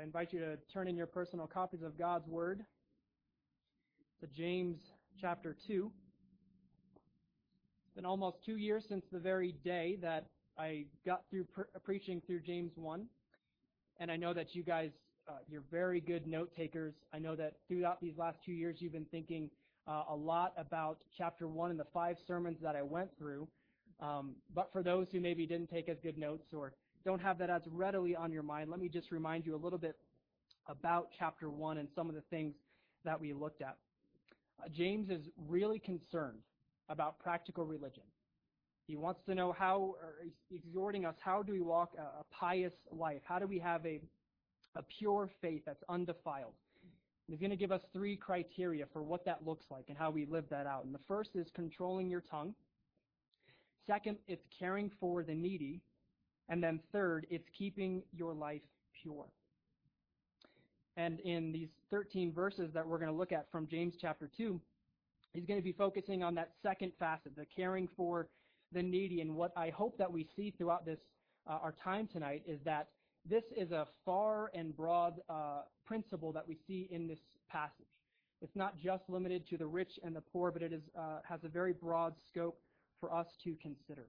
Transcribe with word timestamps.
I 0.00 0.02
invite 0.02 0.32
you 0.32 0.40
to 0.40 0.56
turn 0.72 0.88
in 0.88 0.96
your 0.96 1.06
personal 1.06 1.46
copies 1.46 1.82
of 1.82 1.98
God's 1.98 2.26
Word 2.26 2.64
to 4.20 4.26
James 4.28 4.78
chapter 5.20 5.54
2. 5.66 5.92
It's 7.84 7.94
been 7.94 8.06
almost 8.06 8.38
two 8.46 8.56
years 8.56 8.86
since 8.88 9.04
the 9.12 9.18
very 9.18 9.52
day 9.62 9.98
that 10.00 10.24
I 10.56 10.86
got 11.04 11.24
through 11.28 11.44
pre- 11.44 11.64
preaching 11.84 12.22
through 12.26 12.40
James 12.40 12.72
1. 12.76 13.04
And 13.98 14.10
I 14.10 14.16
know 14.16 14.32
that 14.32 14.54
you 14.54 14.62
guys, 14.62 14.90
uh, 15.28 15.32
you're 15.50 15.64
very 15.70 16.00
good 16.00 16.26
note 16.26 16.56
takers. 16.56 16.94
I 17.12 17.18
know 17.18 17.36
that 17.36 17.56
throughout 17.68 18.00
these 18.00 18.16
last 18.16 18.38
two 18.42 18.52
years, 18.52 18.76
you've 18.78 18.94
been 18.94 19.04
thinking 19.10 19.50
uh, 19.86 20.04
a 20.08 20.16
lot 20.16 20.54
about 20.56 20.96
chapter 21.18 21.46
1 21.46 21.72
and 21.72 21.78
the 21.78 21.86
five 21.92 22.16
sermons 22.26 22.56
that 22.62 22.74
I 22.74 22.80
went 22.80 23.10
through. 23.18 23.46
Um, 24.00 24.36
but 24.54 24.72
for 24.72 24.82
those 24.82 25.08
who 25.12 25.20
maybe 25.20 25.44
didn't 25.44 25.68
take 25.68 25.90
as 25.90 25.98
good 26.02 26.16
notes 26.16 26.54
or 26.54 26.72
don't 27.04 27.20
have 27.20 27.38
that 27.38 27.50
as 27.50 27.62
readily 27.70 28.14
on 28.14 28.32
your 28.32 28.42
mind, 28.42 28.70
let 28.70 28.80
me 28.80 28.88
just 28.88 29.10
remind 29.10 29.46
you 29.46 29.54
a 29.54 29.58
little 29.62 29.78
bit 29.78 29.96
about 30.68 31.08
chapter 31.18 31.50
1 31.50 31.78
and 31.78 31.88
some 31.94 32.08
of 32.08 32.14
the 32.14 32.22
things 32.30 32.54
that 33.04 33.20
we 33.20 33.32
looked 33.32 33.62
at. 33.62 33.76
Uh, 34.62 34.68
James 34.68 35.10
is 35.10 35.22
really 35.48 35.78
concerned 35.78 36.38
about 36.88 37.18
practical 37.18 37.64
religion. 37.64 38.02
He 38.86 38.96
wants 38.96 39.20
to 39.26 39.34
know 39.34 39.52
how, 39.52 39.94
or 40.02 40.14
he's 40.22 40.60
exhorting 40.64 41.04
us, 41.04 41.14
how 41.20 41.42
do 41.42 41.52
we 41.52 41.60
walk 41.60 41.92
a, 41.96 42.02
a 42.20 42.24
pious 42.30 42.72
life? 42.90 43.22
How 43.24 43.38
do 43.38 43.46
we 43.46 43.58
have 43.60 43.86
a, 43.86 44.00
a 44.74 44.82
pure 44.98 45.30
faith 45.40 45.62
that's 45.64 45.82
undefiled? 45.88 46.54
He's 47.28 47.38
going 47.38 47.50
to 47.50 47.56
give 47.56 47.70
us 47.70 47.82
three 47.92 48.16
criteria 48.16 48.86
for 48.92 49.02
what 49.04 49.24
that 49.24 49.46
looks 49.46 49.64
like 49.70 49.84
and 49.88 49.96
how 49.96 50.10
we 50.10 50.26
live 50.26 50.44
that 50.50 50.66
out. 50.66 50.84
And 50.84 50.92
the 50.92 51.00
first 51.06 51.30
is 51.36 51.46
controlling 51.54 52.10
your 52.10 52.22
tongue. 52.22 52.54
Second, 53.86 54.18
it's 54.26 54.44
caring 54.58 54.90
for 54.98 55.22
the 55.22 55.34
needy. 55.34 55.80
And 56.50 56.62
then 56.62 56.80
third, 56.92 57.26
it's 57.30 57.48
keeping 57.56 58.02
your 58.12 58.34
life 58.34 58.60
pure. 59.00 59.26
And 60.96 61.20
in 61.20 61.52
these 61.52 61.68
13 61.90 62.32
verses 62.32 62.72
that 62.74 62.86
we're 62.86 62.98
going 62.98 63.10
to 63.10 63.16
look 63.16 63.32
at 63.32 63.46
from 63.50 63.68
James 63.68 63.94
chapter 63.98 64.28
2, 64.36 64.60
he's 65.32 65.46
going 65.46 65.58
to 65.58 65.64
be 65.64 65.72
focusing 65.72 66.22
on 66.24 66.34
that 66.34 66.50
second 66.62 66.92
facet, 66.98 67.36
the 67.36 67.46
caring 67.56 67.88
for 67.96 68.28
the 68.72 68.82
needy. 68.82 69.20
And 69.20 69.36
what 69.36 69.52
I 69.56 69.70
hope 69.70 69.96
that 69.98 70.12
we 70.12 70.26
see 70.36 70.52
throughout 70.58 70.84
this, 70.84 70.98
uh, 71.48 71.58
our 71.62 71.72
time 71.82 72.08
tonight, 72.12 72.42
is 72.46 72.58
that 72.64 72.88
this 73.24 73.44
is 73.56 73.70
a 73.70 73.86
far 74.04 74.50
and 74.52 74.76
broad 74.76 75.20
uh, 75.28 75.62
principle 75.86 76.32
that 76.32 76.46
we 76.46 76.58
see 76.66 76.88
in 76.90 77.06
this 77.06 77.20
passage. 77.48 77.86
It's 78.42 78.56
not 78.56 78.76
just 78.78 79.04
limited 79.08 79.46
to 79.50 79.56
the 79.56 79.66
rich 79.66 80.00
and 80.02 80.16
the 80.16 80.22
poor, 80.22 80.50
but 80.50 80.62
it 80.62 80.72
is, 80.72 80.82
uh, 80.98 81.20
has 81.28 81.44
a 81.44 81.48
very 81.48 81.72
broad 81.72 82.14
scope 82.30 82.58
for 82.98 83.12
us 83.14 83.26
to 83.44 83.54
consider. 83.62 84.06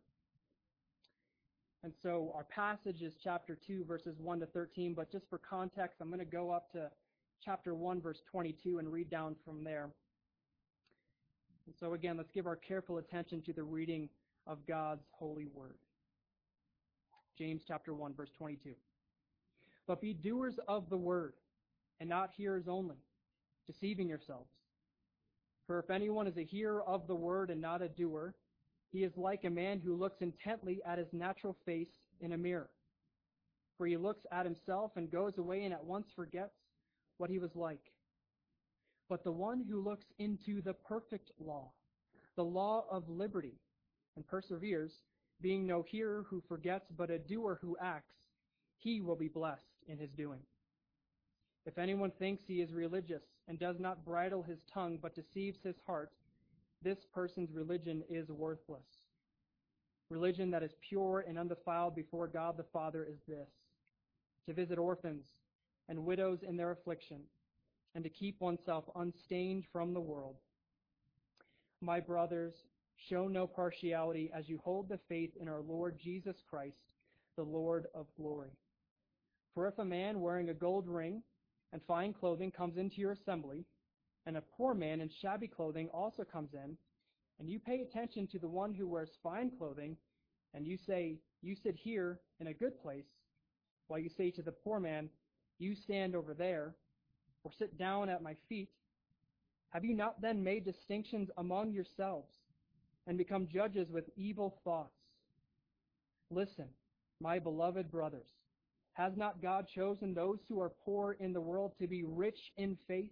And 1.83 1.93
so 2.03 2.31
our 2.35 2.43
passage 2.43 3.01
is 3.01 3.13
chapter 3.23 3.57
2, 3.65 3.85
verses 3.85 4.15
1 4.19 4.39
to 4.41 4.45
13, 4.45 4.93
but 4.93 5.11
just 5.11 5.27
for 5.29 5.39
context, 5.39 5.99
I'm 5.99 6.09
going 6.09 6.19
to 6.19 6.25
go 6.25 6.51
up 6.51 6.71
to 6.73 6.91
chapter 7.43 7.73
1, 7.73 8.01
verse 8.01 8.21
22 8.31 8.77
and 8.77 8.91
read 8.91 9.09
down 9.09 9.35
from 9.43 9.63
there. 9.63 9.89
And 11.65 11.75
so 11.79 11.93
again, 11.93 12.17
let's 12.17 12.31
give 12.31 12.45
our 12.45 12.55
careful 12.55 12.99
attention 12.99 13.41
to 13.43 13.53
the 13.53 13.63
reading 13.63 14.09
of 14.45 14.59
God's 14.67 15.05
holy 15.11 15.47
word. 15.53 15.77
James 17.37 17.63
chapter 17.67 17.93
1, 17.93 18.13
verse 18.13 18.29
22. 18.37 18.73
But 19.87 20.01
be 20.01 20.13
doers 20.13 20.59
of 20.67 20.89
the 20.89 20.97
word, 20.97 21.33
and 21.99 22.07
not 22.09 22.29
hearers 22.37 22.65
only, 22.67 22.97
deceiving 23.65 24.07
yourselves. 24.07 24.49
For 25.65 25.79
if 25.79 25.89
anyone 25.89 26.27
is 26.27 26.37
a 26.37 26.43
hearer 26.43 26.83
of 26.83 27.07
the 27.07 27.15
word 27.15 27.49
and 27.49 27.61
not 27.61 27.81
a 27.81 27.87
doer, 27.87 28.35
he 28.91 29.03
is 29.03 29.15
like 29.15 29.43
a 29.45 29.49
man 29.49 29.79
who 29.79 29.95
looks 29.95 30.21
intently 30.21 30.81
at 30.85 30.97
his 30.97 31.07
natural 31.13 31.55
face 31.65 31.87
in 32.19 32.33
a 32.33 32.37
mirror. 32.37 32.69
For 33.77 33.87
he 33.87 33.97
looks 33.97 34.25
at 34.31 34.45
himself 34.45 34.91
and 34.95 35.09
goes 35.09 35.37
away 35.37 35.63
and 35.63 35.73
at 35.73 35.83
once 35.83 36.07
forgets 36.15 36.55
what 37.17 37.29
he 37.29 37.39
was 37.39 37.55
like. 37.55 37.91
But 39.09 39.23
the 39.23 39.31
one 39.31 39.63
who 39.67 39.81
looks 39.81 40.05
into 40.19 40.61
the 40.61 40.73
perfect 40.73 41.31
law, 41.39 41.71
the 42.35 42.43
law 42.43 42.85
of 42.91 43.09
liberty, 43.09 43.59
and 44.15 44.27
perseveres, 44.27 44.91
being 45.41 45.65
no 45.65 45.81
hearer 45.81 46.25
who 46.29 46.41
forgets, 46.47 46.85
but 46.95 47.09
a 47.09 47.17
doer 47.17 47.57
who 47.61 47.77
acts, 47.81 48.15
he 48.77 49.01
will 49.01 49.15
be 49.15 49.27
blessed 49.27 49.65
in 49.87 49.97
his 49.97 50.11
doing. 50.11 50.41
If 51.65 51.77
anyone 51.77 52.11
thinks 52.11 52.43
he 52.45 52.61
is 52.61 52.73
religious 52.73 53.23
and 53.47 53.59
does 53.59 53.79
not 53.79 54.05
bridle 54.05 54.43
his 54.43 54.59
tongue, 54.73 54.99
but 55.01 55.15
deceives 55.15 55.59
his 55.63 55.75
heart, 55.85 56.11
this 56.81 57.05
person's 57.13 57.51
religion 57.51 58.03
is 58.09 58.29
worthless. 58.29 58.85
Religion 60.09 60.51
that 60.51 60.63
is 60.63 60.75
pure 60.87 61.23
and 61.27 61.37
undefiled 61.37 61.95
before 61.95 62.27
God 62.27 62.57
the 62.57 62.65
Father 62.73 63.05
is 63.09 63.19
this 63.27 63.49
to 64.47 64.53
visit 64.53 64.79
orphans 64.79 65.25
and 65.87 66.05
widows 66.05 66.39
in 66.47 66.57
their 66.57 66.71
affliction, 66.71 67.21
and 67.95 68.03
to 68.03 68.09
keep 68.09 68.39
oneself 68.39 68.85
unstained 68.95 69.65
from 69.71 69.93
the 69.93 69.99
world. 69.99 70.35
My 71.81 71.99
brothers, 71.99 72.53
show 73.09 73.27
no 73.27 73.47
partiality 73.47 74.31
as 74.33 74.47
you 74.47 74.59
hold 74.63 74.87
the 74.87 74.99
faith 75.09 75.31
in 75.39 75.47
our 75.47 75.61
Lord 75.61 75.99
Jesus 75.99 76.37
Christ, 76.49 76.77
the 77.35 77.43
Lord 77.43 77.87
of 77.93 78.05
glory. 78.15 78.51
For 79.53 79.67
if 79.67 79.77
a 79.79 79.85
man 79.85 80.21
wearing 80.21 80.49
a 80.49 80.53
gold 80.53 80.87
ring 80.87 81.23
and 81.73 81.81
fine 81.87 82.13
clothing 82.13 82.51
comes 82.51 82.77
into 82.77 82.97
your 82.97 83.11
assembly, 83.11 83.65
and 84.25 84.37
a 84.37 84.41
poor 84.41 84.73
man 84.73 85.01
in 85.01 85.09
shabby 85.21 85.47
clothing 85.47 85.89
also 85.93 86.23
comes 86.23 86.53
in, 86.53 86.77
and 87.39 87.49
you 87.49 87.59
pay 87.59 87.81
attention 87.81 88.27
to 88.27 88.39
the 88.39 88.47
one 88.47 88.73
who 88.73 88.87
wears 88.87 89.09
fine 89.23 89.51
clothing, 89.57 89.97
and 90.53 90.67
you 90.67 90.77
say, 90.85 91.17
You 91.41 91.55
sit 91.55 91.75
here 91.75 92.19
in 92.39 92.47
a 92.47 92.53
good 92.53 92.79
place, 92.81 93.05
while 93.87 93.99
you 93.99 94.09
say 94.09 94.31
to 94.31 94.41
the 94.41 94.51
poor 94.51 94.79
man, 94.79 95.09
You 95.57 95.75
stand 95.75 96.15
over 96.15 96.33
there, 96.33 96.75
or 97.43 97.51
sit 97.57 97.77
down 97.77 98.09
at 98.09 98.21
my 98.21 98.35
feet, 98.47 98.69
have 99.69 99.85
you 99.85 99.95
not 99.95 100.21
then 100.21 100.43
made 100.43 100.65
distinctions 100.65 101.29
among 101.37 101.71
yourselves, 101.71 102.29
and 103.07 103.17
become 103.17 103.47
judges 103.47 103.89
with 103.89 104.05
evil 104.17 104.59
thoughts? 104.63 104.93
Listen, 106.29 106.67
my 107.19 107.39
beloved 107.39 107.89
brothers, 107.89 108.27
has 108.93 109.13
not 109.15 109.41
God 109.41 109.67
chosen 109.73 110.13
those 110.13 110.39
who 110.47 110.59
are 110.59 110.73
poor 110.83 111.13
in 111.19 111.33
the 111.33 111.41
world 111.41 111.71
to 111.79 111.87
be 111.87 112.03
rich 112.03 112.37
in 112.57 112.77
faith 112.87 113.11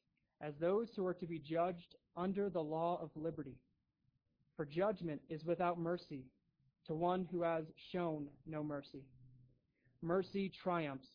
as 0.41 0.53
those 0.59 0.89
who 0.95 1.05
are 1.05 1.13
to 1.13 1.27
be 1.27 1.39
judged 1.39 1.95
under 2.17 2.49
the 2.49 2.61
law 2.61 2.99
of 3.01 3.09
liberty. 3.15 3.55
For 4.57 4.65
judgment 4.65 5.21
is 5.29 5.45
without 5.45 5.79
mercy 5.79 6.25
to 6.87 6.93
one 6.93 7.27
who 7.31 7.43
has 7.43 7.65
shown 7.91 8.27
no 8.47 8.63
mercy. 8.63 9.03
Mercy 10.01 10.51
triumphs 10.63 11.07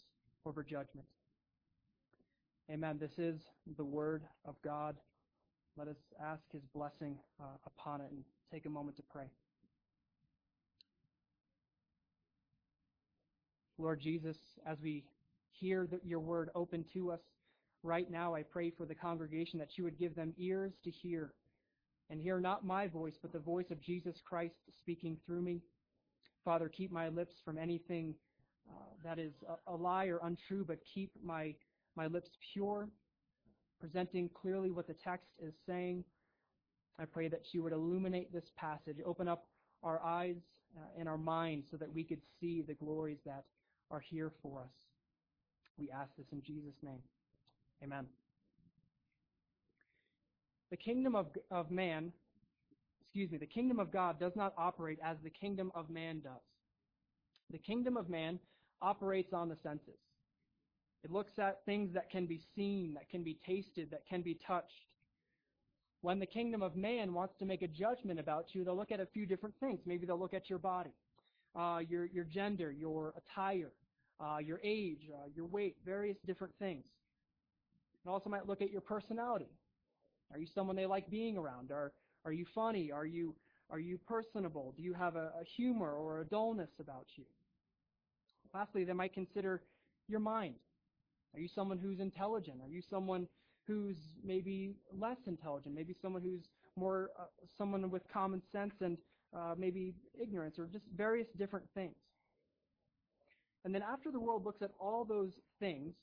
over 0.45 0.62
judgment. 0.62 1.06
Amen. 2.71 2.99
This 3.00 3.19
is 3.19 3.41
the 3.77 3.85
word 3.85 4.23
of 4.45 4.55
God. 4.65 4.97
Let 5.77 5.89
us 5.89 5.97
ask 6.23 6.43
his 6.53 6.62
blessing 6.75 7.17
uh, 7.41 7.45
upon 7.67 8.00
it 8.00 8.11
and 8.11 8.25
take 8.53 8.67
a 8.67 8.71
moment 8.71 8.97
to 8.97 9.03
pray. 9.03 9.27
Lord 13.79 14.00
Jesus, 14.00 14.37
as 14.67 14.79
we 14.83 15.05
hear 15.53 15.87
the, 15.87 16.00
your 16.03 16.21
word 16.21 16.49
open 16.55 16.85
to 16.95 17.12
us, 17.12 17.21
Right 17.82 18.11
now, 18.11 18.34
I 18.34 18.43
pray 18.43 18.70
for 18.70 18.87
the 18.87 18.94
congregation 18.94 19.58
that 19.58 19.76
you 19.76 19.84
would 19.84 19.99
give 19.99 20.14
them 20.14 20.34
ears 20.38 20.73
to 20.84 20.90
hear 20.90 21.32
and 22.11 22.20
hear 22.20 22.40
not 22.40 22.64
my 22.64 22.87
voice, 22.87 23.14
but 23.20 23.32
the 23.32 23.38
voice 23.38 23.70
of 23.70 23.81
Jesus 23.81 24.17
Christ 24.25 24.55
speaking 24.78 25.17
through 25.26 25.43
me. 25.43 25.61
Father, 26.44 26.69
keep 26.69 26.93
my 26.93 27.08
lips 27.08 27.34
from 27.44 27.58
anything 27.58 28.14
uh, 28.70 28.78
that 29.05 29.19
is 29.19 29.32
a, 29.49 29.73
a, 29.73 29.76
lie 29.76 30.06
or 30.06 30.20
untrue, 30.23 30.64
but 30.67 30.78
keep 30.94 31.11
my, 31.23 31.55
my 31.96 32.06
lips 32.06 32.31
pure. 32.52 32.88
presenting 33.81 34.28
clearly 34.28 34.70
what 34.70 34.87
the 34.87 34.94
text 34.94 35.28
is 35.40 35.55
saying. 35.67 36.05
I 36.99 37.05
pray 37.05 37.28
that 37.28 37.43
you 37.52 37.62
would 37.62 37.73
illuminate 37.73 38.32
this 38.32 38.50
passage, 38.56 38.96
open 39.05 39.28
up 39.28 39.46
our 39.82 40.02
eyes 40.02 40.37
uh, 40.76 40.99
and 40.99 41.08
our 41.08 41.19
minds 41.19 41.67
so 41.70 41.76
that 41.76 41.93
we 41.93 42.05
could 42.05 42.20
see 42.40 42.62
the 42.62 42.75
glories 42.75 43.19
that 43.26 43.44
are 43.90 44.00
here 44.00 44.32
for 44.43 44.61
us. 44.61 44.73
We 45.78 45.90
ask 45.90 46.11
this 46.17 46.26
in 46.32 46.43
Jesus' 46.43 46.75
name. 46.82 47.02
Amen. 47.82 48.06
The 50.70 50.76
kingdom 50.76 51.14
of, 51.14 51.26
of 51.50 51.70
man, 51.70 52.12
excuse 53.00 53.31
me, 53.31 53.38
the 53.38 53.46
kingdom 53.46 53.78
of 53.78 53.93
God 53.93 54.19
does 54.19 54.32
not 54.34 54.52
operate 54.58 54.99
as 55.02 55.17
the 55.23 55.31
kingdom 55.31 55.70
of 55.75 55.88
man 55.90 56.20
does. 56.20 56.43
The 57.50 57.58
kingdom 57.58 57.96
of 57.96 58.08
man 58.08 58.40
operates 58.82 59.32
on 59.32 59.49
the 59.49 59.56
senses. 59.62 59.99
It 61.05 61.12
looks 61.12 61.38
at 61.38 61.64
things 61.64 61.94
that 61.94 62.11
can 62.11 62.26
be 62.26 62.40
seen, 62.56 62.94
that 62.94 63.08
can 63.08 63.23
be 63.23 63.38
tasted, 63.46 63.90
that 63.93 64.02
can 64.08 64.23
be 64.23 64.38
touched. 64.46 64.73
When 66.00 66.19
the 66.19 66.26
kingdom 66.26 66.62
of 66.62 66.75
man 66.75 67.14
wants 67.14 67.34
to 67.38 67.44
make 67.44 67.62
a 67.62 67.69
judgment 67.69 68.19
about 68.19 68.46
you, 68.52 68.64
they'll 68.64 68.76
look 68.76 68.90
at 68.90 69.00
a 69.00 69.06
few 69.06 69.25
different 69.25 69.55
things. 69.61 69.81
Maybe 69.87 70.05
they'll 70.05 70.19
look 70.19 70.34
at 70.34 70.50
your 70.50 70.58
body, 70.58 70.90
uh, 71.55 71.81
your, 71.88 72.06
your 72.06 72.25
gender, 72.25 72.73
your 72.73 73.14
attire, 73.17 73.70
uh, 74.20 74.38
your 74.38 74.61
age, 74.64 75.08
uh, 75.14 75.28
your 75.34 75.46
weight, 75.46 75.76
various 75.84 76.17
different 76.26 76.55
things. 76.58 76.84
It 78.06 78.11
also 78.11 78.31
might 78.31 78.47
look 78.47 78.62
at 78.62 78.70
your 78.70 78.81
personality. 78.81 79.50
Are 80.32 80.38
you 80.38 80.47
someone 80.47 80.76
they 80.76 80.87
like 80.87 81.11
being 81.11 81.37
around? 81.37 81.73
Are, 81.73 81.93
are 82.25 82.32
you 82.32 82.44
funny? 82.55 82.93
Are 82.93 83.05
you, 83.05 83.35
are 83.69 83.81
you 83.81 83.99
personable? 83.99 84.75
Do 84.76 84.85
you 84.85 84.94
have 84.94 85.17
a, 85.17 85.32
a 85.41 85.44
humor 85.56 85.93
or 85.93 86.20
a 86.20 86.25
dullness 86.25 86.70
about 86.79 87.06
you? 87.17 87.25
Lastly, 88.55 88.85
they 88.85 88.93
might 88.93 89.12
consider 89.12 89.62
your 90.06 90.20
mind. 90.20 90.55
Are 91.35 91.41
you 91.41 91.49
someone 91.49 91.79
who's 91.79 91.99
intelligent? 91.99 92.61
Are 92.62 92.70
you 92.70 92.81
someone 92.88 93.26
who's 93.67 93.97
maybe 94.25 94.76
less 94.97 95.19
intelligent? 95.26 95.75
Maybe 95.75 95.94
someone 96.00 96.23
who's 96.23 96.44
more 96.76 97.11
uh, 97.19 97.25
someone 97.59 97.91
with 97.91 98.02
common 98.12 98.41
sense 98.52 98.75
and 98.81 98.99
uh, 99.37 99.55
maybe 99.59 99.94
ignorance 100.20 100.61
or 100.61 100.67
just 100.67 100.85
various 100.97 101.26
different 101.37 101.67
things. 101.75 101.97
And 103.64 103.75
then 103.75 103.82
after 103.82 104.12
the 104.12 104.20
world 104.20 104.44
looks 104.44 104.62
at 104.62 104.70
all 104.79 105.05
those 105.05 105.32
things, 105.59 105.94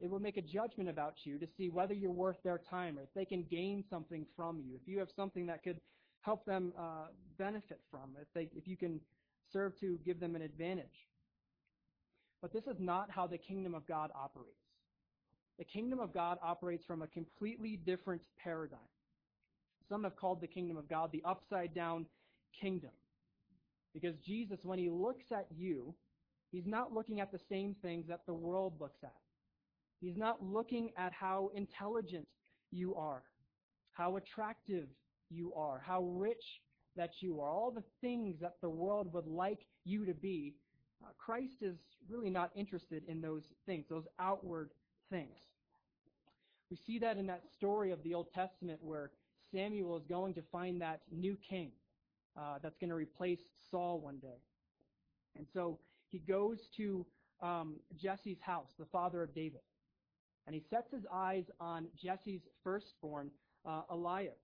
it 0.00 0.10
will 0.10 0.20
make 0.20 0.36
a 0.36 0.42
judgment 0.42 0.88
about 0.88 1.14
you 1.24 1.38
to 1.38 1.46
see 1.56 1.68
whether 1.68 1.94
you're 1.94 2.10
worth 2.10 2.42
their 2.42 2.58
time 2.58 2.98
or 2.98 3.02
if 3.02 3.14
they 3.14 3.24
can 3.24 3.44
gain 3.50 3.84
something 3.88 4.26
from 4.36 4.58
you, 4.58 4.76
if 4.80 4.88
you 4.88 4.98
have 4.98 5.08
something 5.14 5.46
that 5.46 5.62
could 5.62 5.80
help 6.22 6.44
them 6.44 6.72
uh, 6.78 7.06
benefit 7.38 7.80
from, 7.90 8.10
if, 8.20 8.28
they, 8.34 8.48
if 8.56 8.66
you 8.66 8.76
can 8.76 9.00
serve 9.52 9.78
to 9.80 9.98
give 10.04 10.20
them 10.20 10.34
an 10.34 10.42
advantage. 10.42 11.08
But 12.40 12.52
this 12.52 12.64
is 12.64 12.76
not 12.78 13.10
how 13.10 13.26
the 13.26 13.38
kingdom 13.38 13.74
of 13.74 13.86
God 13.86 14.10
operates. 14.14 14.56
The 15.58 15.64
kingdom 15.64 16.00
of 16.00 16.12
God 16.12 16.38
operates 16.42 16.84
from 16.84 17.02
a 17.02 17.06
completely 17.06 17.76
different 17.76 18.22
paradigm. 18.42 18.78
Some 19.88 20.04
have 20.04 20.16
called 20.16 20.40
the 20.40 20.46
kingdom 20.46 20.76
of 20.76 20.88
God 20.88 21.10
the 21.12 21.22
upside 21.24 21.74
down 21.74 22.06
kingdom. 22.60 22.90
Because 23.94 24.16
Jesus, 24.24 24.58
when 24.62 24.78
he 24.78 24.88
looks 24.88 25.26
at 25.30 25.46
you, 25.54 25.94
he's 26.50 26.66
not 26.66 26.92
looking 26.92 27.20
at 27.20 27.30
the 27.30 27.40
same 27.48 27.76
things 27.82 28.06
that 28.08 28.26
the 28.26 28.34
world 28.34 28.74
looks 28.80 28.98
at. 29.04 29.12
He's 30.02 30.16
not 30.16 30.42
looking 30.42 30.90
at 30.96 31.12
how 31.12 31.52
intelligent 31.54 32.26
you 32.72 32.96
are, 32.96 33.22
how 33.92 34.16
attractive 34.16 34.88
you 35.30 35.54
are, 35.54 35.80
how 35.86 36.02
rich 36.02 36.42
that 36.96 37.10
you 37.20 37.40
are, 37.40 37.48
all 37.48 37.70
the 37.70 37.84
things 38.00 38.34
that 38.40 38.56
the 38.60 38.68
world 38.68 39.12
would 39.12 39.28
like 39.28 39.60
you 39.84 40.04
to 40.04 40.12
be. 40.12 40.54
Uh, 41.04 41.10
Christ 41.18 41.62
is 41.62 41.76
really 42.10 42.30
not 42.30 42.50
interested 42.56 43.04
in 43.06 43.20
those 43.20 43.44
things, 43.64 43.86
those 43.88 44.08
outward 44.18 44.70
things. 45.08 45.38
We 46.68 46.76
see 46.76 46.98
that 46.98 47.16
in 47.16 47.28
that 47.28 47.44
story 47.56 47.92
of 47.92 48.02
the 48.02 48.14
Old 48.14 48.32
Testament 48.34 48.80
where 48.82 49.12
Samuel 49.54 49.96
is 49.96 50.04
going 50.08 50.34
to 50.34 50.42
find 50.50 50.80
that 50.80 51.02
new 51.12 51.38
king 51.48 51.70
uh, 52.36 52.58
that's 52.60 52.76
going 52.78 52.90
to 52.90 52.96
replace 52.96 53.40
Saul 53.70 54.00
one 54.00 54.18
day. 54.18 54.40
And 55.36 55.46
so 55.54 55.78
he 56.08 56.18
goes 56.18 56.58
to 56.76 57.06
um, 57.40 57.76
Jesse's 57.96 58.38
house, 58.40 58.70
the 58.78 58.86
father 58.86 59.22
of 59.22 59.32
David, 59.32 59.60
and 60.46 60.54
he 60.54 60.62
sets 60.70 60.90
his 60.90 61.04
eyes 61.12 61.44
on 61.60 61.86
Jesse's 61.96 62.42
firstborn, 62.64 63.30
uh, 63.66 63.82
Eliab. 63.90 64.34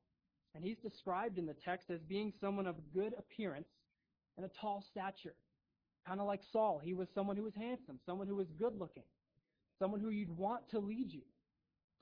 And 0.54 0.64
he's 0.64 0.78
described 0.78 1.38
in 1.38 1.46
the 1.46 1.54
text 1.54 1.90
as 1.90 2.00
being 2.02 2.32
someone 2.40 2.66
of 2.66 2.76
good 2.94 3.14
appearance 3.18 3.68
and 4.36 4.46
a 4.46 4.50
tall 4.60 4.84
stature. 4.90 5.34
Kind 6.06 6.20
of 6.20 6.26
like 6.26 6.40
Saul. 6.52 6.80
He 6.82 6.94
was 6.94 7.08
someone 7.14 7.36
who 7.36 7.42
was 7.42 7.54
handsome, 7.54 7.98
someone 8.06 8.26
who 8.26 8.36
was 8.36 8.46
good 8.58 8.78
looking, 8.78 9.02
someone 9.78 10.00
who 10.00 10.10
you'd 10.10 10.36
want 10.36 10.68
to 10.70 10.78
lead 10.78 11.12
you. 11.12 11.22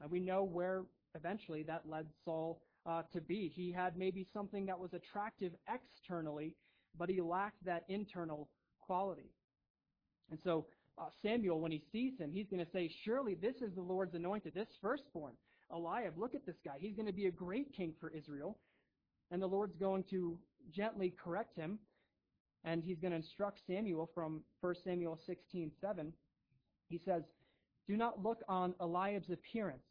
And 0.01 0.11
we 0.11 0.21
know 0.21 0.45
where 0.45 0.85
eventually 1.15 1.63
that 1.65 1.89
led 1.89 2.07
Saul 2.25 2.61
uh, 2.85 3.03
to 3.13 3.21
be. 3.21 3.49
He 3.55 3.73
had 3.73 3.97
maybe 3.97 4.27
something 4.33 4.67
that 4.67 4.79
was 4.79 4.93
attractive 4.93 5.53
externally, 5.69 6.55
but 6.97 7.09
he 7.09 7.21
lacked 7.21 7.65
that 7.65 7.85
internal 7.89 8.49
quality. 8.81 9.31
And 10.31 10.39
so 10.45 10.67
uh, 10.99 11.09
Samuel, 11.23 11.61
when 11.61 11.73
he 11.73 11.83
sees 11.93 12.19
him, 12.19 12.33
he's 12.33 12.49
going 12.49 12.65
to 12.65 12.71
say, 12.73 12.91
Surely 13.05 13.35
this 13.35 13.57
is 13.57 13.75
the 13.75 13.83
Lord's 13.83 14.15
anointed, 14.15 14.55
this 14.55 14.69
firstborn. 14.81 15.35
Eliab, 15.71 16.17
look 16.17 16.35
at 16.35 16.47
this 16.47 16.57
guy. 16.65 16.75
He's 16.79 16.95
going 16.95 17.07
to 17.07 17.13
be 17.13 17.27
a 17.27 17.31
great 17.31 17.75
king 17.75 17.93
for 18.01 18.11
Israel. 18.11 18.59
And 19.31 19.43
the 19.43 19.47
Lord's 19.47 19.77
going 19.77 20.05
to 20.11 20.39
gently 20.73 21.13
correct 21.23 21.57
him, 21.57 21.79
and 22.65 22.83
he's 22.83 22.99
going 22.99 23.11
to 23.11 23.17
instruct 23.17 23.61
Samuel 23.67 24.09
from 24.15 24.43
1 24.61 24.75
Samuel 24.85 25.19
16:7. 25.29 26.13
He 26.89 27.01
says, 27.05 27.23
Do 27.89 27.97
not 27.97 28.23
look 28.23 28.43
on 28.49 28.75
Eliab's 28.81 29.31
appearance 29.31 29.83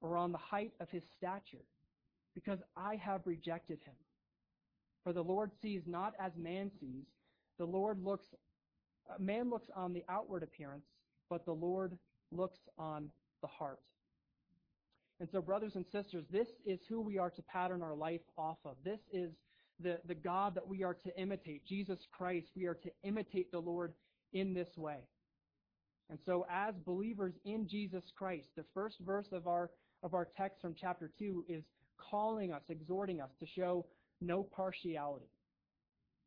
or 0.00 0.16
on 0.16 0.32
the 0.32 0.38
height 0.38 0.72
of 0.80 0.90
his 0.90 1.02
stature, 1.16 1.64
because 2.34 2.58
I 2.76 2.96
have 2.96 3.22
rejected 3.24 3.78
him. 3.84 3.94
For 5.04 5.12
the 5.12 5.24
Lord 5.24 5.50
sees 5.62 5.82
not 5.86 6.14
as 6.20 6.32
man 6.36 6.70
sees. 6.78 7.06
The 7.58 7.64
Lord 7.64 8.02
looks, 8.02 8.26
man 9.18 9.50
looks 9.50 9.68
on 9.74 9.92
the 9.92 10.04
outward 10.08 10.42
appearance, 10.42 10.84
but 11.28 11.44
the 11.44 11.52
Lord 11.52 11.96
looks 12.32 12.58
on 12.78 13.10
the 13.42 13.48
heart. 13.48 13.80
And 15.20 15.28
so, 15.30 15.42
brothers 15.42 15.72
and 15.74 15.84
sisters, 15.92 16.24
this 16.30 16.48
is 16.64 16.80
who 16.88 17.00
we 17.00 17.18
are 17.18 17.30
to 17.30 17.42
pattern 17.42 17.82
our 17.82 17.94
life 17.94 18.22
off 18.38 18.58
of. 18.64 18.76
This 18.84 19.00
is 19.12 19.32
the, 19.78 19.98
the 20.06 20.14
God 20.14 20.54
that 20.54 20.66
we 20.66 20.82
are 20.82 20.94
to 20.94 21.20
imitate, 21.20 21.66
Jesus 21.66 21.98
Christ. 22.10 22.48
We 22.56 22.66
are 22.66 22.74
to 22.74 22.90
imitate 23.02 23.50
the 23.52 23.58
Lord 23.58 23.92
in 24.32 24.54
this 24.54 24.68
way. 24.76 24.98
And 26.08 26.18
so, 26.24 26.46
as 26.50 26.74
believers 26.86 27.34
in 27.44 27.68
Jesus 27.68 28.04
Christ, 28.16 28.48
the 28.56 28.64
first 28.74 28.96
verse 29.04 29.28
of 29.32 29.46
our 29.46 29.70
of 30.02 30.14
our 30.14 30.26
text 30.36 30.62
from 30.62 30.74
chapter 30.78 31.10
2 31.18 31.44
is 31.48 31.64
calling 32.10 32.52
us, 32.52 32.62
exhorting 32.68 33.20
us 33.20 33.30
to 33.38 33.46
show 33.46 33.84
no 34.20 34.42
partiality. 34.42 35.28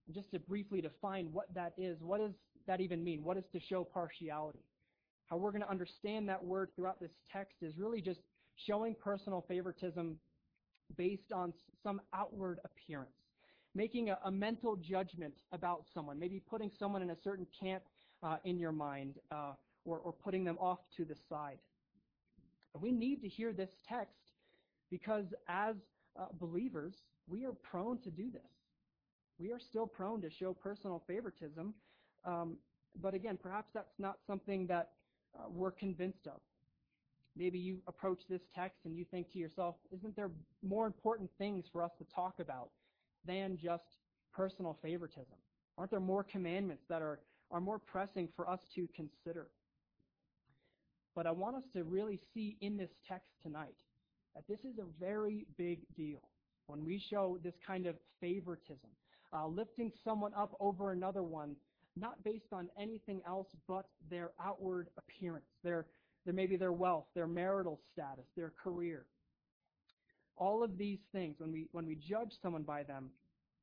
And 0.06 0.16
just 0.16 0.32
to 0.32 0.40
briefly 0.40 0.82
define 0.82 1.30
what 1.32 1.54
that 1.56 1.74
is, 1.78 1.98
what 2.02 2.20
does 2.20 2.34
that 2.68 2.82
even 2.82 3.04
mean? 3.04 3.24
What 3.24 3.38
is 3.38 3.44
to 3.54 3.60
show 3.60 3.84
partiality? 3.84 4.64
How 5.28 5.38
we're 5.38 5.52
going 5.52 5.64
to 5.64 5.70
understand 5.70 6.30
that 6.30 6.44
word 6.44 6.70
throughout 6.76 7.00
this 7.00 7.12
text 7.32 7.58
is 7.62 7.78
really 7.78 8.02
just 8.02 8.20
showing 8.68 8.96
personal 8.96 9.44
favoritism 9.48 10.18
based 10.98 11.32
on 11.34 11.54
some 11.82 12.02
outward 12.14 12.60
appearance, 12.66 13.16
making 13.74 14.10
a, 14.10 14.18
a 14.26 14.32
mental 14.32 14.76
judgment 14.76 15.34
about 15.52 15.84
someone, 15.94 16.20
maybe 16.20 16.40
putting 16.40 16.70
someone 16.78 17.02
in 17.02 17.10
a 17.10 17.18
certain 17.24 17.48
camp 17.60 17.84
uh, 18.22 18.38
in 18.46 18.60
your 18.60 18.72
mind, 18.72 19.16
uh, 19.32 19.54
or, 19.86 20.00
or 20.00 20.12
putting 20.12 20.44
them 20.44 20.58
off 20.60 20.80
to 20.98 21.06
the 21.06 21.16
side. 21.30 21.58
We 22.80 22.92
need 22.92 23.22
to 23.22 23.28
hear 23.28 23.54
this 23.54 23.70
text 23.88 24.14
because 24.90 25.26
as 25.48 25.76
uh, 26.20 26.26
believers, 26.40 26.94
we 27.28 27.46
are 27.46 27.54
prone 27.54 28.00
to 28.00 28.10
do 28.10 28.32
this. 28.32 28.42
We 29.40 29.52
are 29.52 29.60
still 29.60 29.88
prone 29.88 30.22
to 30.22 30.30
show 30.30 30.54
personal 30.54 31.04
favoritism. 31.08 31.74
Um, 32.26 32.58
but 33.02 33.14
again, 33.14 33.38
perhaps 33.42 33.70
that's 33.74 34.00
not 34.00 34.18
something 34.28 34.68
that 34.68 34.92
uh, 35.38 35.46
we're 35.50 35.72
convinced 35.72 36.28
of. 36.28 36.40
Maybe 37.36 37.58
you 37.58 37.80
approach 37.88 38.20
this 38.30 38.42
text 38.54 38.80
and 38.86 38.96
you 38.96 39.06
think 39.10 39.32
to 39.34 39.40
yourself, 39.40 39.76
isn't 39.92 40.16
there 40.16 40.30
more 40.62 40.86
important 40.86 41.32
things 41.38 41.66
for 41.72 41.82
us 41.82 41.92
to 41.98 42.06
talk 42.14 42.36
about 42.40 42.70
than 43.26 43.58
just 43.58 43.84
personal 44.32 44.78
favoritism? 44.82 45.38
Aren't 45.78 45.92
there 45.92 46.00
more 46.00 46.24
commandments 46.24 46.84
that 46.90 47.02
are, 47.02 47.20
are 47.50 47.60
more 47.60 47.80
pressing 47.80 48.30
for 48.36 48.48
us 48.48 48.60
to 48.76 48.88
consider? 48.96 49.48
But 51.16 51.26
I 51.26 51.32
want 51.32 51.56
us 51.56 51.64
to 51.74 51.84
really 51.84 52.20
see 52.34 52.58
in 52.62 52.78
this 52.78 52.92
text 53.08 53.30
tonight 53.42 53.76
that 54.36 54.44
this 54.48 54.60
is 54.60 54.78
a 54.78 54.86
very 55.00 55.46
big 55.58 55.80
deal 55.96 56.22
when 56.68 56.86
we 56.86 57.02
show 57.10 57.38
this 57.44 57.54
kind 57.66 57.86
of 57.86 57.96
favoritism, 58.22 58.90
uh, 59.34 59.48
lifting 59.48 59.92
someone 60.04 60.32
up 60.36 60.56
over 60.60 60.92
another 60.92 61.24
one, 61.24 61.56
not 61.96 62.24
based 62.24 62.52
on 62.52 62.70
anything 62.80 63.22
else 63.28 63.48
but 63.68 63.86
their 64.10 64.32
outward 64.44 64.90
appearance, 64.98 65.46
their, 65.64 65.86
their 66.26 66.34
maybe 66.34 66.56
their 66.56 66.72
wealth, 66.72 67.06
their 67.14 67.28
marital 67.28 67.80
status, 67.92 68.26
their 68.36 68.52
career. 68.62 69.06
All 70.38 70.64
of 70.64 70.78
these 70.78 71.00
things, 71.12 71.36
when 71.38 71.52
we 71.52 71.68
when 71.72 71.86
we 71.86 71.96
judge 71.96 72.34
someone 72.42 72.64
by 72.64 72.82
them, 72.82 73.12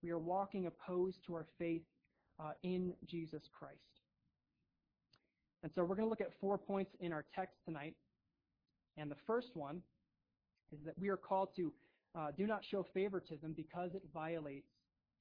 we 0.02 0.10
are 0.10 0.18
walking 0.18 0.66
opposed 0.66 1.18
to 1.26 1.34
our 1.34 1.46
faith 1.58 1.82
uh, 2.38 2.52
in 2.62 2.94
Jesus 3.06 3.42
Christ. 3.58 3.80
And 5.62 5.72
so 5.74 5.82
we're 5.82 5.96
going 5.96 6.06
to 6.06 6.10
look 6.10 6.20
at 6.20 6.30
four 6.40 6.56
points 6.56 6.92
in 7.00 7.12
our 7.12 7.24
text 7.34 7.56
tonight. 7.66 7.94
And 8.96 9.10
the 9.10 9.16
first 9.26 9.48
one 9.54 9.82
is 10.72 10.78
that 10.86 10.94
we 10.98 11.08
are 11.08 11.16
called 11.16 11.48
to 11.56 11.72
uh, 12.16 12.28
do 12.36 12.46
not 12.46 12.64
show 12.68 12.86
favoritism 12.94 13.52
because 13.56 13.94
it 13.94 14.02
violates 14.12 14.68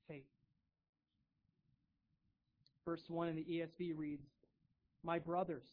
faith. 0.08 0.24
Verse 2.90 3.06
1 3.08 3.28
in 3.28 3.36
the 3.36 3.44
ESV 3.44 3.94
reads, 3.96 4.26
My 5.04 5.20
brothers, 5.20 5.68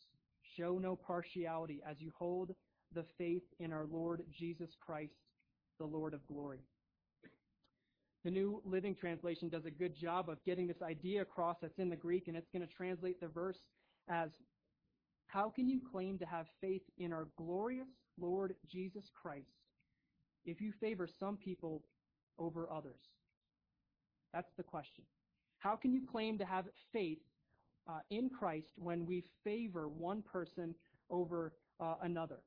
show 0.55 0.77
no 0.77 0.95
partiality 0.95 1.81
as 1.91 1.99
you 1.99 2.13
hold 2.15 2.55
the 2.93 3.07
faith 3.17 3.45
in 3.59 3.73
our 3.73 3.87
Lord 3.91 4.23
Jesus 4.39 4.69
Christ, 4.85 5.15
the 5.79 5.87
Lord 5.87 6.13
of 6.13 6.27
glory. 6.27 6.59
The 8.23 8.31
New 8.31 8.61
Living 8.67 8.95
Translation 8.95 9.49
does 9.49 9.65
a 9.65 9.71
good 9.71 9.97
job 9.97 10.29
of 10.29 10.45
getting 10.45 10.67
this 10.67 10.83
idea 10.83 11.23
across 11.23 11.57
that's 11.63 11.79
in 11.79 11.89
the 11.89 11.97
Greek, 11.97 12.29
and 12.29 12.37
it's 12.37 12.51
going 12.51 12.61
to 12.61 12.75
translate 12.75 13.19
the 13.19 13.29
verse 13.29 13.61
as 14.11 14.29
How 15.27 15.49
can 15.49 15.71
you 15.71 15.81
claim 15.91 16.19
to 16.19 16.27
have 16.27 16.45
faith 16.61 16.83
in 16.99 17.15
our 17.15 17.29
glorious 17.39 17.89
Lord 18.21 18.57
Jesus 18.71 19.05
Christ 19.23 19.65
if 20.45 20.61
you 20.61 20.71
favor 20.83 21.09
some 21.19 21.39
people 21.39 21.83
over 22.39 22.71
others? 22.71 23.01
That's 24.35 24.53
the 24.59 24.65
question. 24.65 25.05
How 25.67 25.75
can 25.75 25.93
you 25.93 26.03
claim 26.13 26.39
to 26.39 26.45
have 26.45 26.67
faith 26.93 27.19
uh, 27.89 27.99
in 28.11 28.31
Christ 28.31 28.69
when 28.77 29.05
we 29.05 29.25
favor 29.43 29.89
one 29.89 30.23
person 30.23 30.77
over 31.11 31.55
uh, 31.81 31.95
another? 32.05 32.39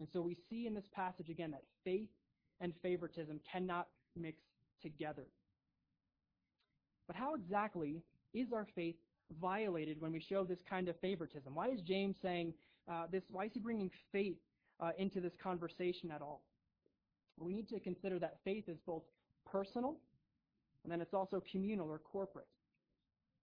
And 0.00 0.08
so 0.10 0.22
we 0.22 0.34
see 0.48 0.66
in 0.66 0.72
this 0.72 0.88
passage 0.94 1.28
again 1.28 1.50
that 1.50 1.64
faith 1.84 2.08
and 2.62 2.72
favoritism 2.82 3.38
cannot 3.52 3.88
mix 4.18 4.38
together. 4.80 5.26
But 7.06 7.16
how 7.16 7.34
exactly 7.34 8.00
is 8.32 8.50
our 8.50 8.66
faith 8.74 8.96
violated 9.38 10.00
when 10.00 10.10
we 10.10 10.20
show 10.26 10.42
this 10.42 10.60
kind 10.66 10.88
of 10.88 10.98
favoritism? 11.00 11.54
Why 11.54 11.68
is 11.68 11.82
James 11.82 12.16
saying 12.22 12.54
uh, 12.90 13.08
this? 13.12 13.24
Why 13.30 13.44
is 13.44 13.50
he 13.52 13.60
bringing 13.60 13.90
faith 14.10 14.38
uh, 14.80 14.92
into 14.96 15.20
this 15.20 15.34
conversation 15.42 16.10
at 16.10 16.22
all? 16.22 16.40
We 17.38 17.52
need 17.52 17.68
to 17.68 17.78
consider 17.78 18.18
that 18.20 18.38
faith 18.42 18.70
is 18.70 18.78
both 18.86 19.02
personal 19.44 19.98
and 20.86 20.92
then 20.92 21.00
it's 21.00 21.14
also 21.14 21.42
communal 21.50 21.90
or 21.90 21.98
corporate. 21.98 22.46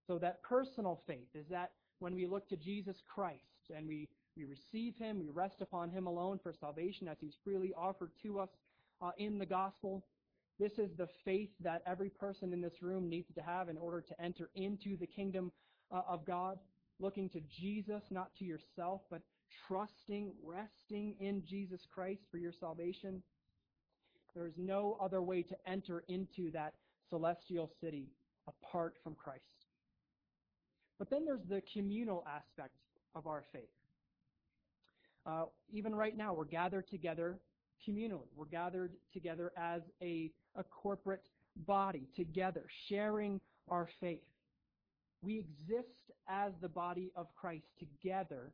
So 0.08 0.18
that 0.20 0.42
personal 0.44 1.02
faith 1.06 1.28
is 1.36 1.46
that 1.50 1.72
when 2.00 2.16
we 2.16 2.26
look 2.26 2.48
to 2.48 2.56
Jesus 2.56 2.96
Christ 3.14 3.42
and 3.76 3.86
we, 3.86 4.08
we 4.38 4.46
receive 4.46 4.96
him, 4.96 5.20
we 5.20 5.30
rest 5.30 5.58
upon 5.60 5.90
him 5.90 6.08
alone 6.08 6.40
for 6.42 6.54
salvation 6.58 7.10
as 7.10 7.18
he's 7.20 7.36
freely 7.44 7.74
offered 7.78 8.12
to 8.24 8.40
us 8.40 8.50
uh, 9.02 9.12
in 9.18 9.38
the 9.38 9.46
gospel. 9.46 10.06
This 10.58 10.72
is 10.78 10.92
the 10.98 11.10
faith 11.26 11.50
that 11.60 11.82
every 11.86 12.10
person 12.10 12.54
in 12.54 12.62
this 12.62 12.82
room 12.82 13.10
needs 13.10 13.28
to 13.36 13.42
have 13.42 13.68
in 13.68 13.78
order 13.78 14.00
to 14.00 14.22
enter 14.22 14.50
into 14.56 14.96
the 14.96 15.08
kingdom 15.08 15.52
uh, 15.92 16.04
of 16.08 16.26
God, 16.26 16.60
looking 17.02 17.28
to 17.32 17.42
Jesus, 17.60 18.04
not 18.10 18.34
to 18.40 18.46
yourself, 18.46 19.02
but 19.12 19.22
trusting, 19.68 20.32
resting 20.42 21.16
in 21.20 21.44
Jesus 21.46 21.82
Christ 21.94 22.22
for 22.32 22.38
your 22.38 22.54
salvation. 22.58 23.22
There 24.34 24.48
is 24.48 24.54
no 24.58 24.98
other 25.02 25.22
way 25.22 25.44
to 25.44 25.56
enter 25.68 26.06
into 26.08 26.50
that 26.52 26.74
celestial 27.14 27.70
city 27.80 28.08
apart 28.48 28.96
from 29.04 29.14
Christ. 29.14 29.44
But 30.98 31.12
then 31.12 31.26
there's 31.26 31.46
the 31.48 31.62
communal 31.72 32.26
aspect 32.28 32.74
of 33.14 33.28
our 33.28 33.44
faith. 33.54 33.70
Uh, 35.26 35.46
even 35.72 35.94
right 35.94 36.18
now, 36.18 36.34
we're 36.34 36.46
gathered 36.46 36.88
together 36.90 37.38
communally. 37.88 38.30
We're 38.36 38.46
gathered 38.46 38.94
together 39.14 39.52
as 39.56 39.82
a, 40.02 40.32
a 40.56 40.64
corporate 40.64 41.24
body, 41.68 42.08
together, 42.16 42.66
sharing 42.90 43.40
our 43.70 43.88
faith. 44.02 44.24
We 45.22 45.40
exist 45.40 45.88
as 46.28 46.52
the 46.62 46.68
body 46.68 47.12
of 47.16 47.28
Christ 47.36 47.66
together, 47.78 48.52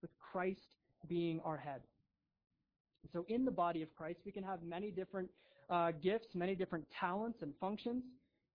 with 0.00 0.10
Christ 0.18 0.66
being 1.08 1.40
our 1.44 1.56
head. 1.56 1.82
So, 3.12 3.24
in 3.28 3.44
the 3.44 3.50
body 3.50 3.82
of 3.82 3.94
Christ, 3.94 4.18
we 4.24 4.32
can 4.32 4.42
have 4.42 4.62
many 4.62 4.90
different 4.90 5.28
uh, 5.70 5.92
gifts, 6.02 6.28
many 6.34 6.54
different 6.54 6.86
talents 6.98 7.38
and 7.42 7.52
functions. 7.60 8.04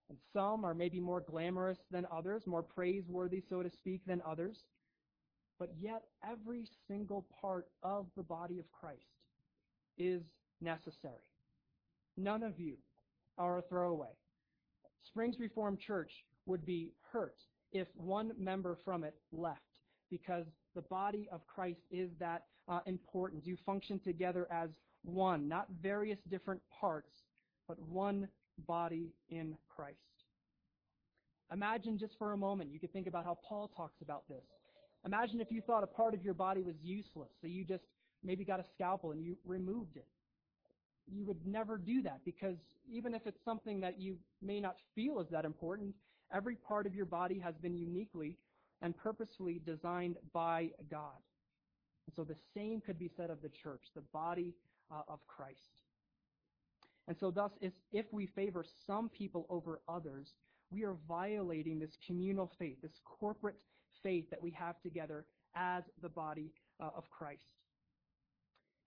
And 0.10 0.18
some 0.34 0.64
are 0.64 0.74
maybe 0.74 1.00
more 1.00 1.22
glamorous 1.22 1.78
than 1.92 2.08
others, 2.12 2.44
more 2.46 2.64
praiseworthy, 2.64 3.44
so 3.50 3.62
to 3.62 3.70
speak, 3.70 4.02
than 4.08 4.22
others. 4.26 4.58
But 5.60 5.72
yet, 5.80 6.04
every 6.24 6.66
single 6.88 7.26
part 7.42 7.68
of 7.84 8.06
the 8.16 8.24
body 8.24 8.60
of 8.60 8.66
Christ 8.72 9.02
is 9.98 10.22
necessary. 10.62 11.26
None 12.16 12.44
of 12.44 12.60
you 12.60 12.78
are 13.38 13.58
a 13.58 13.62
throwaway. 13.64 14.16
Springs 15.08 15.36
Reformed 15.40 15.80
Church 15.80 16.12
would 16.46 16.66
be 16.66 16.94
hurt 17.12 17.36
if 17.72 17.88
one 17.96 18.32
member 18.38 18.78
from 18.86 19.04
it 19.04 19.16
left 19.32 19.62
because 20.10 20.46
the 20.76 20.82
body 20.84 21.28
of 21.32 21.46
Christ 21.48 21.80
is 21.92 22.10
that 22.20 22.44
uh, 22.68 22.80
important. 22.86 23.46
You 23.46 23.58
function 23.66 24.00
together 24.00 24.48
as 24.52 24.70
one, 25.04 25.48
not 25.48 25.68
various 25.82 26.20
different 26.30 26.62
parts, 26.80 27.12
but 27.68 27.80
one 27.80 28.27
body 28.68 29.13
in 29.30 29.56
Christ. 29.75 29.98
Imagine 31.51 31.98
just 31.98 32.18
for 32.18 32.34
a 32.34 32.38
moment, 32.38 32.72
you 32.72 32.80
could 32.80 32.92
think 32.92 33.08
about 33.08 33.24
how 33.24 33.38
Paul 33.48 33.70
talks 33.75 34.01
about 34.01 34.27
this. 34.27 34.44
Imagine 35.06 35.39
if 35.39 35.51
you 35.51 35.62
thought 35.62 35.84
a 35.84 35.88
part 35.88 36.13
of 36.13 36.24
your 36.24 36.34
body 36.34 36.62
was 36.62 36.75
useless, 36.84 37.30
so 37.39 37.48
you 37.48 37.63
just 37.63 37.84
maybe 38.24 38.44
got 38.44 38.60
a 38.60 38.66
scalpel 38.74 39.12
and 39.12 39.24
you 39.24 39.38
removed 39.46 39.96
it. 39.96 40.08
You 41.08 41.25
would 41.25 41.46
never 41.46 41.77
do 41.77 42.01
that 42.01 42.20
because 42.25 42.58
even 42.92 43.13
if 43.13 43.22
it's 43.25 43.39
something 43.46 43.80
that 43.82 44.00
you 44.00 44.18
may 44.42 44.60
not 44.60 44.75
feel 44.96 45.20
is 45.22 45.27
that 45.32 45.46
important, 45.46 45.94
every 46.34 46.56
part 46.56 46.86
of 46.86 46.94
your 46.94 47.06
body 47.06 47.39
has 47.39 47.56
been 47.62 47.77
uniquely 47.77 48.36
and 48.82 48.96
purposefully 48.98 49.62
designed 49.66 50.18
by 50.34 50.70
God. 50.92 51.18
And 52.08 52.16
so 52.16 52.24
the 52.24 52.36
same 52.54 52.82
could 52.82 53.00
be 53.00 53.10
said 53.16 53.30
of 53.30 53.42
the 53.42 53.50
church, 53.63 53.82
the 53.96 54.01
body 54.13 54.54
uh, 54.91 55.01
of 55.08 55.20
Christ. 55.27 55.60
And 57.08 57.17
so, 57.17 57.32
thus, 57.32 57.51
if 57.62 58.06
we 58.12 58.27
favor 58.27 58.65
some 58.86 59.10
people 59.10 59.46
over 59.50 59.79
others, 59.88 60.34
we 60.72 60.84
are 60.84 60.98
violating 61.08 61.79
this 61.79 61.98
communal 62.06 62.51
faith, 62.60 62.77
this 62.82 63.00
corporate 63.06 63.56
faith 64.03 64.29
that 64.29 64.41
we 64.41 64.51
have 64.51 64.82
together 64.82 65.25
as 65.56 65.84
the 66.01 66.10
body 66.10 66.51
uh, 66.82 66.89
of 66.96 67.10
Christ. 67.10 67.46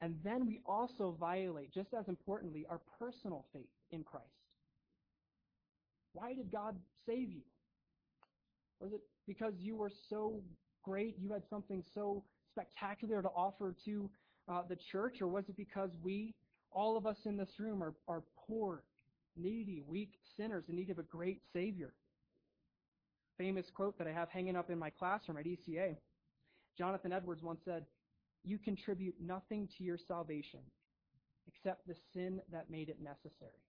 And 0.02 0.16
then 0.24 0.46
we 0.46 0.60
also 0.66 1.16
violate, 1.18 1.72
just 1.72 1.92
as 1.98 2.08
importantly, 2.08 2.66
our 2.70 2.80
personal 2.98 3.46
faith 3.52 3.68
in 3.90 4.02
Christ. 4.02 4.26
Why 6.12 6.34
did 6.34 6.50
God 6.50 6.76
save 7.06 7.30
you? 7.30 7.42
Was 8.80 8.92
it 8.92 9.00
because 9.26 9.52
you 9.58 9.76
were 9.76 9.92
so 10.08 10.42
great, 10.82 11.16
you 11.20 11.32
had 11.32 11.42
something 11.48 11.82
so 11.94 12.24
spectacular 12.50 13.22
to 13.22 13.28
offer 13.28 13.74
to 13.84 14.10
uh, 14.48 14.62
the 14.68 14.76
church, 14.90 15.20
or 15.20 15.28
was 15.28 15.44
it 15.48 15.56
because 15.56 15.90
we, 16.02 16.34
all 16.72 16.96
of 16.96 17.06
us 17.06 17.16
in 17.24 17.36
this 17.36 17.50
room, 17.58 17.82
are, 17.82 17.94
are 18.08 18.22
poor, 18.48 18.82
needy, 19.36 19.82
weak 19.86 20.12
sinners 20.36 20.64
in 20.68 20.76
need 20.76 20.90
of 20.90 20.98
a 20.98 21.04
great 21.04 21.40
Savior? 21.52 21.92
Famous 23.38 23.66
quote 23.74 23.96
that 23.98 24.06
I 24.06 24.12
have 24.12 24.28
hanging 24.28 24.56
up 24.56 24.70
in 24.70 24.78
my 24.78 24.90
classroom 24.90 25.38
at 25.38 25.46
ECA. 25.46 25.96
Jonathan 26.76 27.12
Edwards 27.12 27.42
once 27.42 27.60
said, 27.64 27.86
You 28.44 28.58
contribute 28.58 29.14
nothing 29.20 29.68
to 29.78 29.84
your 29.84 29.98
salvation 29.98 30.60
except 31.46 31.86
the 31.86 31.94
sin 32.12 32.40
that 32.52 32.70
made 32.70 32.88
it 32.88 32.98
necessary. 33.02 33.62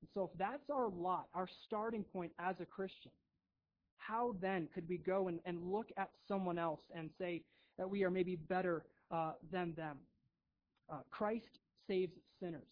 And 0.00 0.08
so, 0.14 0.30
if 0.32 0.38
that's 0.38 0.70
our 0.70 0.88
lot, 0.90 1.26
our 1.34 1.48
starting 1.66 2.04
point 2.04 2.32
as 2.38 2.56
a 2.60 2.66
Christian, 2.66 3.12
how 3.98 4.34
then 4.40 4.68
could 4.74 4.88
we 4.88 4.98
go 4.98 5.28
and, 5.28 5.38
and 5.44 5.70
look 5.70 5.86
at 5.96 6.10
someone 6.26 6.58
else 6.58 6.80
and 6.94 7.10
say 7.18 7.42
that 7.78 7.88
we 7.88 8.04
are 8.04 8.10
maybe 8.10 8.36
better 8.36 8.84
uh, 9.10 9.32
than 9.50 9.74
them? 9.74 9.98
Uh, 10.90 10.98
Christ 11.10 11.58
saves 11.86 12.12
sinners. 12.40 12.68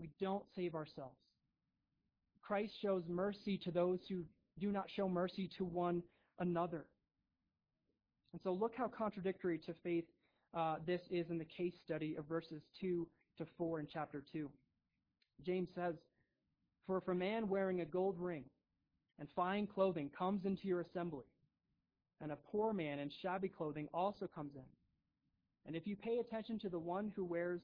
We 0.00 0.10
don't 0.20 0.44
save 0.54 0.74
ourselves. 0.74 1.16
Christ 2.42 2.72
shows 2.80 3.02
mercy 3.08 3.58
to 3.64 3.70
those 3.70 4.00
who 4.08 4.24
do 4.58 4.70
not 4.70 4.86
show 4.94 5.08
mercy 5.08 5.50
to 5.58 5.64
one 5.64 6.02
another. 6.38 6.86
And 8.32 8.40
so 8.42 8.52
look 8.52 8.72
how 8.76 8.88
contradictory 8.88 9.58
to 9.66 9.74
faith 9.82 10.04
uh, 10.54 10.76
this 10.86 11.00
is 11.10 11.30
in 11.30 11.38
the 11.38 11.44
case 11.44 11.74
study 11.84 12.16
of 12.18 12.26
verses 12.26 12.62
2 12.80 13.06
to 13.38 13.46
4 13.56 13.80
in 13.80 13.86
chapter 13.92 14.22
2. 14.32 14.50
James 15.44 15.68
says, 15.74 15.94
For 16.86 16.98
if 16.98 17.08
a 17.08 17.14
man 17.14 17.48
wearing 17.48 17.80
a 17.80 17.84
gold 17.84 18.16
ring 18.18 18.44
and 19.18 19.28
fine 19.36 19.66
clothing 19.66 20.10
comes 20.16 20.44
into 20.44 20.66
your 20.66 20.80
assembly, 20.80 21.26
and 22.20 22.32
a 22.32 22.36
poor 22.50 22.72
man 22.72 22.98
in 22.98 23.10
shabby 23.22 23.48
clothing 23.48 23.88
also 23.94 24.26
comes 24.26 24.54
in. 24.56 24.62
And 25.66 25.76
if 25.76 25.86
you 25.86 25.96
pay 25.96 26.18
attention 26.18 26.58
to 26.60 26.68
the 26.68 26.78
one 26.78 27.12
who 27.14 27.24
wears 27.24 27.60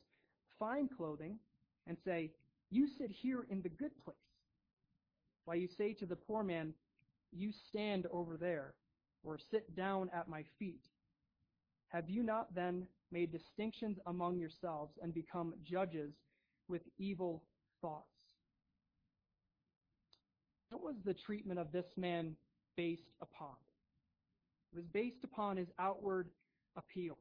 fine 0.59 0.89
clothing 0.89 1.39
and 1.87 1.97
say, 2.05 2.31
You 2.71 2.87
sit 2.99 3.11
here 3.11 3.47
in 3.51 3.63
the 3.63 3.69
good 3.69 3.93
place, 4.05 4.17
while 5.45 5.57
you 5.57 5.69
say 5.77 5.93
to 5.95 6.07
the 6.07 6.17
poor 6.17 6.43
man, 6.43 6.75
You 7.33 7.51
stand 7.69 8.07
over 8.13 8.37
there, 8.37 8.75
or 9.23 9.39
sit 9.51 9.75
down 9.75 10.11
at 10.15 10.29
my 10.29 10.45
feet, 10.59 10.83
have 11.89 12.11
you 12.11 12.23
not 12.23 12.55
then 12.55 12.87
made 13.13 13.33
distinctions 13.33 13.99
among 14.07 14.39
yourselves 14.39 14.93
and 15.01 15.15
become 15.15 15.55
judges 15.65 16.13
with 16.69 16.83
evil 16.99 17.43
thoughts? 17.81 18.09
What 20.71 20.83
was 20.83 20.97
the 21.05 21.15
treatment 21.15 21.61
of 21.61 21.71
this 21.71 21.87
man 21.97 22.35
based 22.77 23.13
upon? 23.23 23.55
It 24.75 24.79
was 24.79 24.87
based 24.93 25.23
upon 25.23 25.57
his 25.57 25.69
outward 25.79 26.31
appeal. 26.77 27.17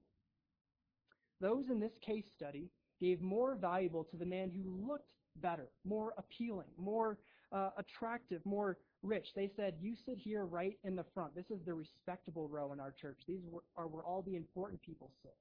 those 1.40 1.70
in 1.70 1.80
this 1.80 1.92
case 2.02 2.26
study 2.36 2.70
gave 3.00 3.22
more 3.22 3.56
valuable 3.56 4.04
to 4.06 4.18
the 4.18 4.26
man 4.26 4.50
who 4.50 4.88
looked 4.88 5.10
better, 5.36 5.70
more 5.86 6.14
appealing, 6.18 6.70
more 6.78 7.20
uh, 7.52 7.70
attractive, 7.78 8.42
more 8.46 8.78
rich. 9.04 9.28
They 9.36 9.52
said, 9.56 9.76
You 9.80 9.96
sit 10.06 10.18
here 10.18 10.46
right 10.46 10.80
in 10.84 10.96
the 10.96 11.04
front. 11.14 11.36
This 11.36 11.52
is 11.52 11.60
the 11.66 11.74
respectable 11.76 12.48
row 12.48 12.72
in 12.74 12.80
our 12.80 12.92
church. 12.92 13.20
These 13.28 13.42
are 13.76 13.88
where 13.88 14.04
all 14.04 14.24
the 14.24 14.36
important 14.36 14.82
people 14.82 15.12
sit. 15.22 15.36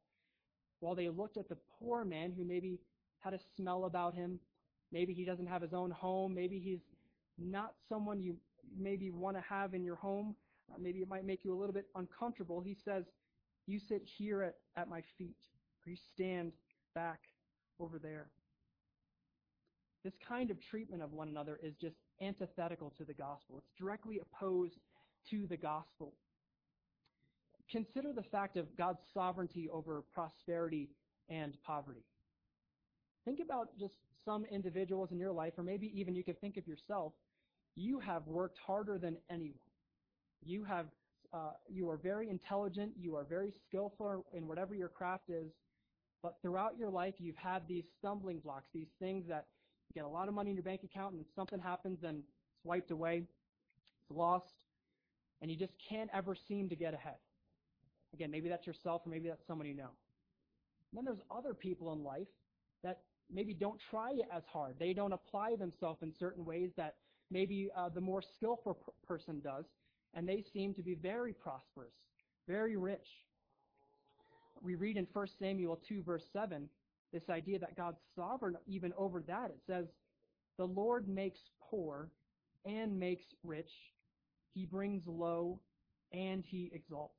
While 0.81 0.95
they 0.95 1.09
looked 1.09 1.39
at 1.39 1.49
the 1.49 1.59
poor 1.79 2.05
man 2.05 2.33
who 2.37 2.45
maybe 2.45 2.81
had 3.21 3.33
a 3.33 3.41
smell 3.57 3.85
about 3.85 4.15
him, 4.15 4.41
maybe 4.91 5.15
he 5.15 5.25
doesn't 5.25 5.47
have 5.47 5.63
his 5.63 5.73
own 5.73 5.91
home, 5.91 6.35
maybe 6.35 6.59
he's 6.59 6.81
not 7.39 7.75
someone 7.89 8.21
you 8.21 8.37
maybe 8.79 9.11
want 9.11 9.37
to 9.37 9.43
have 9.43 9.75
in 9.75 9.85
your 9.85 9.97
home, 9.97 10.35
uh, 10.71 10.77
maybe 10.81 11.01
it 11.01 11.09
might 11.09 11.25
make 11.25 11.45
you 11.45 11.53
a 11.53 11.59
little 11.59 11.73
bit 11.73 11.87
uncomfortable. 11.95 12.61
He 12.61 12.77
says, 12.85 13.05
You 13.67 13.79
sit 13.79 14.03
here 14.05 14.43
at, 14.43 14.55
at 14.77 14.89
my 14.89 15.03
feet, 15.19 15.37
or 15.87 15.91
you 15.91 15.97
stand 16.15 16.53
back 16.95 17.21
over 17.81 17.99
there. 17.99 18.29
This 20.05 20.15
kind 20.27 20.51
of 20.51 20.57
treatment 20.61 21.03
of 21.03 21.13
one 21.13 21.29
another 21.29 21.61
is 21.63 21.75
just 21.81 21.97
antithetical 22.21 22.93
to 22.99 23.05
the 23.05 23.15
gospel. 23.15 23.59
It's 23.59 23.79
directly 23.79 24.21
opposed 24.21 24.79
to 25.31 25.47
the 25.47 25.57
gospel. 25.57 26.15
Consider 27.71 28.13
the 28.13 28.23
fact 28.23 28.57
of 28.57 28.77
God's 28.77 29.01
sovereignty 29.15 29.69
over 29.71 30.03
prosperity 30.13 30.91
and 31.29 31.57
poverty. 31.65 32.05
Think 33.25 33.39
about 33.41 33.69
just 33.79 33.95
some 34.25 34.45
individuals 34.47 35.11
in 35.13 35.19
your 35.19 35.33
life, 35.33 35.55
or 35.57 35.63
maybe 35.63 35.93
even 35.99 36.15
you 36.15 36.25
could 36.25 36.41
think 36.41 36.57
of 36.57 36.67
yourself. 36.67 37.13
You 37.77 38.01
have 38.01 38.27
worked 38.27 38.59
harder 38.59 38.99
than 38.99 39.17
anyone. 39.31 39.72
You 40.45 40.65
have 40.65 40.87
uh, 41.33 41.53
you 41.69 41.89
are 41.89 41.97
very 41.97 42.29
intelligent. 42.29 42.93
You 42.99 43.17
are 43.17 43.25
very 43.25 43.53
skillful 43.67 44.27
in 44.35 44.47
whatever 44.47 44.75
your 44.75 44.89
craft 44.89 45.31
is. 45.31 45.51
But 46.23 46.37
throughout 46.43 46.77
your 46.79 46.91
life, 46.91 47.15
you've 47.19 47.37
had 47.37 47.67
these 47.67 47.85
stumbling 47.99 48.39
blocks, 48.41 48.67
these 48.75 48.91
things 48.99 49.27
that 49.29 49.47
you 49.89 50.01
get 50.01 50.05
a 50.05 50.09
lot 50.09 50.29
of 50.29 50.35
money 50.35 50.51
in 50.51 50.57
your 50.57 50.63
bank 50.63 50.83
account, 50.85 51.15
and 51.15 51.25
something 51.35 51.59
happens 51.59 52.05
and 52.05 52.19
it's 52.19 52.65
wiped 52.65 52.91
away, 52.91 53.25
it's 54.03 54.11
lost, 54.17 54.55
and 55.41 55.51
you 55.51 55.57
just 55.57 55.73
can't 55.89 56.11
ever 56.13 56.37
seem 56.49 56.69
to 56.69 56.77
get 56.77 56.95
ahead. 56.95 57.17
Again, 58.15 58.31
maybe 58.31 58.49
that's 58.49 58.67
yourself, 58.67 59.03
or 59.07 59.11
maybe 59.11 59.29
that's 59.29 59.47
someone 59.47 59.67
you 59.67 59.75
know. 59.75 59.91
And 60.93 60.99
then 60.99 61.05
there's 61.05 61.23
other 61.31 61.55
people 61.55 61.93
in 61.95 62.05
life 62.05 62.29
that 62.85 63.01
maybe 63.33 63.55
don't 63.55 63.81
try 63.91 64.13
as 64.33 64.43
hard. 64.53 64.77
They 64.79 64.93
don't 64.93 65.13
apply 65.13 65.57
themselves 65.57 66.03
in 66.03 66.13
certain 66.19 66.45
ways 66.45 66.71
that 66.77 66.97
maybe 67.31 67.71
uh, 67.77 67.89
the 67.89 68.01
more 68.01 68.23
skillful 68.37 68.75
per- 68.75 68.93
person 69.07 69.41
does, 69.41 69.65
and 70.15 70.29
they 70.29 70.45
seem 70.53 70.75
to 70.75 70.83
be 70.83 70.95
very 70.95 71.33
prosperous, 71.33 71.95
very 72.47 72.77
rich. 72.77 73.07
We 74.61 74.75
read 74.75 74.97
in 74.97 75.07
1 75.13 75.27
Samuel 75.39 75.81
2, 75.89 76.03
verse 76.03 76.25
7, 76.33 76.69
this 77.13 77.29
idea 77.29 77.59
that 77.59 77.77
God's 77.77 77.99
sovereign 78.17 78.57
even 78.67 78.93
over 78.97 79.23
that. 79.27 79.51
It 79.51 79.61
says, 79.67 79.87
The 80.59 80.67
Lord 80.67 81.09
makes 81.09 81.41
poor 81.71 82.11
and 82.65 82.99
makes 82.99 83.25
rich. 83.43 83.71
He 84.55 84.67
brings 84.67 85.03
low 85.07 85.61
and 86.13 86.45
he 86.47 86.71
exalts. 86.75 87.15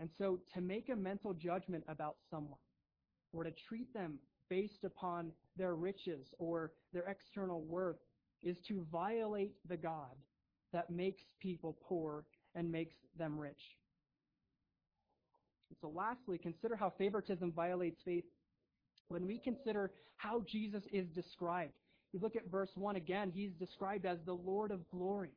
And 0.00 0.08
so 0.18 0.40
to 0.54 0.60
make 0.60 0.88
a 0.88 0.96
mental 0.96 1.34
judgment 1.34 1.84
about 1.88 2.16
someone 2.30 2.58
or 3.32 3.44
to 3.44 3.52
treat 3.68 3.92
them 3.94 4.18
based 4.48 4.84
upon 4.84 5.30
their 5.56 5.74
riches 5.74 6.34
or 6.38 6.72
their 6.92 7.04
external 7.04 7.62
worth 7.62 7.96
is 8.42 8.56
to 8.68 8.86
violate 8.90 9.54
the 9.68 9.76
God 9.76 10.14
that 10.74 10.90
makes 10.90 11.22
people 11.40 11.78
poor 11.88 12.24
and 12.54 12.70
makes 12.70 12.94
them 13.16 13.38
rich. 13.38 13.60
So 15.80 15.88
lastly, 15.88 16.38
consider 16.38 16.76
how 16.76 16.92
favoritism 16.98 17.52
violates 17.52 18.00
faith 18.04 18.24
when 19.08 19.26
we 19.26 19.38
consider 19.38 19.92
how 20.16 20.42
Jesus 20.46 20.82
is 20.92 21.06
described. 21.08 21.72
You 22.12 22.20
look 22.20 22.36
at 22.36 22.50
verse 22.50 22.70
1 22.74 22.96
again, 22.96 23.32
he's 23.34 23.52
described 23.52 24.06
as 24.06 24.18
the 24.24 24.34
Lord 24.34 24.70
of 24.70 24.88
glory. 24.90 25.32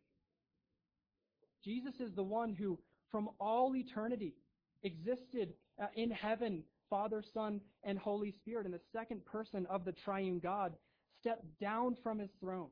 Jesus 1.64 1.94
is 2.00 2.14
the 2.16 2.24
one 2.24 2.54
who, 2.54 2.78
from 3.12 3.30
all 3.40 3.76
eternity, 3.76 4.36
existed 4.84 5.54
uh, 5.82 5.88
in 5.96 6.12
heaven, 6.12 6.64
Father, 6.90 7.24
Son, 7.34 7.62
and 7.84 7.98
Holy 7.98 8.32
Spirit, 8.32 8.66
and 8.66 8.74
the 8.74 8.82
second 8.94 9.26
person 9.26 9.66
of 9.70 9.86
the 9.86 9.92
triune 9.92 10.40
God 10.40 10.74
stepped 11.20 11.46
down 11.60 11.98
from 12.04 12.20
his 12.20 12.30
throne. 12.40 12.70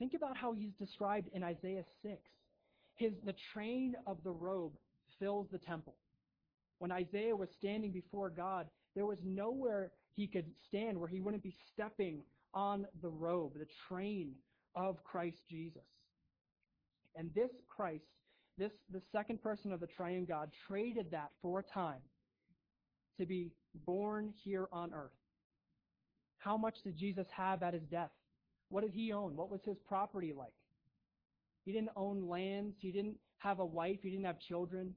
Think 0.00 0.14
about 0.14 0.36
how 0.36 0.54
he's 0.54 0.72
described 0.78 1.28
in 1.34 1.44
Isaiah 1.44 1.84
6. 2.02 2.16
His, 2.96 3.12
the 3.24 3.34
train 3.52 3.94
of 4.06 4.16
the 4.24 4.30
robe 4.32 4.72
fills 5.18 5.46
the 5.52 5.58
temple. 5.58 5.94
When 6.78 6.90
Isaiah 6.90 7.36
was 7.36 7.50
standing 7.58 7.92
before 7.92 8.30
God, 8.30 8.66
there 8.96 9.04
was 9.04 9.18
nowhere 9.22 9.92
he 10.16 10.26
could 10.26 10.46
stand 10.66 10.98
where 10.98 11.08
he 11.08 11.20
wouldn't 11.20 11.42
be 11.42 11.54
stepping 11.72 12.22
on 12.54 12.86
the 13.02 13.10
robe, 13.10 13.52
the 13.58 13.66
train 13.88 14.32
of 14.74 15.04
Christ 15.04 15.36
Jesus. 15.48 15.82
And 17.14 17.30
this 17.34 17.50
Christ, 17.68 18.04
this 18.56 18.72
the 18.90 19.02
second 19.12 19.42
person 19.42 19.70
of 19.70 19.80
the 19.80 19.86
triune 19.86 20.24
God, 20.24 20.50
traded 20.66 21.10
that 21.10 21.30
for 21.42 21.60
a 21.60 21.62
time 21.62 22.00
to 23.18 23.26
be 23.26 23.52
born 23.86 24.32
here 24.42 24.66
on 24.72 24.94
earth. 24.94 25.10
How 26.38 26.56
much 26.56 26.76
did 26.84 26.96
Jesus 26.96 27.26
have 27.36 27.62
at 27.62 27.74
his 27.74 27.82
death? 27.90 28.10
What 28.70 28.82
did 28.82 28.92
he 28.92 29.12
own? 29.12 29.36
What 29.36 29.50
was 29.50 29.60
his 29.64 29.78
property 29.86 30.32
like? 30.32 30.54
He 31.64 31.72
didn't 31.72 31.90
own 31.96 32.28
lands. 32.28 32.76
He 32.80 32.90
didn't 32.90 33.18
have 33.38 33.58
a 33.58 33.64
wife. 33.66 33.98
He 34.02 34.10
didn't 34.10 34.24
have 34.24 34.40
children 34.40 34.94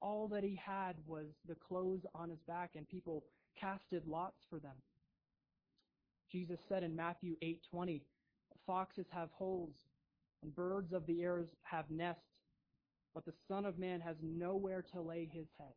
all 0.00 0.28
that 0.28 0.44
he 0.44 0.56
had 0.64 0.96
was 1.06 1.26
the 1.46 1.54
clothes 1.54 2.06
on 2.14 2.30
his 2.30 2.40
back, 2.46 2.70
and 2.74 2.88
people 2.88 3.24
casted 3.56 4.06
lots 4.06 4.44
for 4.48 4.58
them. 4.58 4.76
Jesus 6.30 6.60
said 6.68 6.82
in 6.82 6.94
Matthew 6.94 7.36
8:20, 7.42 8.04
"Foxes 8.66 9.08
have 9.10 9.30
holes, 9.32 9.88
and 10.42 10.54
birds 10.54 10.92
of 10.92 11.06
the 11.06 11.22
air 11.22 11.44
have 11.62 11.90
nests, 11.90 12.22
but 13.14 13.24
the 13.24 13.32
Son 13.48 13.64
of 13.64 13.78
Man 13.78 14.00
has 14.00 14.16
nowhere 14.22 14.82
to 14.82 15.00
lay 15.00 15.24
his 15.24 15.50
head." 15.58 15.74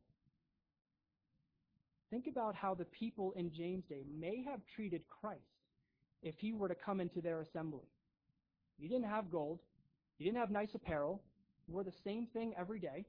Think 2.10 2.28
about 2.28 2.56
how 2.56 2.74
the 2.76 2.86
people 2.86 3.32
in 3.34 3.52
James' 3.52 3.86
day 3.86 4.04
may 4.04 4.44
have 4.44 4.66
treated 4.66 5.08
Christ 5.08 5.61
if 6.22 6.36
he 6.38 6.54
were 6.54 6.68
to 6.68 6.76
come 6.76 7.00
into 7.00 7.22
their 7.22 7.42
assembly. 7.42 7.88
He 8.78 8.88
didn't 8.88 9.06
have 9.06 9.32
gold. 9.32 9.60
He 10.18 10.26
didn't 10.26 10.38
have 10.38 10.52
nice 10.52 10.74
apparel. 10.74 11.22
Wore 11.68 11.84
the 11.84 11.94
same 12.04 12.28
thing 12.28 12.54
every 12.58 12.80
day. 12.80 13.06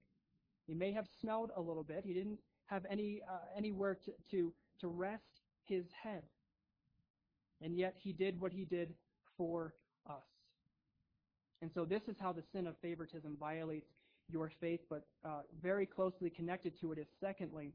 He 0.67 0.75
may 0.75 0.93
have 0.93 1.07
smelled 1.21 1.51
a 1.57 1.61
little 1.61 1.83
bit. 1.83 2.05
He 2.05 2.15
didn't 2.15 2.39
have 2.67 2.85
any 2.91 3.21
uh, 3.29 3.39
anywhere 3.57 3.97
to, 4.05 4.13
to, 4.31 4.53
to 4.81 4.89
rest 4.89 5.41
his 5.65 5.85
head. 6.03 6.23
And 7.61 7.77
yet 7.77 7.95
he 7.99 8.13
did 8.13 8.41
what 8.41 8.53
he 8.53 8.65
did 8.65 8.95
for 9.37 9.75
us. 10.09 10.23
And 11.61 11.71
so 11.75 11.85
this 11.85 12.03
is 12.09 12.17
how 12.21 12.33
the 12.33 12.43
sin 12.53 12.67
of 12.67 12.75
favoritism 12.83 13.37
violates 13.39 13.89
your 14.29 14.51
faith, 14.61 14.81
but 14.89 15.07
uh, 15.25 15.43
very 15.63 15.87
closely 15.87 16.31
connected 16.31 16.79
to 16.81 16.93
it 16.93 16.99
is 16.99 17.07
secondly, 17.21 17.73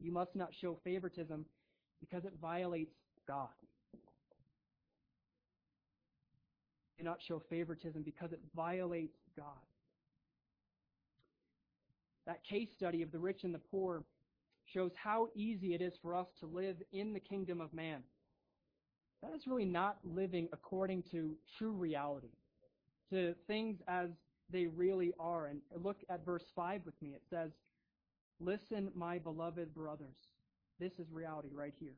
you 0.00 0.10
must 0.10 0.34
not 0.34 0.50
show 0.60 0.78
favoritism 0.84 1.44
because 2.00 2.24
it 2.24 2.32
violates 2.40 2.94
God. 3.26 3.48
Do 6.98 7.04
not 7.04 7.18
show 7.26 7.42
favoritism 7.50 8.02
because 8.02 8.32
it 8.32 8.40
violates 8.54 9.18
God 9.36 9.60
that 12.26 12.44
case 12.44 12.68
study 12.74 13.02
of 13.02 13.12
the 13.12 13.18
rich 13.18 13.44
and 13.44 13.54
the 13.54 13.58
poor 13.58 14.02
shows 14.72 14.92
how 15.02 15.28
easy 15.34 15.74
it 15.74 15.82
is 15.82 15.92
for 16.00 16.14
us 16.14 16.26
to 16.40 16.46
live 16.46 16.76
in 16.92 17.12
the 17.12 17.20
kingdom 17.20 17.60
of 17.60 17.72
man. 17.74 18.02
That 19.22 19.34
is 19.34 19.46
really 19.46 19.64
not 19.64 19.98
living 20.04 20.48
according 20.52 21.04
to 21.10 21.34
true 21.58 21.72
reality, 21.72 22.32
to 23.10 23.34
things 23.46 23.78
as 23.88 24.10
they 24.50 24.66
really 24.66 25.12
are. 25.18 25.46
And 25.46 25.60
look 25.82 25.98
at 26.08 26.24
verse 26.24 26.44
5 26.54 26.82
with 26.84 27.00
me. 27.02 27.10
It 27.10 27.22
says, 27.28 27.50
Listen, 28.40 28.90
my 28.94 29.18
beloved 29.18 29.74
brothers. 29.74 30.16
This 30.80 30.92
is 30.98 31.06
reality 31.12 31.50
right 31.54 31.74
here. 31.78 31.94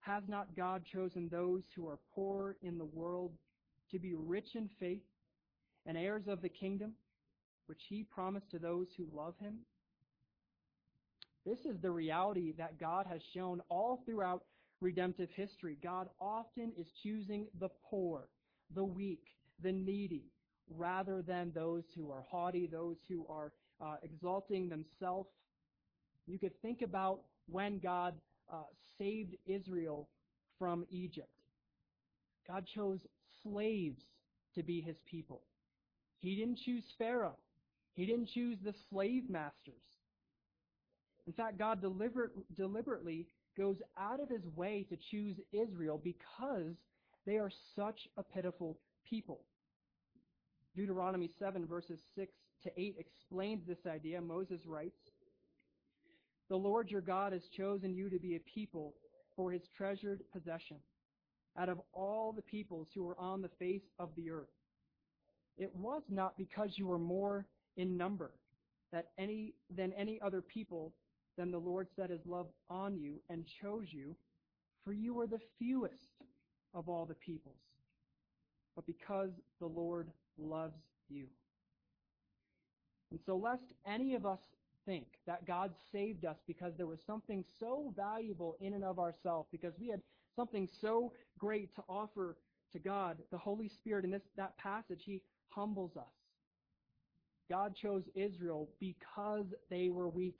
Has 0.00 0.22
not 0.26 0.56
God 0.56 0.84
chosen 0.90 1.28
those 1.28 1.64
who 1.76 1.86
are 1.86 1.98
poor 2.14 2.56
in 2.62 2.78
the 2.78 2.84
world 2.84 3.32
to 3.90 3.98
be 3.98 4.14
rich 4.14 4.54
in 4.54 4.68
faith 4.80 5.02
and 5.86 5.96
heirs 5.96 6.28
of 6.28 6.42
the 6.42 6.48
kingdom 6.48 6.92
which 7.66 7.82
he 7.88 8.02
promised 8.02 8.50
to 8.50 8.58
those 8.58 8.86
who 8.96 9.06
love 9.12 9.34
him? 9.40 9.58
This 11.44 11.58
is 11.64 11.80
the 11.80 11.90
reality 11.90 12.52
that 12.58 12.78
God 12.78 13.06
has 13.06 13.20
shown 13.34 13.62
all 13.68 14.02
throughout 14.04 14.44
redemptive 14.80 15.30
history. 15.34 15.78
God 15.82 16.08
often 16.20 16.72
is 16.78 16.86
choosing 17.02 17.46
the 17.58 17.70
poor, 17.90 18.28
the 18.74 18.84
weak, 18.84 19.22
the 19.62 19.72
needy, 19.72 20.24
rather 20.76 21.22
than 21.22 21.52
those 21.54 21.84
who 21.96 22.10
are 22.10 22.24
haughty, 22.30 22.66
those 22.66 22.96
who 23.08 23.26
are 23.28 23.52
uh, 23.80 23.96
exalting 24.02 24.68
themselves. 24.68 25.30
You 26.26 26.38
could 26.38 26.60
think 26.60 26.82
about 26.82 27.20
when 27.48 27.78
God 27.78 28.14
uh, 28.52 28.64
saved 28.98 29.36
Israel 29.46 30.08
from 30.58 30.84
Egypt. 30.90 31.28
God 32.46 32.66
chose 32.74 33.00
slaves 33.50 34.02
to 34.54 34.62
be 34.62 34.80
his 34.80 34.96
people. 35.06 35.42
He 36.20 36.34
didn't 36.36 36.58
choose 36.64 36.84
Pharaoh. 36.98 37.36
He 37.94 38.06
didn't 38.06 38.28
choose 38.28 38.58
the 38.64 38.74
slave 38.90 39.28
masters. 39.28 39.74
In 41.26 41.32
fact, 41.32 41.58
God 41.58 41.82
deliber- 41.82 42.30
deliberately 42.56 43.26
goes 43.56 43.76
out 43.98 44.20
of 44.20 44.28
his 44.28 44.46
way 44.56 44.86
to 44.88 44.96
choose 45.10 45.36
Israel 45.52 46.00
because 46.02 46.74
they 47.26 47.36
are 47.36 47.50
such 47.76 48.08
a 48.16 48.22
pitiful 48.22 48.78
people. 49.08 49.40
Deuteronomy 50.76 51.28
7, 51.38 51.66
verses 51.66 51.98
6 52.14 52.32
to 52.62 52.80
8 52.80 52.96
explains 52.98 53.66
this 53.66 53.84
idea. 53.86 54.20
Moses 54.20 54.64
writes, 54.64 54.98
The 56.48 56.56
Lord 56.56 56.90
your 56.90 57.00
God 57.00 57.32
has 57.32 57.42
chosen 57.56 57.94
you 57.94 58.08
to 58.10 58.18
be 58.18 58.36
a 58.36 58.40
people 58.40 58.94
for 59.36 59.50
his 59.50 59.62
treasured 59.76 60.22
possession 60.32 60.78
out 61.58 61.68
of 61.68 61.80
all 61.92 62.32
the 62.32 62.42
peoples 62.42 62.88
who 62.94 63.02
were 63.02 63.18
on 63.18 63.42
the 63.42 63.50
face 63.58 63.82
of 63.98 64.10
the 64.16 64.30
earth. 64.30 64.48
It 65.58 65.74
was 65.74 66.02
not 66.08 66.36
because 66.36 66.70
you 66.76 66.86
were 66.86 66.98
more 66.98 67.46
in 67.76 67.96
number 67.96 68.30
that 68.92 69.08
any 69.18 69.54
than 69.76 69.92
any 69.94 70.20
other 70.20 70.40
people 70.40 70.94
than 71.36 71.50
the 71.50 71.58
Lord 71.58 71.88
set 71.94 72.10
his 72.10 72.24
love 72.26 72.46
on 72.70 72.96
you 72.96 73.20
and 73.28 73.44
chose 73.60 73.86
you, 73.90 74.16
for 74.84 74.92
you 74.92 75.14
were 75.14 75.26
the 75.26 75.40
fewest 75.58 76.24
of 76.74 76.88
all 76.88 77.04
the 77.04 77.14
peoples, 77.14 77.60
but 78.74 78.86
because 78.86 79.30
the 79.60 79.66
Lord 79.66 80.08
loves 80.38 80.80
you. 81.08 81.26
And 83.10 83.20
so, 83.24 83.36
lest 83.36 83.72
any 83.86 84.14
of 84.14 84.26
us 84.26 84.40
think 84.84 85.06
that 85.26 85.46
God 85.46 85.72
saved 85.92 86.24
us 86.24 86.36
because 86.46 86.72
there 86.76 86.86
was 86.86 86.98
something 87.06 87.44
so 87.58 87.92
valuable 87.96 88.56
in 88.60 88.74
and 88.74 88.84
of 88.84 88.98
ourselves, 88.98 89.48
because 89.50 89.72
we 89.80 89.88
had 89.88 90.00
something 90.36 90.68
so 90.80 91.12
great 91.38 91.74
to 91.76 91.82
offer 91.88 92.36
to 92.72 92.78
God, 92.78 93.18
the 93.30 93.38
Holy 93.38 93.68
Spirit 93.68 94.04
in 94.04 94.10
this 94.10 94.22
that 94.36 94.56
passage, 94.58 95.02
He 95.04 95.22
humbles 95.50 95.96
us. 95.96 96.04
God 97.50 97.74
chose 97.74 98.02
Israel 98.14 98.68
because 98.78 99.46
they 99.70 99.88
were 99.88 100.08
weak 100.08 100.38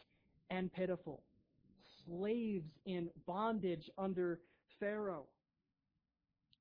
and 0.50 0.72
pitiful, 0.72 1.22
slaves 2.04 2.68
in 2.84 3.08
bondage 3.26 3.90
under 3.96 4.40
Pharaoh, 4.78 5.26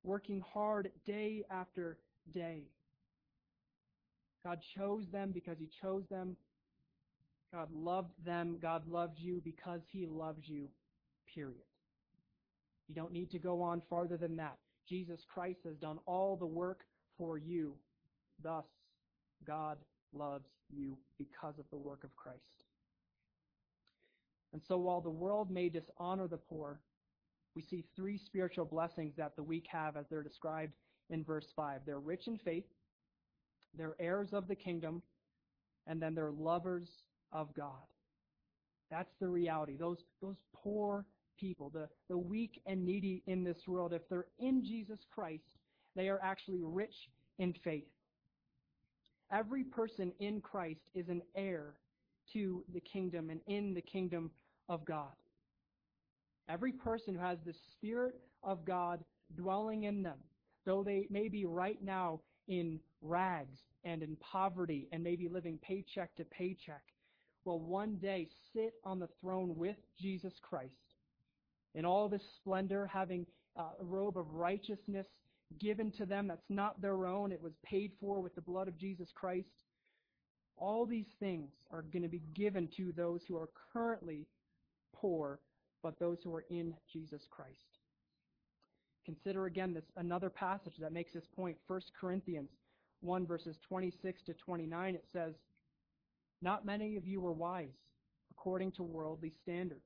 working 0.04 0.42
hard 0.54 0.90
day 1.06 1.44
after 1.52 1.98
day. 2.34 2.64
God 4.46 4.60
chose 4.78 5.04
them 5.12 5.32
because 5.34 5.58
He 5.60 5.70
chose 5.82 6.04
them. 6.10 6.38
God 7.54 7.70
loved 7.74 8.14
them. 8.26 8.58
God 8.62 8.88
loved 8.88 9.20
you 9.20 9.42
because 9.44 9.82
He 9.92 10.06
loves 10.06 10.48
you, 10.48 10.70
period. 11.34 11.58
You 12.88 12.96
don't 12.96 13.12
need 13.12 13.32
to 13.32 13.40
go 13.40 13.62
on 13.62 13.82
farther 13.90 14.18
than 14.18 14.36
that. 14.38 14.58
Jesus 14.88 15.26
Christ 15.32 15.60
has 15.66 15.76
done 15.76 16.00
all 16.06 16.38
the 16.38 16.46
work 16.46 16.82
for 17.18 17.38
you. 17.38 17.76
Thus, 18.42 18.66
God 19.46 19.78
loves 20.14 20.50
you 20.70 20.98
because 21.18 21.60
of 21.60 21.66
the 21.72 21.78
work 21.78 22.04
of 22.04 22.16
Christ. 22.16 22.42
And 24.54 24.62
so 24.66 24.78
while 24.78 25.02
the 25.02 25.10
world 25.10 25.52
may 25.52 25.70
dishonor 25.70 26.28
the 26.28 26.38
poor, 26.38 26.80
we 27.56 27.62
see 27.62 27.84
three 27.96 28.18
spiritual 28.18 28.66
blessings 28.66 29.16
that 29.18 29.36
the 29.36 29.44
weak 29.44 29.66
have 29.70 29.98
as 29.98 30.06
they're 30.10 30.24
described 30.24 30.74
in 31.10 31.24
verse 31.24 31.48
5. 31.56 31.82
They're 31.86 32.00
rich 32.00 32.28
in 32.28 32.38
faith, 32.38 32.66
they're 33.76 33.96
heirs 34.00 34.30
of 34.32 34.48
the 34.48 34.56
kingdom, 34.56 35.02
and 35.88 36.02
then 36.02 36.16
they're 36.16 36.32
lovers 36.32 36.90
of 37.32 37.54
God. 37.54 37.84
That's 38.90 39.14
the 39.20 39.28
reality. 39.28 39.76
Those, 39.76 39.98
those 40.22 40.38
poor 40.54 41.06
people, 41.40 41.70
the, 41.70 41.88
the 42.10 42.18
weak 42.18 42.62
and 42.66 42.86
needy 42.86 43.24
in 43.28 43.44
this 43.44 43.68
world, 43.68 43.94
if 43.94 44.08
they're 44.10 44.28
in 44.40 44.64
Jesus 44.64 45.00
Christ, 45.14 45.44
they 45.96 46.10
are 46.10 46.20
actually 46.22 46.62
rich 46.62 46.94
in 47.40 47.54
faith. 47.64 47.88
Every 49.32 49.64
person 49.64 50.12
in 50.20 50.42
Christ 50.42 50.82
is 50.96 51.10
an 51.10 51.22
heir 51.36 51.74
to 52.34 52.64
the 52.74 52.80
kingdom 52.80 53.30
and 53.30 53.42
in 53.48 53.74
the 53.74 53.82
kingdom 53.82 54.32
of 54.70 54.86
God. 54.86 55.12
Every 56.50 56.72
person 56.72 57.16
who 57.16 57.22
has 57.22 57.38
the 57.46 57.54
Spirit 57.72 58.16
of 58.44 58.64
God 58.66 59.04
dwelling 59.36 59.84
in 59.84 60.02
them, 60.02 60.18
though 60.66 60.84
they 60.84 61.08
may 61.10 61.28
be 61.28 61.46
right 61.46 61.82
now 61.84 62.22
in 62.48 62.80
rags 63.02 63.58
and 63.84 64.02
in 64.02 64.16
poverty 64.18 64.88
and 64.92 65.04
maybe 65.04 65.28
living 65.28 65.60
paycheck 65.62 66.16
to 66.16 66.24
paycheck, 66.26 66.84
will 67.44 67.60
one 67.60 67.96
day 67.96 68.28
sit 68.54 68.74
on 68.84 69.00
the 69.00 69.10
throne 69.20 69.56
with 69.56 69.78
Jesus 70.00 70.34
Christ 70.42 70.87
in 71.78 71.86
all 71.86 72.10
this 72.10 72.24
splendor, 72.38 72.88
having 72.88 73.26
uh, 73.56 73.70
a 73.80 73.86
robe 73.86 74.18
of 74.18 74.34
righteousness 74.34 75.06
given 75.60 75.92
to 75.92 76.06
them 76.08 76.28
that's 76.28 76.50
not 76.50 76.82
their 76.82 77.06
own. 77.06 77.32
It 77.32 77.42
was 77.42 77.54
paid 77.64 77.92
for 78.02 78.20
with 78.20 78.34
the 78.34 78.42
blood 78.42 78.68
of 78.68 78.78
Jesus 78.78 79.10
Christ. 79.14 79.48
All 80.58 80.88
these 80.88 81.06
things 81.20 81.52
are 81.72 81.84
going 81.84 82.02
to 82.02 82.10
be 82.10 82.24
given 82.34 82.68
to 82.78 82.92
those 82.92 83.22
who 83.28 83.38
are 83.38 83.50
currently 83.72 84.26
poor, 84.92 85.40
but 85.84 86.00
those 86.00 86.18
who 86.24 86.34
are 86.34 86.46
in 86.50 86.74
Jesus 86.92 87.22
Christ. 87.30 87.54
Consider 89.06 89.46
again 89.46 89.76
this 89.76 89.86
another 89.98 90.32
passage 90.32 90.74
that 90.80 90.92
makes 90.92 91.14
this 91.14 91.28
point. 91.36 91.58
1 91.68 91.82
Corinthians 92.02 92.50
1 93.02 93.28
verses 93.28 93.56
26 93.70 94.24
to 94.24 94.34
29 94.34 94.96
it 94.96 95.06
says, 95.14 95.36
Not 96.42 96.66
many 96.66 96.98
of 96.98 97.06
you 97.06 97.22
were 97.22 97.34
wise 97.34 97.70
according 98.32 98.72
to 98.74 98.84
worldly 98.84 99.32
standards. 99.44 99.86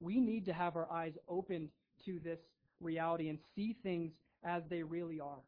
We 0.00 0.20
need 0.20 0.44
to 0.46 0.52
have 0.52 0.76
our 0.76 0.90
eyes 0.90 1.14
opened 1.28 1.68
to 2.04 2.18
this 2.22 2.40
reality 2.80 3.28
and 3.28 3.38
see 3.54 3.76
things 3.82 4.12
as 4.44 4.62
they 4.68 4.82
really 4.82 5.20
are. 5.20 5.42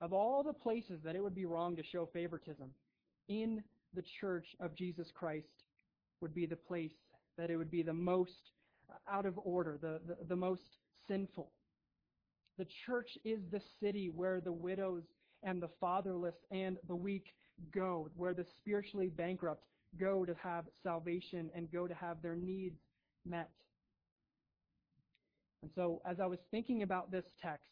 Of 0.00 0.12
all 0.12 0.42
the 0.42 0.52
places 0.52 1.00
that 1.04 1.14
it 1.14 1.22
would 1.22 1.34
be 1.34 1.46
wrong 1.46 1.76
to 1.76 1.82
show 1.82 2.06
favoritism, 2.12 2.70
in 3.28 3.62
the 3.94 4.02
church 4.20 4.46
of 4.60 4.74
Jesus 4.74 5.08
Christ 5.14 5.64
would 6.20 6.34
be 6.34 6.46
the 6.46 6.56
place 6.56 6.92
that 7.38 7.50
it 7.50 7.56
would 7.56 7.70
be 7.70 7.82
the 7.82 7.92
most 7.92 8.50
out 9.10 9.26
of 9.26 9.38
order, 9.44 9.78
the, 9.80 10.00
the, 10.06 10.16
the 10.28 10.36
most 10.36 10.62
sinful. 11.08 11.50
The 12.58 12.66
church 12.86 13.16
is 13.24 13.40
the 13.50 13.62
city 13.80 14.10
where 14.14 14.40
the 14.40 14.52
widows 14.52 15.04
and 15.42 15.62
the 15.62 15.70
fatherless 15.80 16.34
and 16.50 16.78
the 16.86 16.96
weak 16.96 17.26
go, 17.72 18.08
where 18.16 18.34
the 18.34 18.46
spiritually 18.58 19.08
bankrupt 19.08 19.64
go 19.98 20.24
to 20.24 20.34
have 20.42 20.64
salvation 20.82 21.50
and 21.54 21.70
go 21.70 21.86
to 21.86 21.94
have 21.94 22.22
their 22.22 22.36
needs 22.36 22.78
met. 23.26 23.50
And 25.62 25.70
so, 25.74 26.02
as 26.04 26.18
I 26.20 26.26
was 26.26 26.38
thinking 26.50 26.82
about 26.82 27.10
this 27.10 27.24
text, 27.40 27.66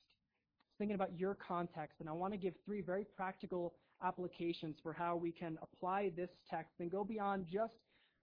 thinking 0.79 0.95
about 0.95 1.11
your 1.19 1.35
context, 1.35 2.01
and 2.01 2.09
I 2.09 2.13
want 2.13 2.33
to 2.33 2.39
give 2.39 2.55
three 2.65 2.81
very 2.81 3.05
practical 3.17 3.75
applications 4.03 4.77
for 4.83 4.93
how 4.93 5.17
we 5.17 5.33
can 5.33 5.59
apply 5.63 6.13
this 6.17 6.31
text 6.49 6.75
and 6.79 6.91
go 6.91 7.05
beyond 7.05 7.47
just 7.53 7.75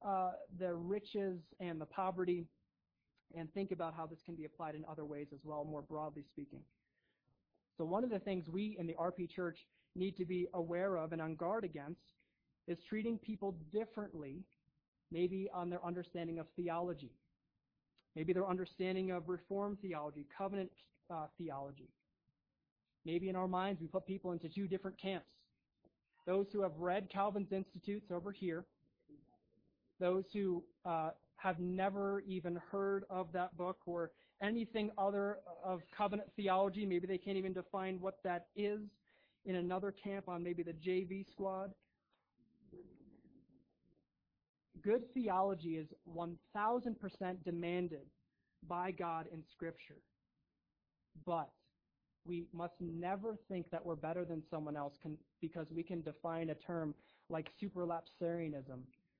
uh, 0.05 0.31
the 0.59 0.73
riches 0.73 1.39
and 1.59 1.79
the 1.79 1.85
poverty 1.85 2.45
and 3.35 3.53
think 3.53 3.71
about 3.71 3.93
how 3.93 4.05
this 4.05 4.19
can 4.25 4.35
be 4.35 4.45
applied 4.45 4.75
in 4.75 4.85
other 4.89 5.05
ways 5.05 5.27
as 5.33 5.39
well, 5.43 5.65
more 5.65 5.81
broadly 5.81 6.23
speaking. 6.31 6.61
So, 7.77 7.85
one 7.85 8.03
of 8.03 8.09
the 8.09 8.19
things 8.19 8.47
we 8.47 8.75
in 8.79 8.87
the 8.87 8.95
RP 8.95 9.29
Church 9.29 9.57
need 9.95 10.15
to 10.17 10.25
be 10.25 10.47
aware 10.53 10.95
of 10.95 11.11
and 11.11 11.21
on 11.21 11.35
guard 11.35 11.63
against 11.63 12.13
is 12.67 12.77
treating 12.87 13.17
people 13.17 13.55
differently 13.71 14.43
maybe 15.11 15.49
on 15.53 15.69
their 15.69 15.83
understanding 15.85 16.39
of 16.39 16.47
theology, 16.55 17.11
maybe 18.15 18.33
their 18.33 18.47
understanding 18.47 19.11
of 19.11 19.29
Reformed 19.29 19.77
theology, 19.81 20.25
covenant 20.37 20.71
uh, 21.09 21.27
theology. 21.37 21.89
Maybe 23.05 23.29
in 23.29 23.35
our 23.35 23.47
minds 23.47 23.79
we 23.81 23.87
put 23.87 24.05
people 24.05 24.31
into 24.31 24.49
two 24.49 24.67
different 24.67 24.99
camps. 25.01 25.27
Those 26.25 26.47
who 26.51 26.61
have 26.61 26.73
read 26.77 27.07
Calvin's 27.09 27.53
Institutes 27.53 28.11
over 28.11 28.31
here, 28.31 28.65
those 29.99 30.25
who 30.33 30.63
uh, 30.85 31.11
have 31.37 31.59
never 31.59 32.21
even 32.27 32.59
heard 32.69 33.05
of 33.09 33.31
that 33.31 33.55
book 33.57 33.77
or 33.85 34.11
anything 34.41 34.91
other 34.97 35.37
of 35.63 35.81
covenant 35.95 36.29
theology, 36.35 36.85
maybe 36.85 37.07
they 37.07 37.17
can't 37.17 37.37
even 37.37 37.53
define 37.53 37.99
what 38.01 38.17
that 38.23 38.47
is 38.55 38.81
in 39.45 39.55
another 39.55 39.91
camp 39.91 40.27
on 40.27 40.43
maybe 40.43 40.63
the 40.63 40.73
JV 40.73 41.25
squad. 41.31 41.71
Good 44.87 45.13
theology 45.13 45.75
is 45.75 45.89
1000% 46.15 47.43
demanded 47.43 48.05
by 48.69 48.91
God 48.91 49.25
in 49.33 49.43
Scripture. 49.51 49.97
But 51.25 51.49
we 52.25 52.45
must 52.53 52.75
never 52.79 53.35
think 53.49 53.69
that 53.69 53.85
we're 53.85 53.97
better 53.97 54.23
than 54.23 54.41
someone 54.49 54.77
else 54.77 54.93
can, 55.01 55.17
because 55.41 55.67
we 55.75 55.83
can 55.83 56.01
define 56.03 56.51
a 56.51 56.55
term 56.55 56.95
like 57.29 57.49
supralapsarianism 57.61 58.79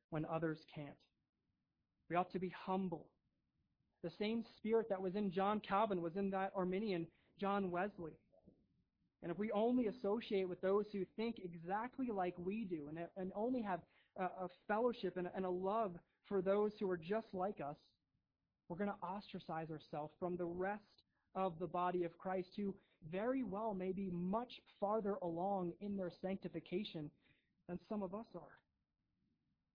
when 0.10 0.26
others 0.32 0.60
can't. 0.74 0.96
We 2.10 2.16
ought 2.16 2.32
to 2.32 2.40
be 2.40 2.54
humble. 2.58 3.08
The 4.04 4.12
same 4.18 4.46
spirit 4.56 4.88
that 4.88 5.02
was 5.02 5.16
in 5.18 5.32
John 5.32 5.60
Calvin 5.60 6.02
was 6.02 6.16
in 6.16 6.30
that 6.30 6.54
Arminian 6.56 7.08
John 7.42 7.72
Wesley. 7.72 8.14
And 9.22 9.30
if 9.30 9.38
we 9.38 9.52
only 9.52 9.88
associate 9.88 10.48
with 10.48 10.62
those 10.62 10.86
who 10.94 11.04
think 11.18 11.42
exactly 11.44 12.08
like 12.10 12.36
we 12.38 12.64
do 12.64 12.88
and, 12.88 13.00
and 13.18 13.34
only 13.36 13.62
have 13.64 13.82
a, 14.24 14.48
fellowship 14.68 15.18
and 15.18 15.30
and 15.36 15.46
a 15.46 15.50
love 15.50 15.96
for 16.28 16.42
those 16.42 16.72
who 16.80 16.90
are 16.90 16.98
just 16.98 17.28
like 17.34 17.60
us, 17.62 17.78
we're 18.68 18.78
going 18.78 18.90
to 18.90 19.06
ostracize 19.06 19.70
ourselves 19.72 20.14
from 20.20 20.36
the 20.36 20.46
rest 20.46 21.04
of 21.36 21.58
the 21.60 21.68
body 21.68 22.04
of 22.04 22.18
Christ 22.18 22.50
who 22.58 22.76
very 23.12 23.44
well 23.44 23.74
may 23.74 23.92
be 23.92 24.10
much 24.12 24.60
farther 24.80 25.16
along 25.22 25.74
in 25.80 25.96
their 25.96 26.12
sanctification 26.22 27.10
than 27.70 27.80
some 27.88 28.04
of 28.04 28.14
us 28.14 28.26
are. 28.36 28.58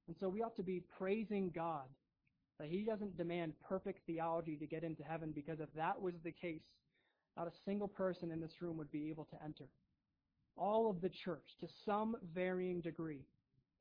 And 0.08 0.16
so 0.18 0.28
we 0.28 0.42
ought 0.42 0.56
to 0.56 0.62
be 0.62 0.82
praising 0.98 1.50
God 1.54 1.88
that 2.58 2.68
He 2.68 2.84
doesn't 2.84 3.16
demand 3.16 3.54
perfect 3.66 4.00
theology 4.06 4.56
to 4.56 4.66
get 4.66 4.84
into 4.84 5.02
heaven 5.02 5.32
because 5.34 5.60
if 5.60 5.72
that 5.74 6.00
was 6.00 6.14
the 6.24 6.32
case, 6.32 6.62
not 7.36 7.46
a 7.46 7.52
single 7.64 7.88
person 7.88 8.30
in 8.30 8.40
this 8.40 8.60
room 8.60 8.76
would 8.76 8.90
be 8.92 9.08
able 9.08 9.24
to 9.26 9.36
enter. 9.44 9.68
All 10.56 10.90
of 10.90 11.00
the 11.00 11.08
church, 11.08 11.46
to 11.60 11.68
some 11.86 12.16
varying 12.34 12.82
degree, 12.82 13.24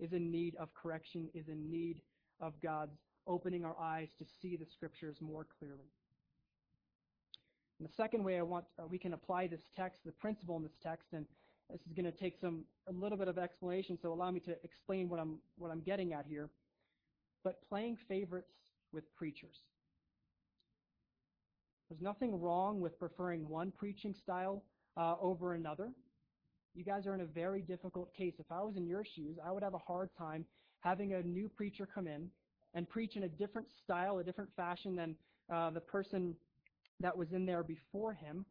is 0.01 0.11
in 0.11 0.31
need 0.31 0.55
of 0.55 0.73
correction, 0.73 1.29
is 1.33 1.47
in 1.47 1.69
need 1.69 2.01
of 2.41 2.53
God's 2.61 2.97
opening 3.27 3.63
our 3.63 3.79
eyes 3.79 4.09
to 4.17 4.25
see 4.41 4.57
the 4.57 4.65
scriptures 4.65 5.17
more 5.21 5.45
clearly. 5.59 5.89
And 7.79 7.87
the 7.87 7.93
second 7.93 8.23
way 8.23 8.37
I 8.37 8.41
want 8.41 8.65
uh, 8.79 8.87
we 8.87 8.97
can 8.97 9.13
apply 9.13 9.47
this 9.47 9.61
text, 9.75 10.01
the 10.05 10.11
principle 10.11 10.57
in 10.57 10.63
this 10.63 10.77
text, 10.83 11.07
and 11.13 11.25
this 11.71 11.81
is 11.87 11.93
going 11.93 12.11
to 12.11 12.17
take 12.17 12.35
some 12.41 12.65
a 12.87 12.91
little 12.91 13.17
bit 13.17 13.27
of 13.27 13.37
explanation, 13.37 13.97
so 14.01 14.11
allow 14.11 14.31
me 14.31 14.39
to 14.41 14.55
explain 14.63 15.07
what 15.07 15.19
I'm 15.19 15.37
what 15.57 15.71
I'm 15.71 15.81
getting 15.81 16.13
at 16.13 16.25
here. 16.27 16.49
But 17.43 17.61
playing 17.69 17.97
favorites 18.07 18.53
with 18.91 19.03
preachers. 19.15 19.57
There's 21.89 22.01
nothing 22.01 22.39
wrong 22.39 22.81
with 22.81 22.99
preferring 22.99 23.47
one 23.49 23.71
preaching 23.77 24.13
style 24.13 24.63
uh, 24.95 25.15
over 25.19 25.53
another. 25.53 25.89
You 26.73 26.83
guys 26.83 27.05
are 27.05 27.13
in 27.13 27.21
a 27.21 27.25
very 27.25 27.61
difficult 27.61 28.13
case. 28.15 28.35
If 28.39 28.51
I 28.51 28.61
was 28.61 28.75
in 28.77 28.87
your 28.87 29.03
shoes, 29.03 29.37
I 29.43 29.51
would 29.51 29.63
have 29.63 29.73
a 29.73 29.79
hard 29.79 30.09
time 30.17 30.45
having 30.81 31.13
a 31.13 31.21
new 31.21 31.49
preacher 31.49 31.87
come 31.93 32.07
in 32.07 32.29
and 32.73 32.89
preach 32.89 33.15
in 33.15 33.23
a 33.23 33.27
different 33.27 33.67
style, 33.83 34.19
a 34.19 34.23
different 34.23 34.49
fashion 34.55 34.95
than 34.95 35.15
uh, 35.53 35.69
the 35.69 35.81
person 35.81 36.35
that 37.01 37.17
was 37.17 37.33
in 37.33 37.45
there 37.45 37.63
before 37.63 38.13
him. 38.13 38.45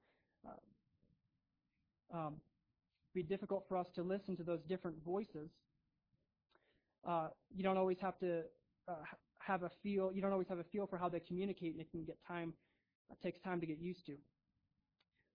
Uh, 0.47 2.17
um, 2.17 2.37
be 3.15 3.23
difficult 3.23 3.65
for 3.69 3.77
us 3.77 3.87
to 3.95 4.03
listen 4.03 4.37
to 4.37 4.43
those 4.43 4.61
different 4.69 4.97
voices. 5.05 5.51
Uh, 7.07 7.29
you 7.55 7.63
don't 7.63 7.79
always 7.79 7.99
have 8.01 8.19
to 8.19 8.43
uh, 8.87 8.95
have 9.39 9.63
a 9.63 9.71
feel. 9.83 10.13
You 10.13 10.21
don't 10.21 10.33
always 10.33 10.49
have 10.49 10.59
a 10.59 10.65
feel 10.65 10.87
for 10.87 10.99
how 10.99 11.09
they 11.09 11.21
communicate, 11.21 11.73
and 11.73 11.81
it 11.81 11.91
can 11.91 12.05
get 12.05 12.19
time 12.29 12.53
it 13.11 13.21
takes 13.23 13.41
time 13.41 13.61
to 13.61 13.67
get 13.67 13.79
used 13.79 14.07
to. 14.07 14.17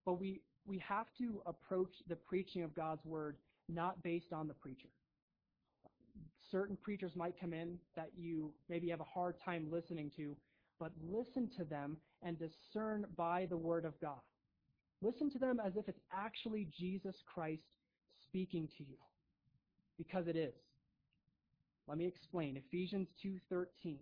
But 0.06 0.20
we, 0.20 0.42
we 0.66 0.80
have 0.80 1.08
to 1.18 1.42
approach 1.46 1.92
the 2.08 2.16
preaching 2.16 2.64
of 2.64 2.76
God's 2.76 3.06
word 3.06 3.38
not 3.70 4.02
based 4.04 4.34
on 4.34 4.48
the 4.48 4.54
preacher. 4.54 4.90
Certain 6.52 6.78
preachers 6.82 7.12
might 7.16 7.40
come 7.40 7.54
in 7.54 7.78
that 7.96 8.10
you 8.16 8.52
maybe 8.70 8.90
have 8.90 9.02
a 9.02 9.06
hard 9.06 9.36
time 9.44 9.68
listening 9.72 10.12
to, 10.16 10.36
but 10.80 10.92
listen 11.04 11.50
to 11.58 11.64
them 11.64 11.98
and 12.22 12.38
discern 12.38 13.06
by 13.18 13.48
the 13.50 13.58
word 13.58 13.86
of 13.86 14.00
God. 14.00 14.20
Listen 15.02 15.30
to 15.32 15.40
them 15.40 15.60
as 15.64 15.74
if 15.76 15.88
it's 15.88 16.00
actually 16.14 16.68
Jesus 16.78 17.16
Christ 17.32 17.64
speaking 18.24 18.68
to 18.78 18.84
you, 18.84 18.98
because 19.98 20.28
it 20.28 20.36
is. 20.36 20.54
Let 21.88 21.98
me 21.98 22.08
explain. 22.08 22.58
Ephesians 22.58 23.08
2:13. 23.24 23.98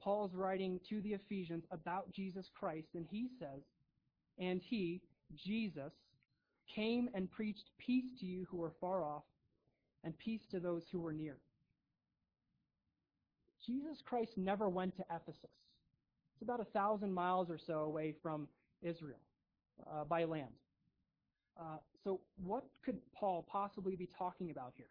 Paul's 0.00 0.34
writing 0.34 0.80
to 0.88 1.00
the 1.02 1.14
Ephesians 1.14 1.64
about 1.70 2.10
Jesus 2.12 2.48
Christ, 2.58 2.88
and 2.94 3.06
he 3.10 3.28
says, 3.38 3.62
And 4.38 4.60
he, 4.62 5.02
Jesus, 5.34 5.92
came 6.74 7.08
and 7.14 7.30
preached 7.30 7.70
peace 7.78 8.04
to 8.20 8.26
you 8.26 8.46
who 8.50 8.58
were 8.58 8.72
far 8.80 9.02
off, 9.02 9.24
and 10.04 10.16
peace 10.18 10.42
to 10.50 10.60
those 10.60 10.82
who 10.92 11.00
were 11.00 11.12
near. 11.12 11.36
Jesus 13.66 13.98
Christ 14.04 14.32
never 14.36 14.68
went 14.68 14.96
to 14.96 15.04
Ephesus. 15.10 15.50
It's 16.34 16.42
about 16.42 16.60
a 16.60 16.64
thousand 16.64 17.12
miles 17.12 17.50
or 17.50 17.58
so 17.58 17.80
away 17.80 18.14
from 18.22 18.48
Israel 18.82 19.18
uh, 19.90 20.04
by 20.04 20.24
land. 20.24 20.54
Uh, 21.58 21.78
so, 22.04 22.20
what 22.42 22.64
could 22.84 22.98
Paul 23.12 23.44
possibly 23.50 23.96
be 23.96 24.08
talking 24.16 24.50
about 24.50 24.72
here? 24.76 24.90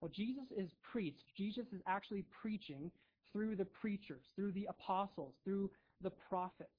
Well, 0.00 0.10
Jesus 0.14 0.44
is 0.56 0.70
preached. 0.90 1.24
Jesus 1.36 1.66
is 1.72 1.82
actually 1.86 2.24
preaching 2.40 2.90
through 3.32 3.56
the 3.56 3.66
preachers, 3.66 4.22
through 4.34 4.52
the 4.52 4.66
apostles, 4.68 5.34
through 5.44 5.70
the 6.02 6.10
prophets. 6.10 6.70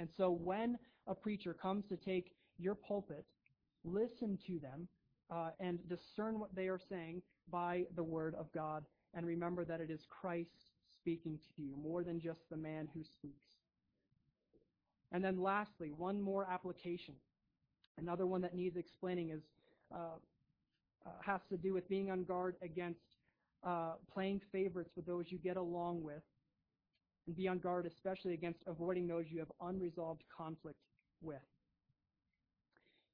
And 0.00 0.08
so 0.16 0.30
when 0.30 0.78
a 1.06 1.14
preacher 1.14 1.54
comes 1.54 1.84
to 1.90 1.96
take 1.96 2.32
your 2.58 2.74
pulpit, 2.74 3.24
listen 3.84 4.38
to 4.46 4.58
them 4.58 4.88
uh, 5.30 5.50
and 5.60 5.78
discern 5.88 6.40
what 6.40 6.54
they 6.56 6.66
are 6.66 6.80
saying 6.88 7.22
by 7.52 7.84
the 7.94 8.02
word 8.02 8.34
of 8.34 8.50
God. 8.52 8.84
And 9.14 9.26
remember 9.26 9.64
that 9.64 9.80
it 9.80 9.90
is 9.90 10.00
Christ 10.08 10.72
speaking 11.00 11.38
to 11.56 11.62
you 11.62 11.74
more 11.80 12.02
than 12.02 12.18
just 12.18 12.40
the 12.50 12.56
man 12.56 12.88
who 12.94 13.04
speaks. 13.04 13.34
And 15.12 15.22
then 15.22 15.40
lastly, 15.40 15.92
one 15.96 16.20
more 16.20 16.46
application. 16.50 17.14
Another 17.98 18.26
one 18.26 18.40
that 18.40 18.54
needs 18.54 18.76
explaining 18.76 19.30
is 19.30 19.42
uh, 19.94 20.16
uh, 21.04 21.10
has 21.24 21.40
to 21.50 21.56
do 21.56 21.74
with 21.74 21.88
being 21.88 22.10
on 22.10 22.24
guard 22.24 22.56
against 22.62 23.00
uh, 23.64 23.92
playing 24.12 24.40
favorites 24.52 24.92
with 24.96 25.06
those 25.06 25.26
you 25.28 25.38
get 25.38 25.56
along 25.56 26.02
with, 26.02 26.22
and 27.30 27.36
be 27.36 27.46
on 27.46 27.60
guard 27.60 27.86
especially 27.86 28.34
against 28.34 28.58
avoiding 28.66 29.06
those 29.06 29.26
you 29.30 29.38
have 29.38 29.52
unresolved 29.60 30.24
conflict 30.36 30.80
with. 31.22 31.38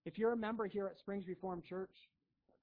If 0.07 0.17
you're 0.17 0.33
a 0.33 0.37
member 0.37 0.67
here 0.67 0.87
at 0.87 0.99
Springs 0.99 1.29
Reformed 1.29 1.65
Church, 1.65 1.91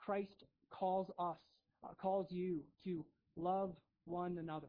Christ 0.04 0.46
calls 0.72 1.12
us, 1.20 1.38
uh, 1.84 1.90
calls 2.02 2.26
you 2.32 2.62
to 2.86 3.06
love 3.36 3.76
one 4.06 4.40
another. 4.40 4.66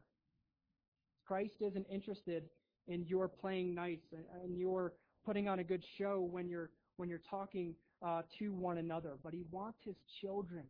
Christ 1.25 1.55
isn't 1.59 1.87
interested 1.91 2.43
in 2.87 3.03
your 3.07 3.27
playing 3.27 3.73
nice 3.73 4.13
and 4.43 4.55
your 4.55 4.93
putting 5.25 5.47
on 5.47 5.57
a 5.57 5.63
good 5.63 5.83
show 5.97 6.21
when 6.29 6.47
you're 6.47 6.69
when 6.97 7.09
you're 7.09 7.21
talking 7.27 7.73
uh, 8.05 8.21
to 8.37 8.53
one 8.53 8.77
another, 8.77 9.13
but 9.23 9.33
he 9.33 9.43
wants 9.49 9.79
his 9.83 9.95
children 10.21 10.65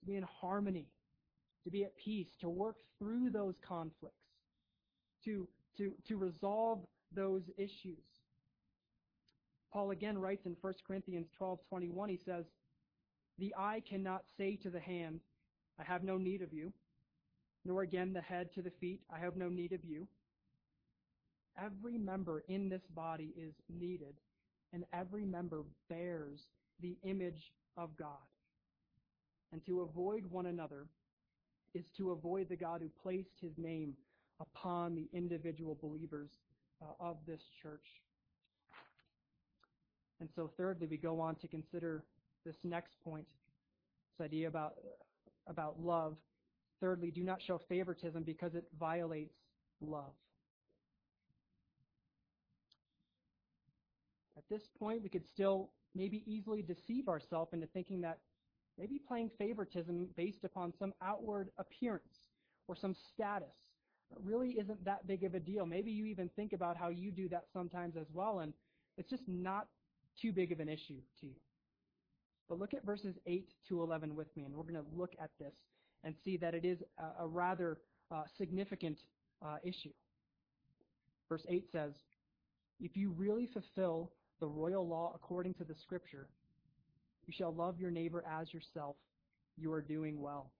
to 0.00 0.06
be 0.06 0.16
in 0.16 0.24
harmony 0.40 0.86
to 1.64 1.70
be 1.70 1.84
at 1.84 1.96
peace, 1.96 2.28
to 2.40 2.48
work 2.48 2.76
through 2.98 3.30
those 3.30 3.54
conflicts, 3.66 4.21
to, 5.24 5.48
to, 5.76 5.92
to 6.08 6.16
resolve 6.16 6.80
those 7.14 7.42
issues. 7.56 8.04
Paul 9.72 9.90
again 9.90 10.18
writes 10.18 10.46
in 10.46 10.56
1 10.60 10.74
Corinthians 10.86 11.28
12:21 11.40 12.10
he 12.10 12.18
says, 12.24 12.44
"The 13.38 13.54
eye 13.56 13.82
cannot 13.88 14.24
say 14.36 14.56
to 14.56 14.70
the 14.70 14.80
hand, 14.80 15.20
I 15.78 15.84
have 15.84 16.04
no 16.04 16.18
need 16.18 16.42
of 16.42 16.52
you, 16.52 16.72
nor 17.64 17.82
again 17.82 18.12
the 18.12 18.20
head 18.20 18.52
to 18.54 18.62
the 18.62 18.70
feet, 18.70 19.00
I 19.10 19.18
have 19.18 19.36
no 19.36 19.48
need 19.48 19.72
of 19.72 19.84
you." 19.84 20.06
Every 21.56 21.98
member 21.98 22.40
in 22.48 22.68
this 22.68 22.86
body 22.94 23.32
is 23.36 23.54
needed, 23.68 24.14
and 24.72 24.84
every 24.92 25.24
member 25.24 25.64
bears 25.88 26.46
the 26.80 26.96
image 27.02 27.52
of 27.76 27.96
God. 27.96 28.26
And 29.52 29.64
to 29.66 29.82
avoid 29.82 30.26
one 30.26 30.46
another, 30.46 30.86
is 31.74 31.84
to 31.96 32.10
avoid 32.10 32.48
the 32.48 32.56
God 32.56 32.80
who 32.80 32.90
placed 33.02 33.40
his 33.40 33.56
name 33.56 33.96
upon 34.40 34.94
the 34.94 35.08
individual 35.12 35.78
believers 35.80 36.30
uh, 36.80 36.92
of 37.00 37.16
this 37.26 37.40
church. 37.62 37.86
And 40.20 40.28
so, 40.34 40.50
thirdly, 40.56 40.86
we 40.86 40.96
go 40.96 41.20
on 41.20 41.34
to 41.36 41.48
consider 41.48 42.04
this 42.44 42.56
next 42.64 42.94
point, 43.04 43.26
this 44.18 44.24
idea 44.24 44.48
about, 44.48 44.74
about 45.48 45.80
love. 45.80 46.16
Thirdly, 46.80 47.10
do 47.10 47.22
not 47.22 47.40
show 47.42 47.60
favoritism 47.68 48.22
because 48.22 48.54
it 48.54 48.64
violates 48.78 49.34
love. 49.80 50.12
At 54.36 54.44
this 54.48 54.62
point, 54.78 55.02
we 55.02 55.08
could 55.08 55.26
still 55.26 55.70
maybe 55.94 56.22
easily 56.26 56.62
deceive 56.62 57.08
ourselves 57.08 57.52
into 57.52 57.66
thinking 57.66 58.00
that 58.00 58.18
maybe 58.78 59.00
playing 59.06 59.30
favoritism 59.38 60.08
based 60.16 60.44
upon 60.44 60.72
some 60.78 60.92
outward 61.02 61.50
appearance 61.58 62.28
or 62.66 62.74
some 62.74 62.94
status 63.12 63.54
really 64.24 64.50
isn't 64.50 64.84
that 64.84 65.06
big 65.06 65.24
of 65.24 65.34
a 65.34 65.40
deal. 65.40 65.66
Maybe 65.66 65.90
you 65.90 66.06
even 66.06 66.28
think 66.36 66.52
about 66.52 66.76
how 66.76 66.88
you 66.88 67.10
do 67.10 67.28
that 67.30 67.44
sometimes 67.52 67.96
as 67.96 68.06
well, 68.12 68.40
and 68.40 68.52
it's 68.96 69.10
just 69.10 69.22
not 69.26 69.68
too 70.20 70.32
big 70.32 70.52
of 70.52 70.60
an 70.60 70.68
issue 70.68 71.00
to 71.20 71.26
you. 71.26 71.34
But 72.48 72.58
look 72.58 72.74
at 72.74 72.84
verses 72.84 73.16
8 73.26 73.48
to 73.68 73.82
11 73.82 74.14
with 74.14 74.34
me, 74.36 74.44
and 74.44 74.54
we're 74.54 74.64
going 74.64 74.74
to 74.74 74.84
look 74.96 75.12
at 75.20 75.30
this 75.38 75.54
and 76.04 76.14
see 76.24 76.36
that 76.38 76.54
it 76.54 76.64
is 76.64 76.78
a, 76.98 77.24
a 77.24 77.26
rather 77.26 77.78
uh, 78.10 78.24
significant 78.36 78.98
uh, 79.44 79.56
issue. 79.62 79.92
Verse 81.28 81.42
8 81.48 81.64
says, 81.72 81.92
If 82.80 82.96
you 82.96 83.10
really 83.16 83.48
fulfill 83.52 84.10
the 84.40 84.46
royal 84.46 84.86
law 84.86 85.12
according 85.14 85.54
to 85.54 85.64
the 85.64 85.74
scripture, 85.82 86.26
you 87.26 87.32
shall 87.36 87.54
love 87.54 87.78
your 87.78 87.90
neighbor 87.90 88.24
as 88.28 88.52
yourself. 88.52 88.96
You 89.56 89.72
are 89.72 89.80
doing 89.80 90.20
well. 90.20 90.50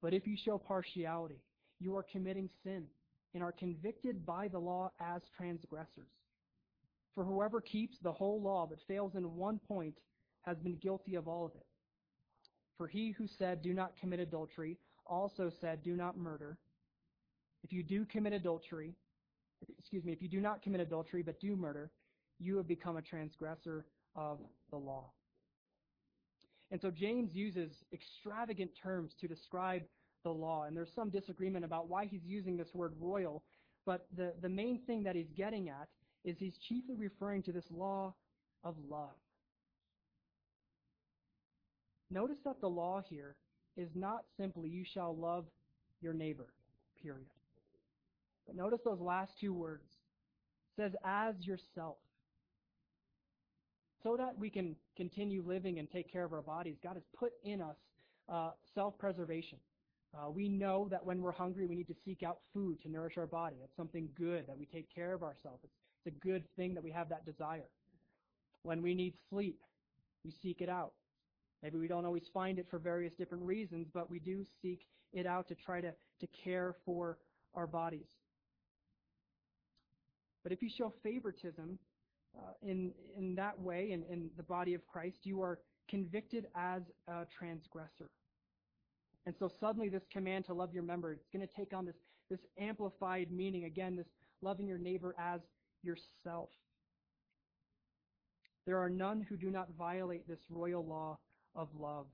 But 0.00 0.14
if 0.14 0.26
you 0.26 0.36
show 0.42 0.56
partiality, 0.56 1.40
you 1.80 1.96
are 1.96 2.04
committing 2.04 2.48
sin 2.62 2.84
and 3.34 3.42
are 3.42 3.52
convicted 3.52 4.24
by 4.24 4.48
the 4.48 4.58
law 4.58 4.90
as 5.00 5.22
transgressors. 5.36 6.10
For 7.14 7.24
whoever 7.24 7.60
keeps 7.60 7.96
the 8.02 8.12
whole 8.12 8.40
law 8.40 8.66
but 8.68 8.78
fails 8.86 9.14
in 9.14 9.36
one 9.36 9.58
point 9.66 9.94
has 10.42 10.58
been 10.58 10.76
guilty 10.76 11.16
of 11.16 11.26
all 11.26 11.44
of 11.44 11.52
it. 11.54 11.66
For 12.76 12.86
he 12.86 13.10
who 13.10 13.26
said, 13.26 13.62
Do 13.62 13.74
not 13.74 13.96
commit 14.00 14.20
adultery, 14.20 14.78
also 15.06 15.50
said, 15.60 15.82
Do 15.82 15.96
not 15.96 16.16
murder. 16.16 16.56
If 17.62 17.72
you 17.72 17.82
do 17.82 18.04
commit 18.06 18.32
adultery, 18.32 18.94
excuse 19.78 20.04
me, 20.04 20.12
if 20.12 20.22
you 20.22 20.28
do 20.28 20.40
not 20.40 20.62
commit 20.62 20.80
adultery 20.80 21.22
but 21.22 21.40
do 21.40 21.56
murder, 21.56 21.90
you 22.38 22.56
have 22.56 22.66
become 22.66 22.96
a 22.96 23.02
transgressor 23.02 23.84
of 24.16 24.38
the 24.70 24.76
law. 24.78 25.10
And 26.70 26.80
so 26.80 26.90
James 26.90 27.34
uses 27.34 27.70
extravagant 27.92 28.70
terms 28.80 29.12
to 29.20 29.28
describe 29.28 29.82
the 30.22 30.30
law, 30.30 30.64
and 30.64 30.76
there's 30.76 30.92
some 30.94 31.10
disagreement 31.10 31.64
about 31.64 31.88
why 31.88 32.06
he's 32.06 32.24
using 32.26 32.56
this 32.56 32.68
word 32.74 32.92
royal, 33.00 33.42
but 33.86 34.06
the, 34.16 34.32
the 34.42 34.48
main 34.48 34.80
thing 34.86 35.02
that 35.04 35.16
he's 35.16 35.30
getting 35.36 35.68
at 35.68 35.88
is 36.24 36.36
he's 36.38 36.56
chiefly 36.68 36.96
referring 36.96 37.42
to 37.44 37.52
this 37.52 37.64
law 37.70 38.14
of 38.62 38.74
love. 38.88 39.16
Notice 42.10 42.38
that 42.44 42.60
the 42.60 42.68
law 42.68 43.02
here 43.08 43.36
is 43.76 43.88
not 43.94 44.24
simply 44.36 44.68
you 44.68 44.84
shall 44.84 45.16
love 45.16 45.46
your 46.00 46.12
neighbor, 46.12 46.48
period. 47.02 47.28
But 48.46 48.56
notice 48.56 48.80
those 48.84 49.00
last 49.00 49.32
two 49.40 49.54
words. 49.54 49.84
It 50.76 50.82
says 50.82 50.92
as 51.04 51.34
yourself. 51.46 51.96
So 54.02 54.16
that 54.16 54.38
we 54.38 54.50
can 54.50 54.76
continue 54.96 55.42
living 55.46 55.78
and 55.78 55.90
take 55.90 56.10
care 56.10 56.24
of 56.24 56.32
our 56.32 56.42
bodies, 56.42 56.76
God 56.82 56.94
has 56.94 57.02
put 57.18 57.32
in 57.44 57.60
us 57.60 57.76
uh, 58.28 58.50
self-preservation. 58.74 59.58
Uh, 60.12 60.30
we 60.30 60.48
know 60.48 60.88
that 60.90 61.04
when 61.04 61.22
we're 61.22 61.32
hungry, 61.32 61.66
we 61.66 61.76
need 61.76 61.86
to 61.86 61.94
seek 62.04 62.22
out 62.22 62.38
food 62.52 62.80
to 62.82 62.90
nourish 62.90 63.16
our 63.16 63.26
body. 63.26 63.56
It's 63.62 63.76
something 63.76 64.08
good 64.18 64.46
that 64.48 64.58
we 64.58 64.66
take 64.66 64.92
care 64.92 65.12
of 65.14 65.22
ourselves. 65.22 65.60
It's, 65.62 65.74
it's 66.04 66.16
a 66.16 66.18
good 66.26 66.44
thing 66.56 66.74
that 66.74 66.82
we 66.82 66.90
have 66.90 67.08
that 67.10 67.24
desire. 67.24 67.68
When 68.62 68.82
we 68.82 68.94
need 68.94 69.14
sleep, 69.28 69.60
we 70.24 70.32
seek 70.42 70.60
it 70.60 70.68
out. 70.68 70.92
Maybe 71.62 71.78
we 71.78 71.88
don't 71.88 72.04
always 72.04 72.28
find 72.32 72.58
it 72.58 72.66
for 72.70 72.78
various 72.78 73.12
different 73.14 73.44
reasons, 73.44 73.86
but 73.92 74.10
we 74.10 74.18
do 74.18 74.44
seek 74.62 74.86
it 75.12 75.26
out 75.26 75.46
to 75.48 75.54
try 75.54 75.80
to, 75.80 75.92
to 75.92 76.26
care 76.44 76.74
for 76.84 77.18
our 77.54 77.66
bodies. 77.66 78.08
But 80.42 80.52
if 80.52 80.62
you 80.62 80.70
show 80.76 80.92
favoritism 81.02 81.78
uh, 82.36 82.52
in, 82.62 82.92
in 83.16 83.34
that 83.36 83.60
way, 83.60 83.90
in, 83.92 84.02
in 84.10 84.30
the 84.36 84.42
body 84.42 84.74
of 84.74 84.86
Christ, 84.86 85.18
you 85.24 85.42
are 85.42 85.58
convicted 85.88 86.46
as 86.56 86.82
a 87.08 87.26
transgressor. 87.38 88.08
And 89.26 89.34
so 89.38 89.50
suddenly 89.60 89.88
this 89.88 90.02
command 90.12 90.46
to 90.46 90.54
love 90.54 90.72
your 90.72 90.82
member, 90.82 91.12
it's 91.12 91.28
going 91.32 91.46
to 91.46 91.54
take 91.54 91.72
on 91.74 91.84
this, 91.84 91.96
this 92.30 92.40
amplified 92.58 93.30
meaning. 93.30 93.64
Again, 93.64 93.96
this 93.96 94.06
loving 94.42 94.66
your 94.66 94.78
neighbor 94.78 95.14
as 95.18 95.40
yourself. 95.82 96.48
There 98.66 98.78
are 98.78 98.90
none 98.90 99.24
who 99.28 99.36
do 99.36 99.50
not 99.50 99.68
violate 99.78 100.28
this 100.28 100.38
royal 100.48 100.84
law 100.84 101.18
of 101.54 101.68
love. 101.78 102.06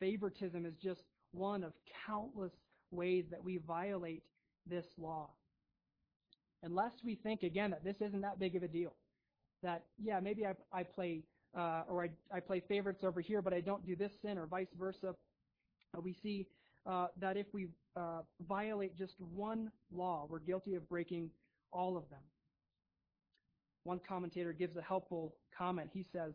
Favoritism 0.00 0.64
is 0.66 0.74
just 0.82 1.02
one 1.32 1.64
of 1.64 1.72
countless 2.06 2.52
ways 2.90 3.24
that 3.30 3.42
we 3.42 3.58
violate 3.58 4.22
this 4.66 4.86
law. 4.98 5.30
Unless 6.62 6.92
we 7.04 7.16
think, 7.16 7.42
again, 7.42 7.70
that 7.70 7.84
this 7.84 7.96
isn't 8.00 8.22
that 8.22 8.38
big 8.38 8.56
of 8.56 8.62
a 8.62 8.68
deal. 8.68 8.94
That, 9.62 9.84
yeah, 10.02 10.20
maybe 10.20 10.46
I, 10.46 10.54
I 10.72 10.82
play, 10.82 11.22
uh, 11.56 11.82
or 11.88 12.04
I, 12.04 12.10
I 12.34 12.40
play 12.40 12.62
favorites 12.66 13.04
over 13.04 13.20
here, 13.20 13.42
but 13.42 13.52
I 13.52 13.60
don't 13.60 13.84
do 13.86 13.96
this 13.96 14.12
sin, 14.22 14.38
or 14.38 14.46
vice 14.46 14.68
versa. 14.78 15.14
Uh, 15.94 16.00
we 16.00 16.14
see 16.22 16.46
uh, 16.86 17.08
that 17.20 17.36
if 17.36 17.46
we 17.52 17.68
uh, 17.96 18.20
violate 18.48 18.96
just 18.96 19.14
one 19.34 19.70
law, 19.92 20.26
we're 20.28 20.38
guilty 20.38 20.74
of 20.74 20.88
breaking 20.88 21.30
all 21.72 21.96
of 21.96 22.08
them. 22.10 22.20
One 23.84 24.00
commentator 24.06 24.52
gives 24.52 24.76
a 24.76 24.82
helpful 24.82 25.34
comment. 25.56 25.90
He 25.92 26.04
says, 26.12 26.34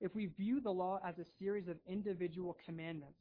if 0.00 0.14
we 0.14 0.26
view 0.26 0.60
the 0.60 0.70
law 0.70 1.00
as 1.06 1.18
a 1.18 1.24
series 1.38 1.68
of 1.68 1.76
individual 1.88 2.56
commandments, 2.64 3.18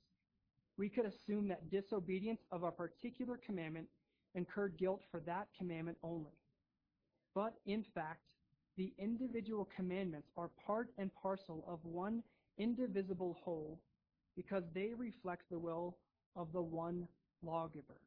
we 0.78 0.90
could 0.90 1.06
assume 1.06 1.48
that 1.48 1.70
disobedience 1.70 2.42
of 2.52 2.64
a 2.64 2.72
particular 2.72 3.40
commandment 3.46 3.88
incurred 4.36 4.78
guilt 4.78 5.02
for 5.12 5.20
that 5.22 5.48
commandment 5.58 5.98
only. 6.04 6.34
But 7.36 7.54
in 7.66 7.84
fact, 7.94 8.22
the 8.76 8.92
individual 8.98 9.68
commandments 9.76 10.30
are 10.36 10.50
part 10.66 10.90
and 10.98 11.12
parcel 11.22 11.64
of 11.68 11.80
one 11.84 12.24
indivisible 12.58 13.38
whole 13.44 13.80
because 14.36 14.64
they 14.74 14.92
reflect 14.98 15.44
the 15.50 15.60
will 15.60 15.98
of 16.36 16.52
the 16.54 16.62
one 16.62 17.08
lawgiver. 17.44 18.02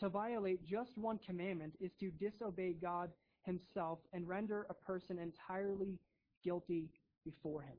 To 0.00 0.08
violate 0.08 0.64
just 0.64 0.96
one 0.96 1.18
commandment 1.18 1.74
is 1.80 1.92
to 2.00 2.10
disobey 2.10 2.74
God 2.80 3.10
himself 3.44 3.98
and 4.12 4.28
render 4.28 4.66
a 4.68 4.74
person 4.74 5.18
entirely 5.18 5.98
guilty 6.44 6.88
before 7.24 7.62
him. 7.62 7.76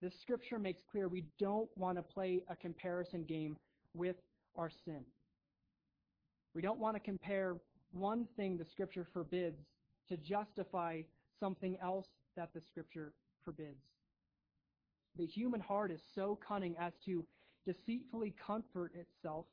The 0.00 0.10
scripture 0.10 0.58
makes 0.58 0.82
clear 0.88 1.08
we 1.08 1.24
don't 1.40 1.68
want 1.76 1.98
to 1.98 2.02
play 2.02 2.42
a 2.48 2.54
comparison 2.54 3.24
game 3.24 3.56
with 3.94 4.16
our 4.56 4.70
sin. 4.84 5.04
We 6.54 6.62
don't 6.62 6.78
want 6.78 6.94
to 6.94 7.00
compare 7.00 7.56
one 7.92 8.26
thing 8.36 8.56
the 8.56 8.64
scripture 8.64 9.06
forbids 9.12 9.60
to 10.08 10.16
justify 10.16 11.02
something 11.40 11.76
else 11.82 12.06
that 12.36 12.50
the 12.54 12.60
scripture 12.60 13.12
forbids. 13.44 13.82
The 15.18 15.26
human 15.26 15.60
heart 15.60 15.90
is 15.90 16.00
so 16.14 16.38
cunning 16.46 16.76
as 16.78 16.92
to 17.04 17.24
deceitfully 17.66 18.34
comfort 18.46 18.92
itself 18.94 19.46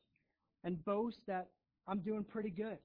and 0.64 0.84
boast 0.86 1.18
that 1.28 1.50
I'm 1.88 2.00
doing 2.00 2.24
pretty 2.24 2.52
good. 2.52 2.78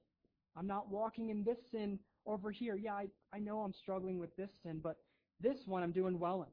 I'm 0.56 0.66
not 0.66 0.90
walking 0.90 1.28
in 1.28 1.44
this 1.44 1.58
sin 1.70 1.98
over 2.26 2.50
here. 2.50 2.76
Yeah, 2.76 2.94
I, 2.94 3.06
I 3.32 3.38
know 3.38 3.60
I'm 3.60 3.74
struggling 3.74 4.18
with 4.18 4.34
this 4.36 4.50
sin, 4.62 4.80
but 4.82 4.96
this 5.40 5.58
one 5.66 5.82
I'm 5.82 5.92
doing 5.92 6.18
well 6.18 6.42
in. 6.42 6.48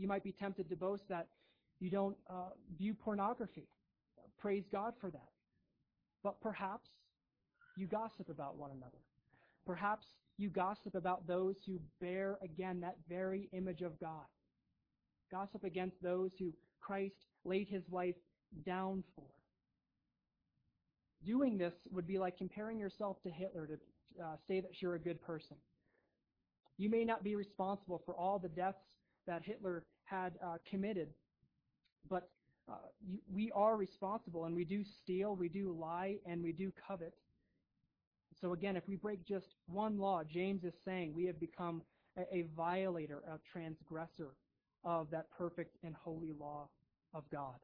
You 0.00 0.08
might 0.08 0.24
be 0.24 0.32
tempted 0.32 0.68
to 0.70 0.76
boast 0.76 1.04
that 1.08 1.28
you 1.80 1.90
don't 1.90 2.16
uh, 2.28 2.50
view 2.78 2.94
pornography. 2.94 3.68
Praise 4.38 4.64
God 4.70 4.94
for 5.00 5.10
that. 5.10 5.28
But 6.22 6.40
perhaps 6.40 6.88
you 7.76 7.86
gossip 7.86 8.28
about 8.28 8.56
one 8.56 8.70
another. 8.70 8.98
Perhaps 9.66 10.06
you 10.38 10.48
gossip 10.48 10.94
about 10.94 11.26
those 11.26 11.56
who 11.66 11.78
bear 12.00 12.38
again 12.42 12.80
that 12.80 12.96
very 13.08 13.48
image 13.52 13.82
of 13.82 13.98
God. 14.00 14.24
Gossip 15.30 15.64
against 15.64 16.02
those 16.02 16.30
who 16.38 16.52
Christ 16.80 17.26
laid 17.44 17.68
his 17.68 17.82
life 17.90 18.14
down 18.64 19.04
for. 19.14 19.24
Doing 21.24 21.58
this 21.58 21.74
would 21.90 22.06
be 22.06 22.18
like 22.18 22.38
comparing 22.38 22.78
yourself 22.78 23.22
to 23.22 23.30
Hitler 23.30 23.66
to 23.66 23.74
uh, 24.22 24.36
say 24.46 24.60
that 24.60 24.80
you're 24.80 24.94
a 24.94 25.00
good 25.00 25.20
person. 25.22 25.56
You 26.76 26.88
may 26.88 27.04
not 27.04 27.24
be 27.24 27.34
responsible 27.34 28.00
for 28.04 28.14
all 28.14 28.38
the 28.38 28.48
deaths 28.48 28.78
that 29.26 29.42
Hitler 29.42 29.84
had 30.04 30.34
uh, 30.44 30.58
committed, 30.68 31.08
but 32.08 32.30
uh, 32.68 32.76
you, 33.06 33.18
we 33.32 33.50
are 33.52 33.76
responsible, 33.76 34.44
and 34.44 34.54
we 34.54 34.64
do 34.64 34.84
steal, 35.02 35.34
we 35.34 35.48
do 35.48 35.76
lie, 35.78 36.16
and 36.24 36.42
we 36.42 36.52
do 36.52 36.72
covet. 36.86 37.14
So 38.40 38.52
again, 38.52 38.76
if 38.76 38.86
we 38.86 38.96
break 38.96 39.26
just 39.26 39.56
one 39.66 39.98
law, 39.98 40.22
James 40.22 40.62
is 40.64 40.74
saying 40.84 41.14
we 41.14 41.26
have 41.26 41.40
become 41.40 41.82
a, 42.16 42.22
a 42.32 42.44
violator, 42.56 43.22
a 43.28 43.38
transgressor 43.52 44.34
of 44.84 45.10
that 45.10 45.26
perfect 45.36 45.76
and 45.82 45.94
holy 45.94 46.32
law 46.38 46.68
of 47.14 47.24
God. 47.30 47.56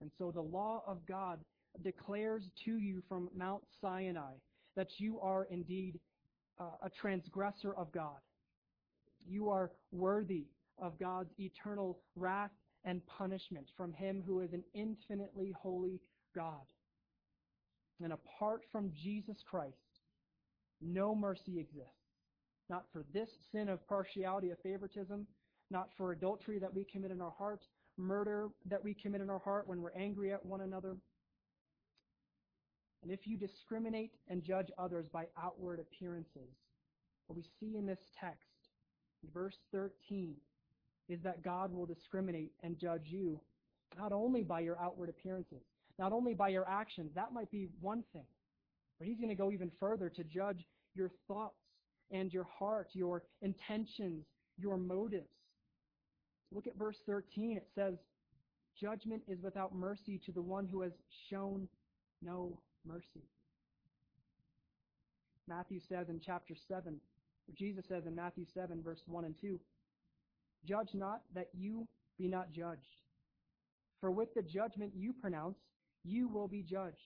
And 0.00 0.10
so 0.18 0.30
the 0.30 0.40
law 0.40 0.82
of 0.86 0.98
God 1.06 1.40
declares 1.82 2.44
to 2.64 2.78
you 2.78 3.02
from 3.08 3.28
Mount 3.36 3.62
Sinai 3.80 4.34
that 4.76 4.88
you 4.98 5.18
are 5.20 5.46
indeed 5.50 5.98
uh, 6.60 6.64
a 6.82 6.90
transgressor 6.90 7.74
of 7.74 7.92
God. 7.92 8.18
You 9.28 9.50
are 9.50 9.70
worthy 9.92 10.46
of 10.80 10.98
God's 10.98 11.30
eternal 11.38 11.98
wrath 12.16 12.50
and 12.84 13.04
punishment 13.06 13.66
from 13.76 13.92
Him 13.92 14.22
who 14.26 14.40
is 14.40 14.52
an 14.52 14.62
infinitely 14.74 15.52
holy 15.60 16.00
God. 16.34 16.64
And 18.02 18.12
apart 18.12 18.60
from 18.70 18.92
Jesus 18.92 19.36
Christ, 19.48 19.74
no 20.80 21.14
mercy 21.14 21.58
exists. 21.58 21.92
Not 22.70 22.84
for 22.92 23.04
this 23.12 23.28
sin 23.50 23.68
of 23.68 23.86
partiality, 23.88 24.50
of 24.50 24.58
favoritism, 24.62 25.26
not 25.70 25.90
for 25.96 26.12
adultery 26.12 26.58
that 26.58 26.74
we 26.74 26.84
commit 26.84 27.10
in 27.10 27.20
our 27.20 27.32
heart, 27.36 27.64
murder 27.96 28.48
that 28.66 28.82
we 28.82 28.94
commit 28.94 29.20
in 29.20 29.30
our 29.30 29.38
heart 29.38 29.66
when 29.66 29.82
we're 29.82 29.92
angry 29.92 30.32
at 30.32 30.44
one 30.44 30.60
another. 30.60 30.96
And 33.02 33.12
if 33.12 33.26
you 33.26 33.36
discriminate 33.36 34.12
and 34.28 34.42
judge 34.42 34.70
others 34.78 35.06
by 35.12 35.26
outward 35.40 35.80
appearances, 35.80 36.50
what 37.26 37.36
we 37.36 37.44
see 37.60 37.76
in 37.76 37.86
this 37.86 38.00
text, 38.18 38.70
verse 39.32 39.56
13, 39.72 40.34
is 41.08 41.20
that 41.22 41.42
God 41.42 41.72
will 41.72 41.86
discriminate 41.86 42.52
and 42.62 42.78
judge 42.78 43.06
you 43.06 43.40
not 43.96 44.12
only 44.12 44.42
by 44.42 44.60
your 44.60 44.78
outward 44.80 45.08
appearances, 45.08 45.62
not 45.98 46.12
only 46.12 46.34
by 46.34 46.48
your 46.48 46.68
actions, 46.68 47.10
that 47.14 47.32
might 47.32 47.50
be 47.50 47.68
one 47.80 48.04
thing, 48.12 48.26
but 48.98 49.08
He's 49.08 49.18
going 49.18 49.30
to 49.30 49.34
go 49.34 49.50
even 49.50 49.70
further 49.80 50.10
to 50.10 50.24
judge 50.24 50.66
your 50.94 51.10
thoughts 51.26 51.56
and 52.10 52.32
your 52.32 52.44
heart, 52.44 52.88
your 52.92 53.22
intentions, 53.42 54.24
your 54.58 54.76
motives. 54.76 55.28
Look 56.52 56.66
at 56.66 56.76
verse 56.76 56.96
13. 57.06 57.56
It 57.56 57.68
says, 57.74 57.94
judgment 58.80 59.22
is 59.28 59.42
without 59.42 59.74
mercy 59.74 60.20
to 60.24 60.32
the 60.32 60.42
one 60.42 60.66
who 60.66 60.82
has 60.82 60.92
shown 61.30 61.68
no 62.22 62.58
mercy. 62.86 63.24
Matthew 65.48 65.80
says 65.88 66.08
in 66.08 66.20
chapter 66.24 66.54
7, 66.68 66.94
or 66.94 67.54
Jesus 67.56 67.84
says 67.88 68.04
in 68.06 68.14
Matthew 68.14 68.44
7, 68.52 68.82
verse 68.82 69.02
1 69.06 69.24
and 69.24 69.34
2, 69.40 69.58
Judge 70.66 70.90
not 70.94 71.22
that 71.34 71.48
you 71.54 71.86
be 72.18 72.28
not 72.28 72.52
judged. 72.52 72.82
For 74.00 74.10
with 74.10 74.34
the 74.34 74.42
judgment 74.42 74.92
you 74.94 75.12
pronounce, 75.12 75.58
you 76.04 76.28
will 76.28 76.48
be 76.48 76.62
judged. 76.62 76.96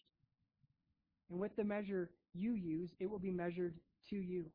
And 1.30 1.38
with 1.38 1.54
the 1.56 1.64
measure 1.64 2.10
you 2.34 2.54
use, 2.54 2.90
it 2.98 3.08
will 3.08 3.18
be 3.18 3.30
measured 3.30 3.74
to 4.10 4.16
you. 4.16 4.46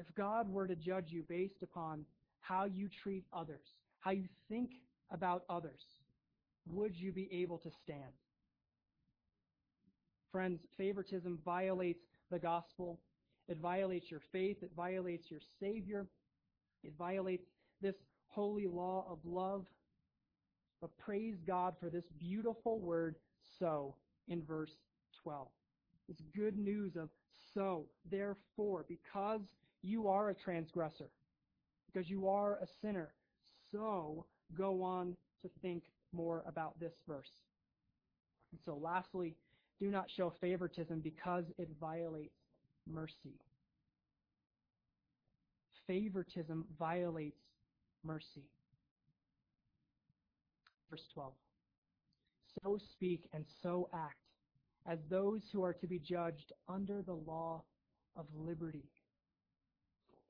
If 0.00 0.14
God 0.14 0.48
were 0.48 0.66
to 0.66 0.74
judge 0.74 1.08
you 1.10 1.24
based 1.28 1.62
upon 1.62 2.06
how 2.40 2.64
you 2.64 2.88
treat 2.88 3.24
others, 3.34 3.66
how 3.98 4.12
you 4.12 4.28
think 4.48 4.70
about 5.10 5.44
others, 5.50 5.82
would 6.66 6.96
you 6.96 7.12
be 7.12 7.28
able 7.30 7.58
to 7.58 7.70
stand? 7.84 8.14
Friends, 10.32 10.62
favoritism 10.78 11.38
violates 11.44 12.00
the 12.30 12.38
gospel. 12.38 12.98
It 13.46 13.58
violates 13.58 14.10
your 14.10 14.22
faith. 14.32 14.56
It 14.62 14.70
violates 14.74 15.30
your 15.30 15.40
Savior. 15.60 16.06
It 16.82 16.94
violates 16.96 17.44
this 17.82 17.96
holy 18.28 18.66
law 18.66 19.04
of 19.06 19.18
love. 19.22 19.66
But 20.80 20.96
praise 20.96 21.36
God 21.46 21.74
for 21.78 21.90
this 21.90 22.06
beautiful 22.18 22.80
word, 22.80 23.16
so, 23.58 23.96
in 24.28 24.42
verse 24.44 24.72
12. 25.22 25.48
This 26.08 26.22
good 26.34 26.56
news 26.56 26.96
of 26.96 27.10
so, 27.52 27.84
therefore, 28.10 28.86
because 28.88 29.42
you 29.82 30.08
are 30.08 30.30
a 30.30 30.34
transgressor, 30.34 31.10
because 31.86 32.08
you 32.08 32.28
are 32.28 32.54
a 32.54 32.66
sinner, 32.82 33.12
so 33.72 34.26
go 34.56 34.82
on 34.82 35.16
to 35.42 35.50
think 35.62 35.84
more 36.12 36.42
about 36.46 36.78
this 36.80 36.92
verse. 37.06 37.30
And 38.52 38.60
so, 38.64 38.76
lastly, 38.76 39.36
do 39.80 39.90
not 39.90 40.10
show 40.14 40.32
favoritism 40.40 41.00
because 41.00 41.44
it 41.56 41.68
violates 41.80 42.34
mercy. 42.86 43.38
Favoritism 45.86 46.66
violates 46.78 47.40
mercy. 48.04 48.44
Verse 50.90 51.02
12. 51.14 51.32
So 52.62 52.78
speak 52.92 53.28
and 53.32 53.44
so 53.62 53.88
act 53.94 54.16
as 54.86 54.98
those 55.08 55.42
who 55.52 55.62
are 55.62 55.72
to 55.74 55.86
be 55.86 55.98
judged 55.98 56.52
under 56.68 57.02
the 57.02 57.14
law 57.14 57.62
of 58.16 58.26
liberty. 58.34 58.84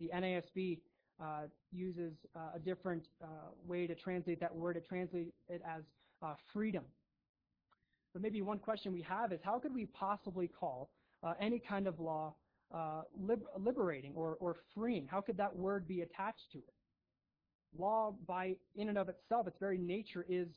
The 0.01 0.11
NASB 0.15 0.79
uh, 1.21 1.43
uses 1.73 2.15
uh, 2.35 2.57
a 2.57 2.59
different 2.59 3.05
uh, 3.23 3.27
way 3.67 3.87
to 3.87 3.95
translate 3.95 4.41
that 4.41 4.55
word. 4.55 4.77
It 4.77 4.87
translates 4.89 5.31
it 5.49 5.63
as 5.69 5.83
uh, 6.23 6.35
freedom. 6.53 6.85
But 8.15 8.23
maybe 8.23 8.41
one 8.41 8.59
question 8.59 8.93
we 8.93 9.03
have 9.03 9.33
is 9.33 9.41
how 9.43 9.59
could 9.59 9.75
we 9.75 9.87
possibly 9.87 10.49
call 10.49 10.91
uh, 11.23 11.35
any 11.39 11.59
kind 11.59 11.87
of 11.87 12.01
law 12.01 12.35
liber- 13.19 13.51
liberating 13.59 14.13
or, 14.15 14.37
or 14.41 14.57
freeing? 14.75 15.07
How 15.09 15.21
could 15.21 15.37
that 15.37 15.55
word 15.55 15.87
be 15.87 16.01
attached 16.01 16.51
to 16.53 16.59
it? 16.59 16.75
Law, 17.79 18.15
by 18.27 18.57
in 18.77 18.89
and 18.89 18.99
of 18.99 19.09
itself, 19.09 19.47
its 19.47 19.59
very 19.61 19.79
nature 19.79 20.25
is 20.29 20.49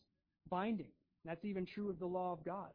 binding. 0.49 0.87
That's 1.25 1.43
even 1.45 1.65
true 1.65 1.89
of 1.89 1.99
the 1.99 2.05
law 2.05 2.31
of 2.31 2.43
God. 2.43 2.69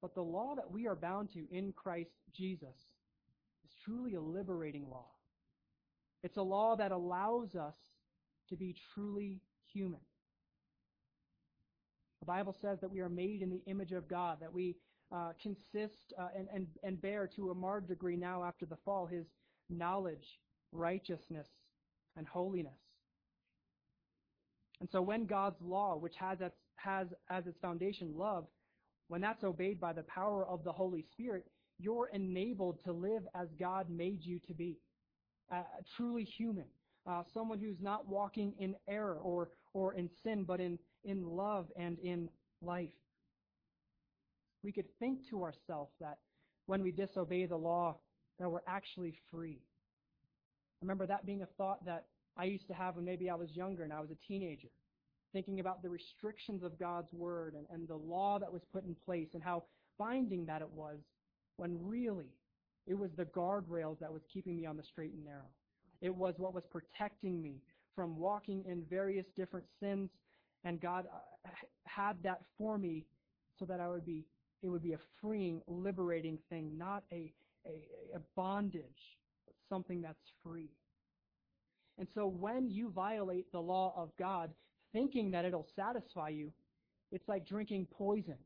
But 0.00 0.14
the 0.14 0.22
law 0.22 0.54
that 0.54 0.70
we 0.70 0.86
are 0.86 0.94
bound 0.94 1.30
to 1.34 1.46
in 1.50 1.72
Christ 1.72 2.10
Jesus 2.34 2.76
truly 3.86 4.14
a 4.14 4.20
liberating 4.20 4.88
law. 4.90 5.06
It's 6.22 6.36
a 6.36 6.42
law 6.42 6.76
that 6.76 6.92
allows 6.92 7.54
us 7.54 7.76
to 8.48 8.56
be 8.56 8.74
truly 8.94 9.40
human. 9.72 10.00
The 12.20 12.26
Bible 12.26 12.56
says 12.60 12.80
that 12.80 12.90
we 12.90 13.00
are 13.00 13.08
made 13.08 13.42
in 13.42 13.50
the 13.50 13.62
image 13.66 13.92
of 13.92 14.08
God, 14.08 14.38
that 14.40 14.52
we 14.52 14.76
uh, 15.14 15.32
consist 15.40 16.12
uh, 16.18 16.28
and, 16.36 16.48
and, 16.52 16.66
and 16.82 17.00
bear 17.00 17.28
to 17.36 17.50
a 17.50 17.54
marked 17.54 17.88
degree 17.88 18.16
now 18.16 18.42
after 18.42 18.66
the 18.66 18.76
fall 18.84 19.06
his 19.06 19.26
knowledge, 19.70 20.40
righteousness, 20.72 21.46
and 22.16 22.26
holiness. 22.26 22.78
And 24.80 24.88
so 24.90 25.00
when 25.00 25.26
God's 25.26 25.60
law, 25.62 25.96
which 25.96 26.16
has, 26.16 26.40
its, 26.40 26.56
has 26.76 27.08
as 27.30 27.46
its 27.46 27.58
foundation 27.60 28.14
love, 28.16 28.46
when 29.08 29.20
that's 29.20 29.44
obeyed 29.44 29.80
by 29.80 29.92
the 29.92 30.02
power 30.02 30.44
of 30.44 30.64
the 30.64 30.72
Holy 30.72 31.04
Spirit, 31.12 31.46
you're 31.78 32.08
enabled 32.12 32.78
to 32.84 32.92
live 32.92 33.22
as 33.34 33.48
God 33.58 33.90
made 33.90 34.24
you 34.24 34.38
to 34.46 34.54
be. 34.54 34.78
Uh, 35.52 35.62
truly 35.96 36.24
human. 36.24 36.64
Uh, 37.06 37.22
someone 37.32 37.58
who's 37.58 37.80
not 37.80 38.08
walking 38.08 38.52
in 38.58 38.74
error 38.88 39.18
or, 39.22 39.50
or 39.74 39.94
in 39.94 40.10
sin, 40.24 40.42
but 40.44 40.60
in, 40.60 40.78
in 41.04 41.22
love 41.24 41.66
and 41.76 41.98
in 42.00 42.28
life. 42.62 42.88
We 44.64 44.72
could 44.72 44.86
think 44.98 45.20
to 45.30 45.44
ourselves 45.44 45.92
that 46.00 46.18
when 46.66 46.82
we 46.82 46.90
disobey 46.90 47.46
the 47.46 47.56
law, 47.56 47.98
that 48.40 48.50
we're 48.50 48.60
actually 48.66 49.14
free. 49.30 49.60
I 49.60 50.84
remember 50.84 51.06
that 51.06 51.24
being 51.24 51.42
a 51.42 51.46
thought 51.56 51.84
that 51.86 52.06
I 52.36 52.44
used 52.44 52.66
to 52.68 52.74
have 52.74 52.96
when 52.96 53.04
maybe 53.04 53.30
I 53.30 53.34
was 53.34 53.54
younger 53.54 53.84
and 53.84 53.92
I 53.92 54.00
was 54.00 54.10
a 54.10 54.26
teenager, 54.26 54.68
thinking 55.32 55.60
about 55.60 55.82
the 55.82 55.88
restrictions 55.88 56.62
of 56.64 56.78
God's 56.78 57.12
word 57.12 57.54
and, 57.54 57.66
and 57.70 57.88
the 57.88 57.96
law 57.96 58.38
that 58.40 58.52
was 58.52 58.62
put 58.72 58.84
in 58.84 58.96
place 59.06 59.28
and 59.34 59.42
how 59.42 59.62
binding 59.98 60.44
that 60.46 60.60
it 60.60 60.70
was, 60.70 60.98
when 61.56 61.78
really 61.80 62.32
it 62.86 62.94
was 62.94 63.10
the 63.16 63.24
guardrails 63.24 63.98
that 64.00 64.12
was 64.12 64.22
keeping 64.32 64.56
me 64.56 64.66
on 64.66 64.76
the 64.76 64.82
straight 64.82 65.12
and 65.12 65.24
narrow. 65.24 65.50
It 66.00 66.14
was 66.14 66.34
what 66.38 66.54
was 66.54 66.64
protecting 66.70 67.42
me 67.42 67.62
from 67.94 68.18
walking 68.18 68.64
in 68.68 68.84
various 68.88 69.26
different 69.36 69.66
sins, 69.80 70.10
and 70.64 70.80
God 70.80 71.06
uh, 71.12 71.48
had 71.84 72.22
that 72.22 72.42
for 72.58 72.78
me 72.78 73.04
so 73.58 73.64
that 73.64 73.80
I 73.80 73.88
would 73.88 74.04
be, 74.04 74.24
it 74.62 74.68
would 74.68 74.82
be 74.82 74.92
a 74.92 74.98
freeing, 75.20 75.62
liberating 75.66 76.38
thing, 76.50 76.76
not 76.76 77.04
a, 77.10 77.32
a, 77.66 78.16
a 78.16 78.20
bondage, 78.36 79.16
but 79.46 79.54
something 79.68 80.02
that's 80.02 80.18
free. 80.42 80.68
And 81.98 82.06
so 82.14 82.26
when 82.26 82.70
you 82.70 82.90
violate 82.90 83.50
the 83.52 83.60
law 83.60 83.94
of 83.96 84.10
God, 84.18 84.50
thinking 84.92 85.30
that 85.30 85.46
it'll 85.46 85.66
satisfy 85.74 86.28
you, 86.28 86.52
it's 87.10 87.28
like 87.28 87.46
drinking 87.46 87.86
poison 87.90 88.36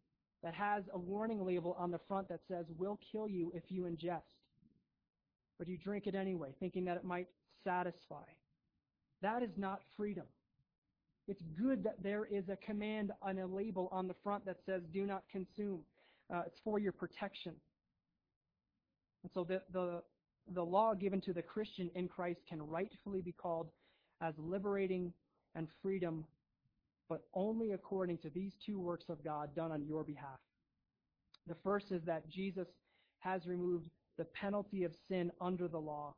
that 0.43 0.55
has 0.55 0.85
a 0.93 0.99
warning 0.99 1.45
label 1.45 1.77
on 1.79 1.91
the 1.91 2.01
front 2.09 2.29
that 2.29 2.41
says, 2.49 2.67
will 2.79 2.99
kill 3.13 3.29
you 3.29 3.53
if 3.55 3.65
you 3.69 3.83
ingest. 3.83 4.23
But 5.59 5.69
you 5.69 5.77
drink 5.77 6.07
it 6.07 6.15
anyway, 6.15 6.55
thinking 6.59 6.85
that 6.87 6.97
it 6.97 7.05
might 7.05 7.29
satisfy. 7.63 8.25
That 9.23 9.43
is 9.43 9.51
not 9.57 9.81
freedom. 9.97 10.25
It's 11.29 11.43
good 11.59 11.85
that 11.85 12.03
there 12.03 12.25
is 12.25 12.49
a 12.49 12.57
command 12.57 13.13
on 13.23 13.39
a 13.39 13.47
label 13.47 13.89
on 13.93 14.09
the 14.09 14.15
front 14.25 14.47
that 14.47 14.57
says, 14.67 14.83
do 14.93 15.07
not 15.07 15.23
consume. 15.31 15.81
Uh, 16.33 16.43
it's 16.47 16.59
for 16.65 16.79
your 16.79 16.93
protection. 16.93 17.53
And 19.23 19.31
so 19.35 19.45
the, 19.45 19.61
the, 19.73 20.03
the 20.55 20.65
law 20.65 20.95
given 20.95 21.21
to 21.23 21.33
the 21.33 21.43
Christian 21.43 21.91
in 21.95 22.09
Christ 22.09 22.41
can 22.49 22.63
rightfully 22.63 23.21
be 23.21 23.33
called 23.33 23.69
as 24.23 24.35
liberating 24.39 25.13
and 25.55 25.69
freedom, 25.83 26.25
but 27.11 27.27
only 27.35 27.73
according 27.73 28.17
to 28.19 28.31
these 28.31 28.53
two 28.65 28.79
works 28.79 29.07
of 29.09 29.23
God 29.25 29.55
done 29.55 29.73
on 29.73 29.85
your 29.85 30.05
behalf. 30.05 30.39
The 31.49 31.57
first 31.65 31.91
is 31.91 32.03
that 32.05 32.31
Jesus 32.31 32.69
has 33.19 33.47
removed 33.47 33.91
the 34.17 34.25
penalty 34.27 34.85
of 34.85 34.95
sin 35.09 35.33
under 35.41 35.67
the 35.67 35.81
law 35.81 36.15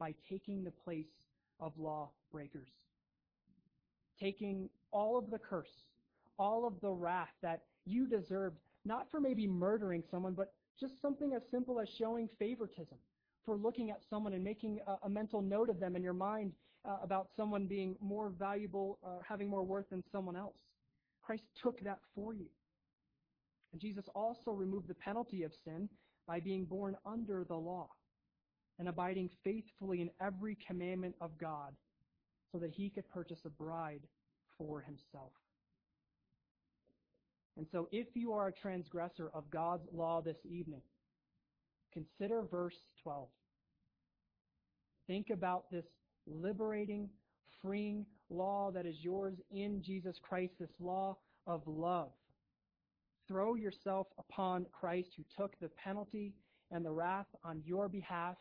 by 0.00 0.12
taking 0.28 0.64
the 0.64 0.72
place 0.72 1.06
of 1.60 1.72
law 1.78 2.10
breakers. 2.32 2.68
Taking 4.20 4.68
all 4.90 5.16
of 5.16 5.30
the 5.30 5.38
curse, 5.38 5.84
all 6.36 6.66
of 6.66 6.80
the 6.80 6.90
wrath 6.90 7.32
that 7.42 7.62
you 7.86 8.08
deserved, 8.08 8.56
not 8.84 9.06
for 9.10 9.20
maybe 9.20 9.46
murdering 9.46 10.02
someone, 10.10 10.34
but 10.34 10.52
just 10.80 11.00
something 11.00 11.34
as 11.34 11.42
simple 11.48 11.78
as 11.78 11.88
showing 11.88 12.28
favoritism, 12.40 12.98
for 13.46 13.56
looking 13.56 13.90
at 13.90 14.00
someone 14.10 14.32
and 14.32 14.42
making 14.42 14.80
a, 14.88 15.06
a 15.06 15.08
mental 15.08 15.42
note 15.42 15.70
of 15.70 15.78
them 15.78 15.94
in 15.94 16.02
your 16.02 16.12
mind 16.12 16.52
uh, 16.84 16.96
about 17.02 17.28
someone 17.36 17.66
being 17.66 17.96
more 18.00 18.30
valuable, 18.38 18.98
uh, 19.04 19.18
having 19.26 19.48
more 19.48 19.64
worth 19.64 19.88
than 19.90 20.02
someone 20.12 20.36
else. 20.36 20.56
Christ 21.22 21.44
took 21.62 21.80
that 21.80 21.98
for 22.14 22.34
you. 22.34 22.46
And 23.72 23.80
Jesus 23.80 24.04
also 24.14 24.52
removed 24.52 24.88
the 24.88 24.94
penalty 24.94 25.42
of 25.42 25.52
sin 25.64 25.88
by 26.26 26.40
being 26.40 26.64
born 26.64 26.96
under 27.04 27.44
the 27.44 27.56
law 27.56 27.88
and 28.78 28.88
abiding 28.88 29.30
faithfully 29.42 30.00
in 30.00 30.10
every 30.20 30.56
commandment 30.66 31.14
of 31.20 31.36
God 31.38 31.74
so 32.52 32.58
that 32.58 32.70
he 32.70 32.90
could 32.90 33.08
purchase 33.08 33.40
a 33.44 33.50
bride 33.50 34.02
for 34.58 34.80
himself. 34.80 35.32
And 37.56 37.66
so 37.70 37.88
if 37.92 38.08
you 38.14 38.32
are 38.32 38.48
a 38.48 38.52
transgressor 38.52 39.30
of 39.32 39.50
God's 39.50 39.86
law 39.92 40.20
this 40.20 40.38
evening, 40.44 40.82
consider 41.92 42.42
verse 42.50 42.76
12. 43.02 43.28
Think 45.06 45.30
about 45.30 45.70
this 45.70 45.84
liberating, 46.26 47.08
freeing 47.62 48.06
law 48.30 48.70
that 48.72 48.86
is 48.86 48.96
yours 49.00 49.34
in 49.50 49.82
Jesus 49.82 50.18
Christ, 50.22 50.54
this 50.58 50.70
law 50.80 51.16
of 51.46 51.62
love. 51.66 52.10
Throw 53.28 53.54
yourself 53.54 54.06
upon 54.18 54.66
Christ 54.72 55.10
who 55.16 55.24
took 55.36 55.58
the 55.60 55.70
penalty 55.70 56.34
and 56.70 56.84
the 56.84 56.92
wrath 56.92 57.26
on 57.44 57.62
your 57.64 57.88
behalf 57.88 58.36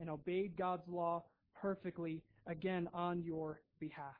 and 0.00 0.08
obeyed 0.08 0.56
God's 0.56 0.88
law 0.88 1.24
perfectly, 1.60 2.22
again, 2.46 2.88
on 2.94 3.22
your 3.22 3.60
behalf. 3.80 4.14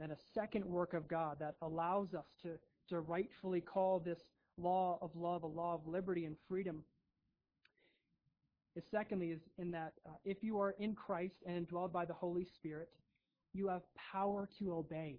then 0.00 0.10
a 0.12 0.16
second 0.34 0.64
work 0.64 0.94
of 0.94 1.06
God 1.06 1.36
that 1.40 1.56
allows 1.60 2.14
us 2.14 2.24
to, 2.42 2.58
to 2.88 3.00
rightfully 3.00 3.60
call 3.60 4.00
this 4.00 4.18
law 4.56 4.98
of 5.02 5.10
love 5.14 5.42
a 5.42 5.46
law 5.46 5.74
of 5.74 5.86
liberty 5.86 6.24
and 6.24 6.36
freedom 6.48 6.82
is 8.76 8.84
secondly 8.90 9.30
is 9.30 9.40
in 9.58 9.70
that 9.72 9.94
uh, 10.06 10.12
if 10.24 10.42
you 10.42 10.60
are 10.60 10.74
in 10.78 10.94
Christ 10.94 11.34
and 11.46 11.66
indwelled 11.66 11.92
by 11.92 12.04
the 12.04 12.14
Holy 12.14 12.46
Spirit, 12.54 12.88
you 13.52 13.68
have 13.68 13.82
power 14.12 14.48
to 14.58 14.74
obey 14.74 15.18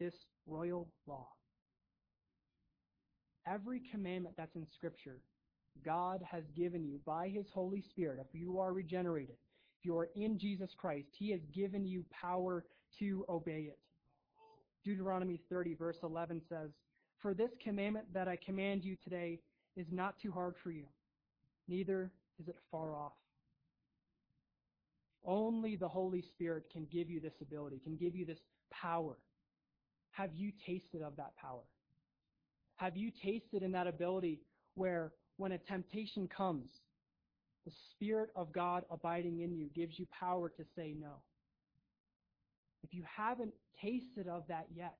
this 0.00 0.14
royal 0.46 0.88
law. 1.06 1.28
Every 3.46 3.82
commandment 3.90 4.36
that's 4.36 4.56
in 4.56 4.66
Scripture, 4.74 5.18
God 5.84 6.22
has 6.28 6.44
given 6.56 6.84
you 6.84 7.00
by 7.04 7.28
His 7.28 7.46
Holy 7.52 7.82
Spirit. 7.90 8.18
If 8.20 8.38
you 8.38 8.58
are 8.58 8.72
regenerated, 8.72 9.36
if 9.78 9.84
you 9.84 9.96
are 9.98 10.08
in 10.16 10.38
Jesus 10.38 10.70
Christ, 10.76 11.08
He 11.12 11.30
has 11.32 11.40
given 11.54 11.84
you 11.84 12.04
power 12.10 12.64
to 12.98 13.24
obey 13.28 13.68
it. 13.68 13.78
Deuteronomy 14.84 15.40
30, 15.50 15.74
verse 15.74 15.98
11 16.02 16.42
says, 16.48 16.70
For 17.20 17.34
this 17.34 17.50
commandment 17.62 18.06
that 18.14 18.28
I 18.28 18.36
command 18.36 18.84
you 18.84 18.96
today 19.02 19.40
is 19.76 19.86
not 19.90 20.14
too 20.20 20.32
hard 20.32 20.54
for 20.62 20.70
you, 20.70 20.84
neither 21.68 22.10
is 22.40 22.48
it 22.48 22.56
far 22.70 22.94
off. 22.94 23.12
Only 25.24 25.76
the 25.76 25.88
Holy 25.88 26.22
Spirit 26.22 26.64
can 26.72 26.86
give 26.90 27.08
you 27.08 27.20
this 27.20 27.34
ability, 27.40 27.80
can 27.84 27.96
give 27.96 28.14
you 28.14 28.26
this 28.26 28.40
power. 28.70 29.16
Have 30.12 30.30
you 30.34 30.52
tasted 30.66 31.02
of 31.02 31.16
that 31.16 31.36
power? 31.36 31.62
Have 32.76 32.96
you 32.96 33.12
tasted 33.22 33.62
in 33.62 33.72
that 33.72 33.86
ability 33.86 34.40
where 34.74 35.12
when 35.36 35.52
a 35.52 35.58
temptation 35.58 36.28
comes, 36.28 36.70
the 37.64 37.72
Spirit 37.92 38.30
of 38.34 38.52
God 38.52 38.84
abiding 38.90 39.40
in 39.40 39.54
you 39.54 39.68
gives 39.74 39.98
you 39.98 40.06
power 40.18 40.48
to 40.48 40.64
say 40.76 40.94
no? 40.98 41.22
If 42.82 42.92
you 42.92 43.04
haven't 43.16 43.54
tasted 43.80 44.26
of 44.26 44.42
that 44.48 44.66
yet, 44.74 44.96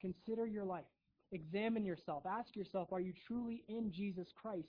consider 0.00 0.46
your 0.46 0.64
life. 0.64 0.84
Examine 1.30 1.84
yourself. 1.84 2.24
Ask 2.26 2.56
yourself, 2.56 2.88
are 2.92 3.00
you 3.00 3.12
truly 3.26 3.62
in 3.68 3.92
Jesus 3.92 4.26
Christ? 4.40 4.66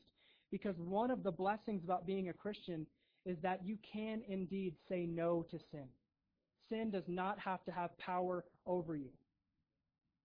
Because 0.52 0.76
one 0.78 1.12
of 1.12 1.24
the 1.24 1.32
blessings 1.32 1.84
about 1.84 2.06
being 2.08 2.30
a 2.30 2.34
Christian 2.34 2.88
is 3.26 3.38
that 3.44 3.66
you 3.66 3.78
can 3.94 4.22
indeed 4.28 4.76
say 4.88 5.06
no 5.06 5.46
to 5.52 5.60
sin. 5.72 5.88
Sin 6.70 6.92
does 6.92 7.04
not 7.08 7.38
have 7.40 7.64
to 7.66 7.72
have 7.72 7.98
power 7.98 8.46
over 8.66 8.96
you. 8.96 9.10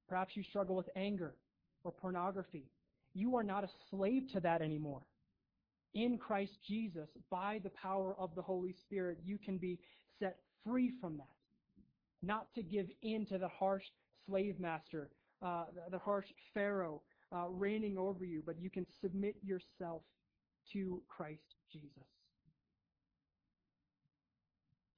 Perhaps 0.08 0.36
you 0.36 0.42
struggle 0.42 0.76
with 0.76 0.88
anger 0.96 1.34
or 1.84 1.92
pornography. 1.92 2.64
You 3.14 3.36
are 3.36 3.42
not 3.42 3.64
a 3.64 3.68
slave 3.90 4.24
to 4.32 4.40
that 4.40 4.62
anymore. 4.62 5.02
In 5.94 6.16
Christ 6.16 6.52
Jesus, 6.66 7.08
by 7.30 7.60
the 7.62 7.70
power 7.70 8.14
of 8.18 8.34
the 8.34 8.42
Holy 8.42 8.74
Spirit, 8.84 9.18
you 9.24 9.38
can 9.38 9.58
be 9.58 9.78
set 10.18 10.36
free 10.64 10.92
from 11.00 11.18
that. 11.18 11.26
Not 12.22 12.46
to 12.54 12.62
give 12.62 12.86
in 13.02 13.26
to 13.26 13.38
the 13.38 13.48
harsh 13.48 13.84
slave 14.26 14.58
master, 14.58 15.10
uh, 15.42 15.64
the, 15.74 15.90
the 15.90 15.98
harsh 15.98 16.26
Pharaoh 16.54 17.02
uh, 17.34 17.48
reigning 17.48 17.96
over 17.98 18.24
you, 18.24 18.42
but 18.44 18.60
you 18.60 18.70
can 18.70 18.86
submit 19.00 19.36
yourself 19.42 20.02
to 20.72 21.02
Christ 21.08 21.56
Jesus. 21.72 22.06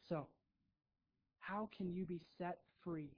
So, 0.09 0.27
how 1.41 1.69
can 1.77 1.93
you 1.93 2.05
be 2.05 2.21
set 2.39 2.59
free 2.83 3.11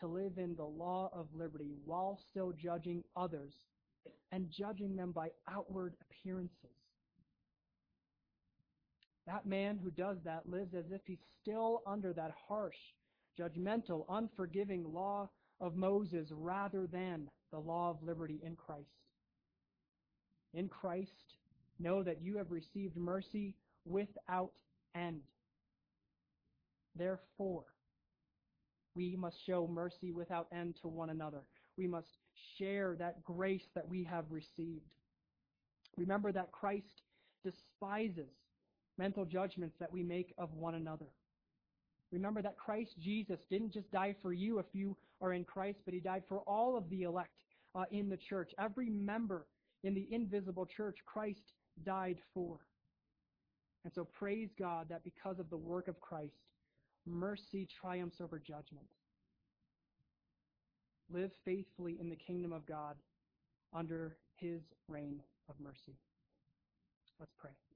to 0.00 0.06
live 0.06 0.38
in 0.38 0.54
the 0.56 0.64
law 0.64 1.10
of 1.12 1.26
liberty 1.34 1.74
while 1.84 2.18
still 2.30 2.52
judging 2.52 3.02
others 3.16 3.54
and 4.32 4.50
judging 4.50 4.96
them 4.96 5.12
by 5.12 5.28
outward 5.50 5.94
appearances? 6.02 6.78
That 9.26 9.46
man 9.46 9.78
who 9.82 9.90
does 9.90 10.18
that 10.24 10.48
lives 10.48 10.74
as 10.74 10.90
if 10.90 11.02
he's 11.06 11.18
still 11.40 11.82
under 11.86 12.12
that 12.14 12.32
harsh, 12.48 12.76
judgmental, 13.38 14.04
unforgiving 14.08 14.84
law 14.92 15.28
of 15.60 15.76
Moses 15.76 16.28
rather 16.32 16.86
than 16.86 17.28
the 17.50 17.58
law 17.58 17.90
of 17.90 18.02
liberty 18.02 18.40
in 18.42 18.56
Christ. 18.56 18.88
In 20.54 20.68
Christ, 20.68 21.34
know 21.78 22.02
that 22.02 22.22
you 22.22 22.36
have 22.38 22.50
received 22.50 22.96
mercy 22.96 23.54
without 23.84 24.52
end. 24.94 25.20
Therefore, 26.96 27.64
we 28.94 29.14
must 29.16 29.36
show 29.46 29.68
mercy 29.68 30.10
without 30.10 30.48
end 30.52 30.76
to 30.82 30.88
one 30.88 31.10
another. 31.10 31.42
We 31.76 31.86
must 31.86 32.08
share 32.56 32.96
that 32.98 33.22
grace 33.22 33.68
that 33.74 33.88
we 33.88 34.02
have 34.04 34.24
received. 34.30 34.90
Remember 35.96 36.32
that 36.32 36.50
Christ 36.50 37.02
despises 37.44 38.32
mental 38.98 39.24
judgments 39.24 39.76
that 39.78 39.92
we 39.92 40.02
make 40.02 40.34
of 40.38 40.52
one 40.54 40.74
another. 40.74 41.06
Remember 42.10 42.40
that 42.42 42.56
Christ 42.56 42.94
Jesus 42.98 43.40
didn't 43.50 43.72
just 43.72 43.90
die 43.90 44.14
for 44.22 44.32
you 44.32 44.58
if 44.58 44.66
you 44.72 44.96
are 45.20 45.32
in 45.32 45.44
Christ, 45.44 45.80
but 45.84 45.94
he 45.94 46.00
died 46.00 46.22
for 46.28 46.40
all 46.40 46.76
of 46.76 46.88
the 46.88 47.02
elect 47.02 47.30
uh, 47.74 47.84
in 47.90 48.08
the 48.08 48.16
church. 48.16 48.52
Every 48.58 48.88
member 48.88 49.46
in 49.84 49.94
the 49.94 50.08
invisible 50.10 50.66
church, 50.66 50.98
Christ 51.04 51.52
died 51.84 52.18
for. 52.32 52.58
And 53.84 53.92
so 53.92 54.04
praise 54.04 54.50
God 54.58 54.88
that 54.88 55.04
because 55.04 55.38
of 55.38 55.50
the 55.50 55.56
work 55.56 55.88
of 55.88 56.00
Christ, 56.00 56.40
mercy 57.06 57.68
triumphs 57.80 58.20
over 58.20 58.38
judgment. 58.38 58.86
Live 61.10 61.30
faithfully 61.44 61.96
in 62.00 62.08
the 62.08 62.16
kingdom 62.16 62.52
of 62.52 62.66
God 62.66 62.96
under 63.72 64.16
his 64.36 64.60
reign 64.88 65.22
of 65.48 65.54
mercy. 65.60 65.96
Let's 67.18 67.32
pray. 67.38 67.67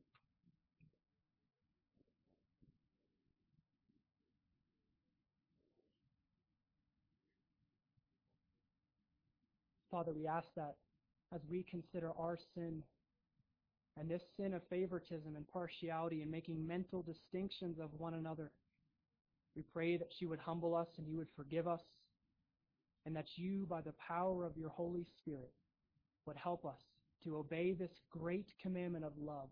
Father, 9.93 10.15
we 10.15 10.27
ask 10.27 10.49
that 10.57 10.77
as 11.35 11.43
we 11.51 11.65
consider 11.71 12.13
our 12.19 12.39
sin 12.55 12.83
and 13.99 14.11
this 14.11 14.23
sin 14.39 14.55
of 14.55 14.63
favoritism 14.71 15.37
and 15.37 15.47
partiality 15.47 16.23
and 16.23 16.31
making 16.31 16.67
mental 16.67 17.03
distinctions 17.03 17.77
of 17.79 17.91
one 17.99 18.15
another, 18.15 18.51
we 19.55 19.63
pray 19.63 19.99
that 19.99 20.09
you 20.19 20.31
would 20.31 20.39
humble 20.39 20.75
us 20.75 20.89
and 20.97 21.07
you 21.07 21.19
would 21.19 21.29
forgive 21.37 21.69
us, 21.69 21.83
and 23.05 23.15
that 23.15 23.27
you, 23.37 23.67
by 23.69 23.83
the 23.83 23.93
power 24.09 24.47
of 24.47 24.57
your 24.57 24.71
Holy 24.71 25.05
Spirit, 25.19 25.53
would 26.25 26.37
help 26.37 26.65
us 26.65 26.79
to 27.25 27.37
obey 27.37 27.73
this 27.73 27.91
great 28.11 28.47
commandment 28.63 29.05
of 29.05 29.13
love, 29.21 29.51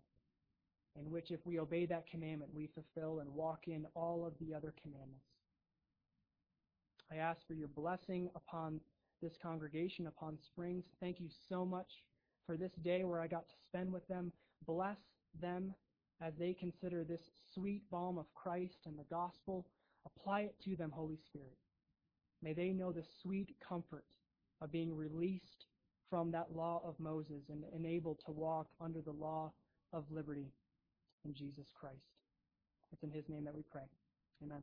in 0.99 1.11
which, 1.11 1.29
if 1.29 1.39
we 1.45 1.59
obey 1.59 1.85
that 1.85 2.07
commandment, 2.09 2.51
we 2.51 2.67
fulfill 2.73 3.19
and 3.19 3.29
walk 3.29 3.67
in 3.67 3.85
all 3.93 4.25
of 4.25 4.33
the 4.39 4.55
other 4.55 4.73
commandments. 4.81 5.25
I 7.11 7.17
ask 7.17 7.45
for 7.47 7.53
your 7.53 7.67
blessing 7.67 8.29
upon 8.35 8.79
this 9.21 9.37
congregation, 9.41 10.07
upon 10.07 10.37
Springs. 10.37 10.85
Thank 10.99 11.19
you 11.19 11.29
so 11.49 11.65
much 11.65 11.89
for 12.45 12.57
this 12.57 12.71
day 12.83 13.03
where 13.03 13.21
I 13.21 13.27
got 13.27 13.47
to 13.47 13.55
spend 13.67 13.91
with 13.91 14.07
them. 14.07 14.31
Bless 14.65 14.97
them 15.39 15.73
as 16.21 16.33
they 16.37 16.53
consider 16.53 17.03
this 17.03 17.21
sweet 17.53 17.83
balm 17.89 18.17
of 18.17 18.25
Christ 18.33 18.79
and 18.85 18.97
the 18.97 19.05
gospel. 19.09 19.65
Apply 20.05 20.41
it 20.41 20.55
to 20.65 20.75
them, 20.75 20.91
Holy 20.91 21.17
Spirit. 21.27 21.57
May 22.41 22.53
they 22.53 22.69
know 22.69 22.91
the 22.91 23.03
sweet 23.21 23.55
comfort 23.67 24.05
of 24.61 24.71
being 24.71 24.95
released 24.95 25.65
from 26.09 26.31
that 26.31 26.55
law 26.55 26.81
of 26.83 26.99
Moses 26.99 27.43
and 27.49 27.63
enabled 27.75 28.19
to 28.25 28.31
walk 28.31 28.67
under 28.79 29.01
the 29.01 29.11
law 29.11 29.51
of 29.93 30.03
liberty 30.11 30.51
in 31.25 31.33
Jesus 31.33 31.67
Christ. 31.79 31.95
It's 32.91 33.03
in 33.03 33.11
his 33.11 33.29
name 33.29 33.45
that 33.45 33.55
we 33.55 33.63
pray. 33.71 33.87
Amen. 34.43 34.61